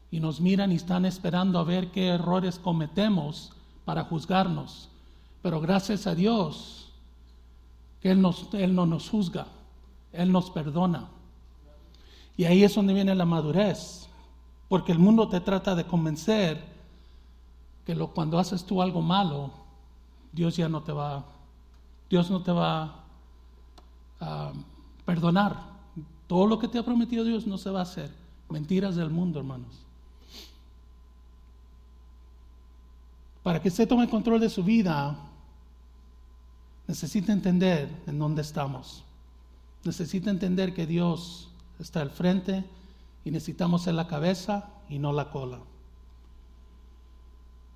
y 0.09 0.21
nos 0.21 0.41
miran 0.41 0.71
y 0.71 0.77
están 0.77 1.05
esperando 1.05 1.59
a 1.59 1.65
ver 1.65 1.91
qué 1.91 2.07
errores 2.07 2.61
cometemos 2.61 3.53
para 3.85 4.05
juzgarnos. 4.05 4.89
Pero 5.43 5.61
gracias 5.61 6.07
a 6.07 6.15
Dios 6.15 6.93
Él, 8.03 8.25
Él 8.53 8.75
no 8.77 8.87
nos 8.87 9.09
juzga, 9.09 9.49
Él 10.13 10.31
nos 10.31 10.49
perdona. 10.51 11.09
Y 12.37 12.45
ahí 12.45 12.63
es 12.63 12.73
donde 12.77 12.95
viene 12.95 13.17
la 13.17 13.25
madurez, 13.25 14.06
porque 14.69 14.93
el 14.93 14.99
mundo 14.99 15.29
te 15.29 15.41
trata 15.41 15.75
de 15.75 15.85
convencer 15.85 16.65
que 17.85 17.97
cuando 17.97 18.39
haces 18.39 18.65
tú 18.65 18.83
algo 18.83 19.01
malo, 19.01 19.53
Dios 20.33 20.57
ya 20.57 20.69
no 20.69 20.83
te 20.83 20.93
va, 20.93 21.25
Dios 22.11 22.31
no 22.31 22.43
te 22.43 22.53
va 22.53 23.05
a 24.21 24.53
perdonar. 25.05 25.77
Todo 26.27 26.47
lo 26.47 26.59
que 26.59 26.67
te 26.67 26.79
ha 26.79 26.85
prometido 26.85 27.25
Dios 27.25 27.47
no 27.47 27.59
se 27.59 27.71
va 27.71 27.81
a 27.81 27.85
hacer. 27.85 28.13
Mentiras 28.49 28.97
del 28.97 29.11
mundo, 29.11 29.39
hermanos. 29.39 29.83
Para 33.45 33.63
que 33.63 33.69
usted 33.69 33.89
tome 33.89 34.09
control 34.09 34.41
de 34.41 34.51
su 34.51 34.65
vida, 34.65 35.17
necesita 36.89 37.33
entender 37.33 37.89
en 38.09 38.19
dónde 38.19 38.43
estamos. 38.43 39.05
Necesita 39.85 40.31
entender 40.31 40.75
que 40.75 40.85
Dios 40.85 41.49
está 41.79 42.01
al 42.01 42.11
frente 42.11 42.65
y 43.27 43.33
necesitamos 43.33 43.83
ser 43.83 43.95
la 43.95 44.07
cabeza 44.07 44.69
y 44.89 45.01
no 45.01 45.13
la 45.13 45.31
cola. 45.31 45.59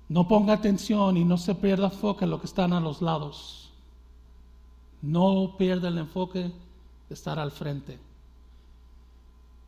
No 0.07 0.25
ponga 0.25 0.53
atención 0.53 1.17
y 1.17 1.25
no 1.25 1.37
se 1.37 1.55
pierda 1.55 1.87
enfoque 1.87 2.23
en 2.23 2.31
lo 2.31 2.39
que 2.39 2.45
están 2.45 2.71
a 2.71 2.79
los 2.79 3.01
lados. 3.01 3.69
No 5.01 5.57
pierda 5.57 5.89
el 5.89 5.97
enfoque 5.97 6.53
de 7.09 7.13
estar 7.13 7.37
al 7.37 7.51
frente. 7.51 7.99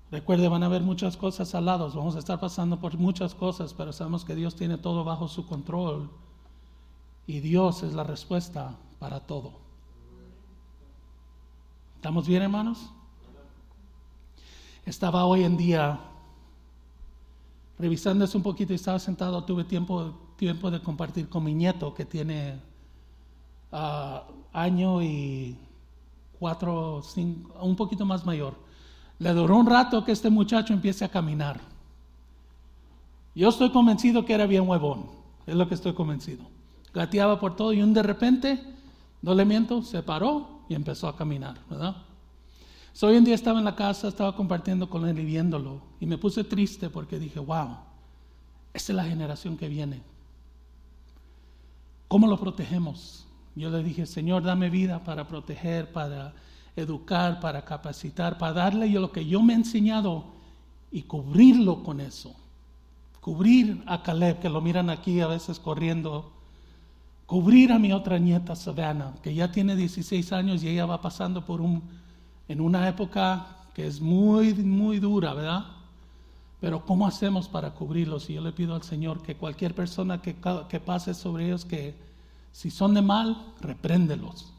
Recuerde, 0.09 0.47
van 0.47 0.63
a 0.63 0.67
haber 0.67 0.83
muchas 0.83 1.17
cosas 1.17 1.53
al 1.53 1.65
lado, 1.65 1.91
vamos 1.91 2.15
a 2.15 2.19
estar 2.19 2.39
pasando 2.39 2.79
por 2.79 2.97
muchas 2.97 3.35
cosas, 3.35 3.73
pero 3.73 3.91
sabemos 3.91 4.23
que 4.23 4.35
Dios 4.35 4.55
tiene 4.55 4.77
todo 4.77 5.03
bajo 5.03 5.27
su 5.27 5.45
control 5.45 6.09
y 7.27 7.41
Dios 7.41 7.83
es 7.83 7.93
la 7.93 8.05
respuesta 8.05 8.77
para 8.99 9.19
todo. 9.19 9.51
¿Estamos 11.97 12.25
bien, 12.25 12.43
hermanos? 12.43 12.89
Estaba 14.85 15.25
hoy 15.25 15.43
en 15.43 15.55
día 15.55 15.99
revisando 17.79 18.25
eso 18.25 18.37
un 18.37 18.43
poquito 18.43 18.73
y 18.73 18.75
estaba 18.75 18.99
sentado, 18.99 19.43
tuve 19.43 19.63
tiempo, 19.63 20.13
tiempo 20.35 20.69
de 20.69 20.81
compartir 20.81 21.29
con 21.29 21.43
mi 21.43 21.53
nieto 21.53 21.93
que 21.93 22.05
tiene 22.05 22.59
uh, 23.71 24.19
año 24.51 25.01
y 25.01 25.57
cuatro, 26.39 27.01
cinco, 27.03 27.53
un 27.61 27.75
poquito 27.75 28.05
más 28.05 28.25
mayor. 28.25 28.55
Le 29.19 29.33
duró 29.33 29.57
un 29.57 29.67
rato 29.67 30.03
que 30.03 30.11
este 30.11 30.29
muchacho 30.29 30.73
empiece 30.73 31.05
a 31.05 31.09
caminar. 31.09 31.61
Yo 33.35 33.49
estoy 33.49 33.71
convencido 33.71 34.25
que 34.25 34.33
era 34.33 34.45
bien 34.45 34.67
huevón, 34.67 35.05
es 35.47 35.55
lo 35.55 35.67
que 35.67 35.75
estoy 35.75 35.93
convencido. 35.93 36.43
Gateaba 36.93 37.39
por 37.39 37.55
todo 37.55 37.73
y 37.73 37.81
un 37.81 37.93
de 37.93 38.03
repente, 38.03 38.61
no 39.21 39.33
le 39.33 39.45
miento, 39.45 39.81
se 39.81 40.03
paró 40.03 40.65
y 40.69 40.75
empezó 40.75 41.07
a 41.07 41.15
caminar, 41.15 41.57
¿verdad? 41.69 41.95
Hoy 43.01 43.15
en 43.15 43.23
día 43.23 43.35
estaba 43.35 43.59
en 43.59 43.65
la 43.65 43.75
casa, 43.75 44.07
estaba 44.07 44.35
compartiendo 44.35 44.89
con 44.89 45.07
él 45.07 45.19
y 45.19 45.25
viéndolo 45.25 45.81
y 45.99 46.05
me 46.05 46.17
puse 46.17 46.43
triste 46.43 46.89
porque 46.89 47.19
dije, 47.19 47.39
wow, 47.39 47.77
esta 48.73 48.91
es 48.91 48.95
la 48.95 49.05
generación 49.05 49.57
que 49.57 49.67
viene. 49.67 50.01
¿Cómo 52.07 52.27
lo 52.27 52.39
protegemos? 52.39 53.25
Yo 53.55 53.69
le 53.69 53.83
dije, 53.83 54.05
Señor, 54.05 54.43
dame 54.43 54.69
vida 54.69 55.03
para 55.03 55.27
proteger, 55.27 55.91
para 55.91 56.33
educar, 56.75 57.39
para 57.39 57.65
capacitar, 57.65 58.37
para 58.37 58.53
darle 58.53 58.89
yo 58.91 58.99
lo 58.99 59.11
que 59.11 59.25
yo 59.25 59.41
me 59.41 59.53
he 59.53 59.55
enseñado 59.55 60.25
y 60.91 61.03
cubrirlo 61.03 61.83
con 61.83 61.99
eso. 61.99 62.35
Cubrir 63.19 63.83
a 63.85 64.03
Caleb, 64.03 64.39
que 64.39 64.49
lo 64.49 64.61
miran 64.61 64.89
aquí 64.89 65.21
a 65.21 65.27
veces 65.27 65.59
corriendo. 65.59 66.31
Cubrir 67.25 67.71
a 67.71 67.79
mi 67.79 67.93
otra 67.93 68.19
nieta, 68.19 68.55
Savannah, 68.55 69.15
que 69.23 69.33
ya 69.33 69.51
tiene 69.51 69.75
16 69.75 70.33
años 70.33 70.63
y 70.63 70.69
ella 70.69 70.85
va 70.85 71.01
pasando 71.01 71.45
por 71.45 71.61
un, 71.61 71.81
en 72.53 72.61
una 72.61 72.87
época 72.87 73.47
que 73.73 73.87
es 73.87 73.99
muy, 73.99 74.53
muy 74.53 74.99
dura, 74.99 75.33
¿verdad? 75.33 75.65
Pero 76.61 76.85
¿cómo 76.85 77.07
hacemos 77.07 77.47
para 77.49 77.71
cubrirlos? 77.71 78.29
Y 78.29 78.35
yo 78.35 78.41
le 78.41 78.51
pido 78.51 78.75
al 78.75 78.83
Señor 78.83 79.23
que 79.23 79.35
cualquier 79.35 79.73
persona 79.73 80.21
que, 80.21 80.35
que 80.69 80.79
pase 80.79 81.15
sobre 81.15 81.47
ellos, 81.47 81.65
que 81.65 81.95
si 82.51 82.69
son 82.69 82.93
de 82.93 83.01
mal, 83.01 83.53
repréndelos 83.59 84.53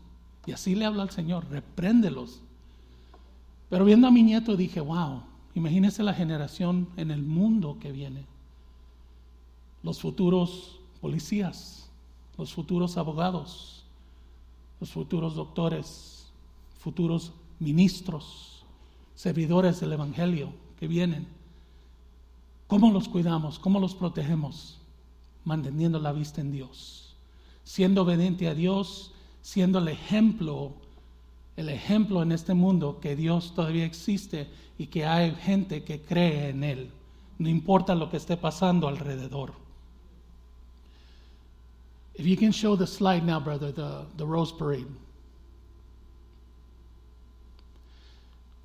y 0.44 0.50
así 0.50 0.74
le 0.74 0.86
habla 0.86 1.04
al 1.04 1.10
Señor, 1.10 1.46
repréndelos. 1.48 2.40
Pero 3.70 3.84
viendo 3.84 4.08
a 4.08 4.10
mi 4.10 4.24
nieto 4.24 4.56
dije, 4.56 4.80
wow, 4.80 5.22
imagínese 5.54 6.02
la 6.02 6.14
generación 6.14 6.88
en 6.96 7.12
el 7.12 7.22
mundo 7.22 7.78
que 7.80 7.92
viene. 7.92 8.24
Los 9.84 10.00
futuros 10.00 10.80
policías, 11.00 11.88
los 12.36 12.52
futuros 12.52 12.96
abogados, 12.96 13.84
los 14.80 14.90
futuros 14.90 15.36
doctores, 15.36 16.26
futuros 16.80 17.32
ministros, 17.60 18.64
servidores 19.14 19.80
del 19.80 19.92
Evangelio 19.92 20.52
que 20.78 20.88
vienen. 20.88 21.26
¿Cómo 22.66 22.90
los 22.90 23.08
cuidamos? 23.08 23.58
¿Cómo 23.58 23.80
los 23.80 23.94
protegemos? 23.94 24.78
Manteniendo 25.44 25.98
la 25.98 26.12
vista 26.12 26.40
en 26.40 26.52
Dios, 26.52 27.14
siendo 27.62 28.02
obediente 28.02 28.48
a 28.48 28.54
Dios 28.54 29.14
siendo 29.44 29.78
el 29.78 29.88
ejemplo, 29.88 30.72
el 31.58 31.68
ejemplo 31.68 32.22
en 32.22 32.32
este 32.32 32.54
mundo 32.54 32.98
que 32.98 33.14
Dios 33.14 33.54
todavía 33.54 33.84
existe 33.84 34.48
y 34.78 34.86
que 34.86 35.04
hay 35.04 35.32
gente 35.32 35.84
que 35.84 36.00
cree 36.00 36.48
en 36.48 36.64
Él, 36.64 36.90
no 37.38 37.50
importa 37.50 37.94
lo 37.94 38.08
que 38.08 38.16
esté 38.16 38.38
pasando 38.38 38.88
alrededor. 38.88 39.52
If 42.14 42.24
you 42.24 42.38
can 42.38 42.52
show 42.52 42.74
the 42.74 42.86
slide 42.86 43.22
now, 43.22 43.38
brother, 43.38 43.70
the, 43.70 44.06
the 44.16 44.24
Rose 44.24 44.54
Parade. 44.56 44.86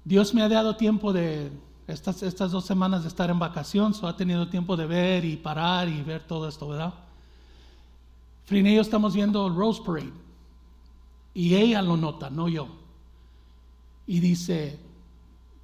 Dios 0.04 0.34
me 0.34 0.42
ha 0.42 0.50
dado 0.50 0.76
tiempo 0.76 1.14
de 1.14 1.52
estas, 1.88 2.24
estas 2.24 2.52
dos 2.52 2.66
semanas 2.66 3.04
de 3.04 3.10
estar 3.10 3.30
en 3.30 3.40
vacación, 3.40 3.94
so 3.94 4.08
ha 4.08 4.16
tenido 4.16 4.50
tiempo 4.50 4.78
de 4.78 4.86
ver 4.86 5.26
y 5.26 5.38
parar 5.38 5.90
y 5.90 6.02
ver 6.02 6.24
todo 6.24 6.48
esto, 6.48 6.68
¿verdad? 6.68 6.94
Frine 8.46 8.72
y 8.72 8.76
yo 8.76 8.82
estamos 8.82 9.14
viendo 9.14 9.48
el 9.48 9.56
Rose 9.56 9.82
Parade. 9.86 10.14
Y 11.34 11.56
ella 11.56 11.82
lo 11.82 11.98
nota, 11.98 12.30
no 12.30 12.50
yo. 12.50 12.68
Y 14.08 14.20
dice, 14.20 14.80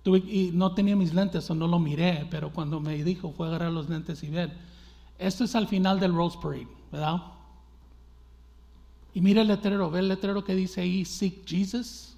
y 0.05 0.51
no 0.53 0.73
tenía 0.73 0.95
mis 0.95 1.13
lentes 1.13 1.49
o 1.49 1.55
no 1.55 1.67
lo 1.67 1.79
miré, 1.79 2.27
pero 2.29 2.53
cuando 2.53 2.79
me 2.79 3.03
dijo 3.03 3.31
fue 3.31 3.47
agarrar 3.47 3.71
los 3.71 3.89
lentes 3.89 4.21
y 4.23 4.29
ver. 4.29 4.55
Esto 5.17 5.45
es 5.45 5.55
al 5.55 5.67
final 5.67 5.99
del 5.99 6.13
Rose 6.13 6.37
Parade, 6.41 6.67
¿verdad? 6.91 7.23
Y 9.13 9.21
mira 9.21 9.41
el 9.41 9.47
letrero, 9.47 9.89
ve 9.89 9.99
el 9.99 10.09
letrero 10.09 10.43
que 10.43 10.53
dice 10.53 10.81
ahí, 10.81 11.05
Seek 11.05 11.47
Jesus. 11.47 12.14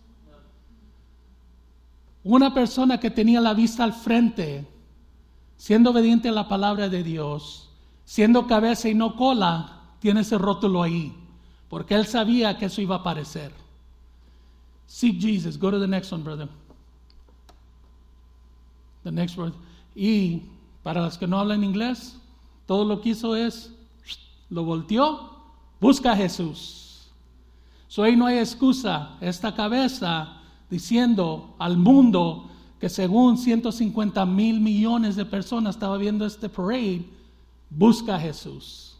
Una 2.27 2.53
persona 2.53 2.99
que 2.99 3.09
tenía 3.09 3.39
la 3.39 3.53
vista 3.53 3.85
al 3.85 3.93
frente, 3.93 4.67
siendo 5.55 5.91
obediente 5.91 6.27
a 6.27 6.33
la 6.33 6.49
palabra 6.49 6.89
de 6.89 7.01
Dios, 7.01 7.69
siendo 8.03 8.47
cabeza 8.47 8.89
y 8.89 8.93
no 8.93 9.15
cola, 9.15 9.95
tiene 9.99 10.19
ese 10.19 10.37
rótulo 10.37 10.83
ahí, 10.83 11.15
porque 11.69 11.95
él 11.95 12.05
sabía 12.05 12.57
que 12.57 12.65
eso 12.65 12.81
iba 12.81 12.95
a 12.95 12.99
aparecer. 12.99 13.53
Seek 14.87 15.21
Jesus. 15.21 15.57
Go 15.57 15.71
to 15.71 15.79
the 15.79 15.87
next 15.87 16.11
one, 16.11 16.21
brother. 16.21 16.49
The 19.05 19.11
next 19.11 19.37
word. 19.37 19.53
Y 19.95 20.41
para 20.83 21.01
los 21.01 21.17
que 21.17 21.27
no 21.27 21.39
hablan 21.39 21.63
inglés, 21.63 22.19
todo 22.65 22.83
lo 22.83 22.99
que 22.99 23.09
hizo 23.11 23.37
es, 23.37 23.73
lo 24.49 24.65
volteó, 24.65 25.31
busca 25.79 26.11
a 26.11 26.17
Jesús. 26.17 27.07
So 27.87 28.03
ahí 28.03 28.17
no 28.17 28.25
hay 28.25 28.39
excusa. 28.39 29.15
Esta 29.21 29.55
cabeza 29.55 30.36
diciendo 30.69 31.55
al 31.59 31.77
mundo 31.77 32.49
que 32.79 32.89
según 32.89 33.37
150 33.37 34.25
mil 34.25 34.59
millones 34.59 35.15
de 35.15 35.25
personas 35.25 35.75
estaba 35.75 35.97
viendo 35.97 36.25
este 36.25 36.49
parade, 36.49 37.05
busca 37.69 38.15
a 38.15 38.19
Jesús. 38.19 38.97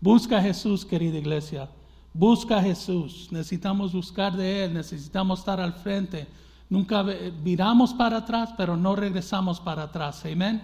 Busca 0.00 0.38
a 0.38 0.42
Jesús, 0.42 0.84
querida 0.84 1.18
iglesia. 1.18 1.68
Busca 2.12 2.58
a 2.58 2.62
Jesús. 2.62 3.28
Necesitamos 3.30 3.92
buscar 3.92 4.36
de 4.36 4.64
Él, 4.64 4.74
necesitamos 4.74 5.40
estar 5.40 5.60
al 5.60 5.74
frente. 5.74 6.26
Nunca 6.68 7.02
viramos 7.02 7.94
para 7.94 8.18
atrás, 8.18 8.52
pero 8.56 8.76
no 8.76 8.96
regresamos 8.96 9.60
para 9.60 9.84
atrás. 9.84 10.24
Amén. 10.24 10.62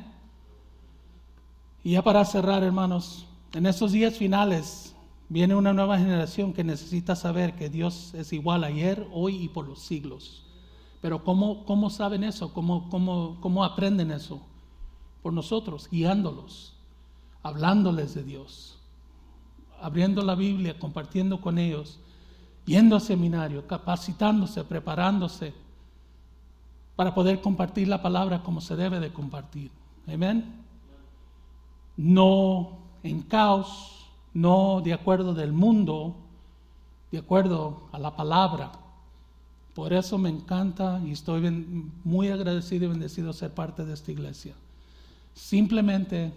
Y 1.84 1.92
ya 1.92 2.02
para 2.02 2.24
cerrar, 2.24 2.62
hermanos, 2.62 3.26
en 3.52 3.66
estos 3.66 3.92
días 3.92 4.16
finales 4.16 4.94
viene 5.32 5.54
una 5.54 5.72
nueva 5.72 5.98
generación 5.98 6.52
que 6.52 6.62
necesita 6.62 7.16
saber 7.16 7.56
que 7.56 7.70
Dios 7.70 8.12
es 8.12 8.34
igual 8.34 8.64
ayer, 8.64 9.08
hoy 9.12 9.36
y 9.36 9.48
por 9.48 9.66
los 9.66 9.78
siglos. 9.78 10.44
Pero 11.00 11.24
¿cómo, 11.24 11.64
cómo 11.64 11.88
saben 11.88 12.22
eso? 12.22 12.52
¿Cómo, 12.52 12.90
cómo, 12.90 13.38
cómo 13.40 13.64
aprenden 13.64 14.10
eso? 14.10 14.42
Por 15.22 15.32
nosotros, 15.32 15.88
guiándolos, 15.90 16.74
hablándoles 17.42 18.14
de 18.14 18.24
Dios, 18.24 18.78
abriendo 19.80 20.20
la 20.20 20.34
Biblia, 20.34 20.78
compartiendo 20.78 21.40
con 21.40 21.56
ellos, 21.56 21.98
yendo 22.66 22.94
a 22.94 23.00
seminario, 23.00 23.66
capacitándose, 23.66 24.62
preparándose 24.64 25.54
para 26.94 27.14
poder 27.14 27.40
compartir 27.40 27.88
la 27.88 28.02
palabra 28.02 28.42
como 28.42 28.60
se 28.60 28.76
debe 28.76 29.00
de 29.00 29.10
compartir. 29.14 29.70
Amén. 30.06 30.62
No 31.96 32.80
en 33.02 33.22
caos, 33.22 34.01
no 34.34 34.80
de 34.82 34.92
acuerdo 34.92 35.34
del 35.34 35.52
mundo, 35.52 36.16
de 37.10 37.18
acuerdo 37.18 37.82
a 37.92 37.98
la 37.98 38.16
palabra. 38.16 38.72
Por 39.74 39.92
eso 39.92 40.18
me 40.18 40.28
encanta 40.28 41.00
y 41.04 41.12
estoy 41.12 41.40
muy 42.04 42.28
agradecido 42.28 42.86
y 42.86 42.88
bendecido 42.88 43.32
ser 43.32 43.52
parte 43.54 43.84
de 43.84 43.94
esta 43.94 44.12
iglesia. 44.12 44.54
Simplemente 45.34 46.32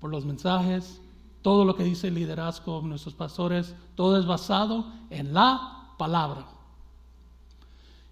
por 0.00 0.10
los 0.10 0.24
mensajes, 0.24 1.00
todo 1.40 1.64
lo 1.64 1.76
que 1.76 1.84
dice 1.84 2.08
el 2.08 2.14
liderazgo, 2.14 2.82
nuestros 2.82 3.14
pastores, 3.14 3.74
todo 3.94 4.18
es 4.18 4.26
basado 4.26 4.86
en 5.10 5.32
la 5.34 5.90
palabra. 5.98 6.46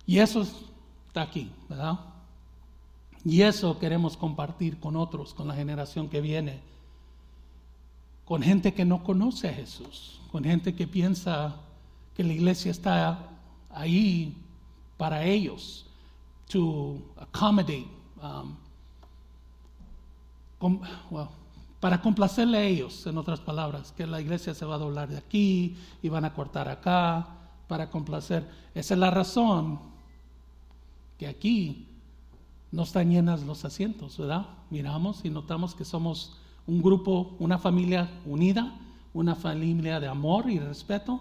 Y 0.07 0.18
eso 0.18 0.43
está 0.43 1.22
aquí, 1.22 1.51
¿verdad? 1.68 1.99
Y 3.24 3.43
eso 3.43 3.78
queremos 3.78 4.16
compartir 4.16 4.80
con 4.80 4.97
otros, 4.97 5.33
con 5.35 5.49
la 5.49 5.55
generación 5.55 6.09
que 6.09 6.20
viene, 6.20 6.61
con 8.33 8.41
gente 8.41 8.72
que 8.72 8.87
no 8.87 9.05
conoce 9.05 9.51
a 9.51 9.53
Jesús, 9.53 10.18
con 10.30 10.43
gente 10.43 10.74
que 10.74 10.87
piensa 10.87 11.55
que 12.14 12.24
la 12.24 12.33
iglesia 12.33 12.70
está 12.70 13.28
ahí 13.68 14.35
para 14.97 15.22
ellos, 15.22 15.85
to 16.49 16.97
accommodate, 17.18 17.87
um, 18.22 18.57
para 21.78 22.01
complacerle 22.01 22.57
a 22.57 22.64
ellos, 22.64 23.07
en 23.07 23.18
otras 23.18 23.39
palabras, 23.39 23.93
que 23.93 24.07
la 24.07 24.18
iglesia 24.18 24.55
se 24.55 24.64
va 24.64 24.76
a 24.76 24.78
doblar 24.78 25.11
de 25.11 25.18
aquí 25.18 25.76
y 26.03 26.09
van 26.09 26.24
a 26.24 26.33
cortar 26.33 26.70
acá, 26.70 27.28
para 27.68 27.91
complacer. 27.91 28.49
Esa 28.74 28.95
es 28.95 29.01
la 29.01 29.11
razón 29.11 29.78
que 31.18 31.26
aquí 31.26 31.87
no 32.70 32.85
están 32.85 33.11
llenas 33.11 33.43
los 33.43 33.66
asientos, 33.66 34.16
¿verdad? 34.16 34.47
Miramos 34.70 35.22
y 35.22 35.28
notamos 35.28 35.74
que 35.74 35.85
somos 35.85 36.39
un 36.66 36.82
grupo, 36.82 37.34
una 37.38 37.58
familia 37.58 38.10
unida, 38.24 38.78
una 39.14 39.34
familia 39.34 40.00
de 40.00 40.08
amor 40.08 40.50
y 40.50 40.58
respeto, 40.58 41.20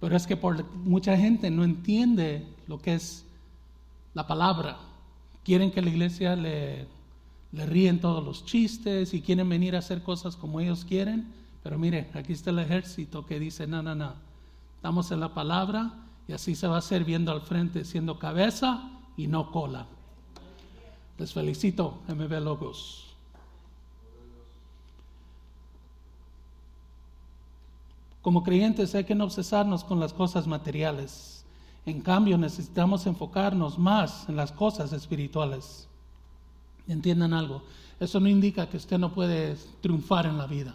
pero 0.00 0.16
es 0.16 0.26
que 0.26 0.36
por 0.36 0.64
mucha 0.74 1.16
gente 1.16 1.50
no 1.50 1.64
entiende 1.64 2.46
lo 2.66 2.80
que 2.80 2.94
es 2.94 3.24
la 4.14 4.26
palabra. 4.26 4.78
Quieren 5.44 5.70
que 5.70 5.82
la 5.82 5.90
iglesia 5.90 6.36
le, 6.36 6.86
le 7.52 7.66
ríen 7.66 8.00
todos 8.00 8.24
los 8.24 8.44
chistes 8.44 9.14
y 9.14 9.20
quieren 9.20 9.48
venir 9.48 9.74
a 9.74 9.80
hacer 9.80 10.02
cosas 10.02 10.36
como 10.36 10.60
ellos 10.60 10.84
quieren, 10.84 11.32
pero 11.62 11.78
mire, 11.78 12.10
aquí 12.14 12.32
está 12.32 12.50
el 12.50 12.58
ejército 12.58 13.26
que 13.26 13.38
dice, 13.38 13.66
no, 13.66 13.82
no, 13.82 13.94
no, 13.94 14.14
estamos 14.76 15.10
en 15.10 15.20
la 15.20 15.34
palabra 15.34 15.92
y 16.26 16.32
así 16.32 16.54
se 16.54 16.66
va 16.66 16.76
a 16.76 16.78
hacer 16.78 17.04
viendo 17.04 17.32
al 17.32 17.42
frente, 17.42 17.84
siendo 17.84 18.18
cabeza 18.18 18.90
y 19.16 19.26
no 19.26 19.50
cola. 19.50 19.86
Les 21.18 21.32
felicito, 21.32 21.98
MB 22.08 22.32
Logos. 22.40 23.09
Como 28.22 28.42
creyentes 28.42 28.94
hay 28.94 29.04
que 29.04 29.14
no 29.14 29.24
obsesarnos 29.24 29.84
con 29.84 30.00
las 30.00 30.12
cosas 30.12 30.46
materiales. 30.46 31.44
En 31.86 32.00
cambio, 32.00 32.36
necesitamos 32.36 33.06
enfocarnos 33.06 33.78
más 33.78 34.28
en 34.28 34.36
las 34.36 34.52
cosas 34.52 34.92
espirituales. 34.92 35.88
Entiendan 36.86 37.32
algo. 37.32 37.62
Eso 37.98 38.20
no 38.20 38.28
indica 38.28 38.68
que 38.68 38.76
usted 38.76 38.98
no 38.98 39.12
puede 39.12 39.56
triunfar 39.80 40.26
en 40.26 40.38
la 40.38 40.46
vida. 40.46 40.74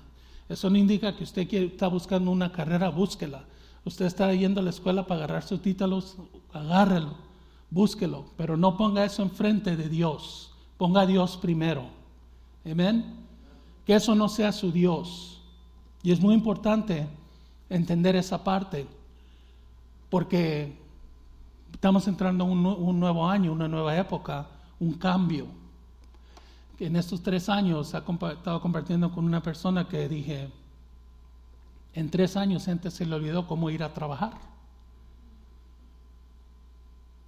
Eso 0.50 0.70
no 0.70 0.78
indica 0.78 1.16
que 1.16 1.24
usted 1.24 1.52
está 1.54 1.88
buscando 1.88 2.32
una 2.32 2.52
carrera, 2.52 2.89
búsquela. 2.89 3.46
Usted 3.84 4.06
está 4.06 4.34
yendo 4.34 4.62
a 4.62 4.64
la 4.64 4.70
escuela 4.72 5.06
para 5.06 5.24
agarrar 5.24 5.43
sus 5.43 5.62
títulos, 5.62 6.18
agárrelo 6.54 7.26
búsquelo, 7.70 8.26
pero 8.38 8.58
no 8.58 8.78
ponga 8.78 9.04
eso 9.04 9.22
enfrente 9.22 9.76
de 9.76 9.89
Dios. 9.89 10.52
Ponga 10.78 11.02
a 11.02 11.06
Dios 11.06 11.38
primero. 11.38 11.86
Amén. 12.66 13.06
Que 13.86 13.96
eso 13.96 14.16
no 14.16 14.30
sea 14.30 14.52
su 14.52 14.72
Dios. 14.72 15.41
Y 16.04 16.12
es 16.12 16.20
muy 16.20 16.34
importante 16.34 17.08
entender 17.70 18.16
esa 18.16 18.43
parte, 18.43 18.88
porque 20.09 20.78
estamos 21.74 22.07
entrando 22.07 22.45
en 22.45 22.51
un, 22.66 22.99
nuevo 22.99 23.28
año, 23.28 23.51
una 23.51 23.68
nueva 23.68 23.97
época, 23.97 24.47
un 24.80 24.93
cambio. 24.93 25.47
En 26.80 26.95
estos 26.95 27.22
tres 27.22 27.49
años 27.49 27.93
he 27.93 27.97
estado 27.97 28.61
compartiendo 28.61 29.11
con 29.11 29.26
una 29.26 29.41
persona 29.41 29.88
que 29.88 30.09
dije, 30.09 30.51
en 31.93 32.09
tres 32.09 32.36
años 32.36 32.66
gente 32.66 32.91
se 32.91 33.05
le 33.05 33.16
olvidó 33.16 33.47
cómo 33.47 33.70
ir 33.70 33.84
a 33.84 33.93
trabajar. 33.93 34.34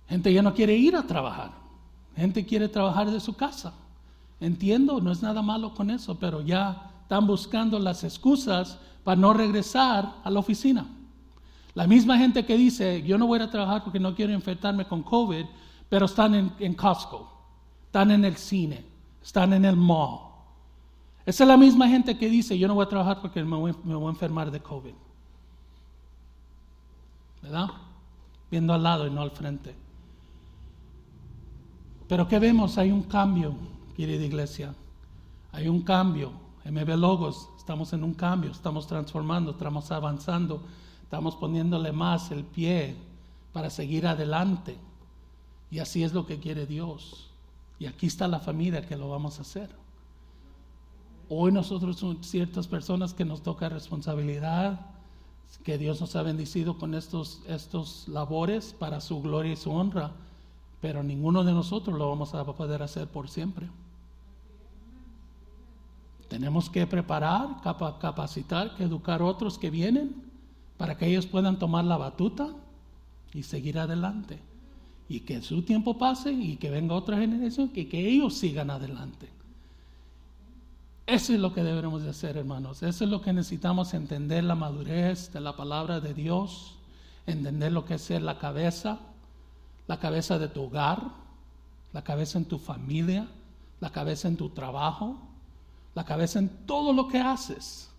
Gente 0.09 0.31
ya 0.31 0.41
no 0.41 0.53
quiere 0.53 0.75
ir 0.75 0.95
a 0.95 1.03
trabajar. 1.03 1.51
Gente 2.15 2.45
quiere 2.45 2.67
trabajar 2.67 3.11
de 3.11 3.19
su 3.19 3.35
casa. 3.35 3.73
Entiendo, 4.39 4.99
no 5.01 5.11
es 5.11 5.21
nada 5.21 5.41
malo 5.41 5.73
con 5.73 5.89
eso, 5.89 6.17
pero 6.19 6.41
ya 6.41 6.91
están 7.07 7.25
buscando 7.25 7.79
las 7.79 8.03
excusas 8.03 8.77
para 9.05 9.15
no 9.15 9.33
regresar 9.33 10.15
a 10.25 10.29
la 10.29 10.41
oficina. 10.41 10.85
La 11.73 11.87
misma 11.87 12.17
gente 12.17 12.45
que 12.45 12.57
dice, 12.57 13.01
yo 13.03 13.17
no 13.17 13.27
voy 13.27 13.39
a 13.39 13.49
trabajar 13.49 13.81
porque 13.81 13.97
no 13.97 14.13
quiero 14.13 14.33
infectarme 14.33 14.83
con 14.83 15.03
COVID, 15.03 15.45
pero 15.87 16.05
están 16.05 16.53
en, 16.59 16.73
Costco, 16.73 17.31
están 17.85 18.11
en 18.11 18.25
el 18.25 18.35
cine, 18.35 18.83
están 19.23 19.53
en 19.53 19.63
el 19.63 19.77
mall. 19.77 20.19
Esa 21.25 21.45
es 21.45 21.47
la 21.47 21.55
misma 21.55 21.87
gente 21.87 22.17
que 22.17 22.27
dice, 22.27 22.59
yo 22.59 22.67
no 22.67 22.73
voy 22.73 22.85
a 22.85 22.89
trabajar 22.89 23.21
porque 23.21 23.41
me 23.41 23.55
voy, 23.55 23.73
me 23.85 23.95
voy 23.95 24.07
a 24.07 24.09
enfermar 24.09 24.51
de 24.51 24.59
COVID. 24.59 24.93
¿Verdad? 27.41 27.69
Viendo 28.51 28.73
al 28.73 28.83
lado 28.83 29.07
y 29.07 29.11
no 29.11 29.21
al 29.21 29.31
frente. 29.31 29.73
Pero 32.09 32.27
¿qué 32.27 32.37
vemos? 32.37 32.77
Hay 32.77 32.91
un 32.91 33.03
cambio, 33.03 33.55
querida 33.95 34.25
iglesia. 34.25 34.75
Hay 35.53 35.69
un 35.69 35.81
cambio. 35.83 36.46
MB 36.71 36.97
Logos, 36.97 37.49
estamos 37.57 37.93
en 37.93 38.03
un 38.03 38.13
cambio, 38.13 38.51
estamos 38.51 38.87
transformando, 38.87 39.51
estamos 39.51 39.91
avanzando, 39.91 40.61
estamos 41.03 41.35
poniéndole 41.35 41.91
más 41.91 42.31
el 42.31 42.43
pie 42.43 42.95
para 43.53 43.69
seguir 43.69 44.07
adelante. 44.07 44.77
Y 45.69 45.79
así 45.79 46.03
es 46.03 46.13
lo 46.13 46.25
que 46.25 46.39
quiere 46.39 46.65
Dios. 46.65 47.31
Y 47.79 47.85
aquí 47.85 48.07
está 48.07 48.27
la 48.27 48.39
familia 48.39 48.85
que 48.85 48.97
lo 48.97 49.09
vamos 49.09 49.39
a 49.39 49.41
hacer. 49.41 49.69
Hoy 51.29 51.51
nosotros 51.51 51.97
somos 51.97 52.25
ciertas 52.25 52.67
personas 52.67 53.13
que 53.13 53.25
nos 53.25 53.41
toca 53.41 53.69
responsabilidad, 53.69 54.79
que 55.63 55.77
Dios 55.77 55.99
nos 56.01 56.15
ha 56.15 56.23
bendecido 56.23 56.77
con 56.77 56.93
estos, 56.93 57.41
estos 57.47 58.07
labores 58.07 58.73
para 58.73 59.01
su 59.01 59.21
gloria 59.21 59.53
y 59.53 59.57
su 59.57 59.71
honra 59.71 60.13
pero 60.81 61.03
ninguno 61.03 61.43
de 61.43 61.53
nosotros 61.53 61.97
lo 61.97 62.09
vamos 62.09 62.33
a 62.33 62.45
poder 62.45 62.83
hacer 62.83 63.07
por 63.07 63.29
siempre. 63.29 63.67
Tenemos 66.27 66.69
que 66.69 66.85
preparar, 66.85 67.61
capacitar, 67.99 68.75
que 68.75 68.83
educar 68.83 69.21
a 69.21 69.25
otros 69.25 69.57
que 69.57 69.69
vienen 69.69 70.15
para 70.77 70.97
que 70.97 71.07
ellos 71.07 71.25
puedan 71.25 71.57
tomar 71.57 71.85
la 71.85 71.97
batuta 71.97 72.49
y 73.33 73.43
seguir 73.43 73.79
adelante. 73.79 74.39
y 75.09 75.21
que 75.21 75.41
su 75.41 75.61
tiempo 75.61 75.97
pase 75.97 76.33
y 76.33 76.57
que 76.57 76.69
venga 76.69 76.93
otra 76.93 77.17
generación 77.17 77.71
y 77.73 77.85
que 77.85 78.09
ellos 78.09 78.33
sigan 78.33 78.69
adelante. 78.69 79.29
Eso 81.05 81.33
es 81.33 81.39
lo 81.39 81.53
que 81.53 81.63
debemos 81.63 82.03
de 82.03 82.09
hacer, 82.09 82.35
hermanos. 82.35 82.83
Eso 82.83 83.05
es 83.05 83.09
lo 83.09 83.21
que 83.21 83.31
necesitamos 83.31 83.93
entender 83.93 84.43
la 84.43 84.55
madurez 84.55 85.31
de 85.31 85.39
la 85.39 85.55
palabra 85.55 86.01
de 86.01 86.13
Dios, 86.13 86.75
entender 87.25 87.71
lo 87.71 87.85
que 87.85 87.93
es 87.93 88.01
ser 88.01 88.21
la 88.21 88.37
cabeza, 88.37 88.99
la 89.87 89.99
cabeza 89.99 90.37
de 90.37 90.49
tu 90.49 90.63
hogar, 90.63 91.01
la 91.93 92.03
cabeza 92.03 92.37
en 92.37 92.43
tu 92.43 92.59
familia, 92.59 93.27
la 93.79 93.91
cabeza 93.91 94.27
en 94.27 94.35
tu 94.35 94.49
trabajo, 94.49 95.17
la 95.95 96.05
cabeza 96.05 96.39
en 96.39 96.49
todo 96.65 96.93
lo 96.93 97.07
que 97.07 97.19
haces. 97.19 97.89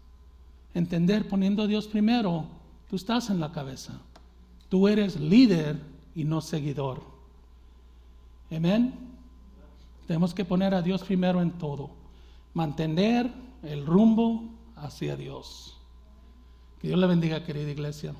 Entender 0.74 1.28
poniendo 1.28 1.62
a 1.62 1.66
Dios 1.66 1.86
primero, 1.86 2.47
tú 2.89 2.97
estás 2.97 3.30
en 3.30 3.41
la 3.41 3.53
cabeza. 3.53 4.01
Tú 4.68 4.89
eres 4.89 5.18
líder 5.18 5.80
y 6.14 6.24
no 6.24 6.41
seguidor. 6.41 7.03
Amén. 8.51 8.95
Tenemos 10.07 10.34
que 10.34 10.45
poner 10.45 10.74
a 10.74 10.82
Dios 10.82 11.03
primero 11.03 11.43
en 11.43 11.53
todo. 11.53 11.91
Mantener 12.55 13.30
el 13.62 13.86
rumbo 13.86 14.45
hacia 14.76 15.16
Dios. 15.16 15.76
Que 16.80 16.89
Dios 16.89 17.01
le 17.01 17.07
bendiga, 17.07 17.45
querida 17.45 17.70
iglesia. 17.70 18.14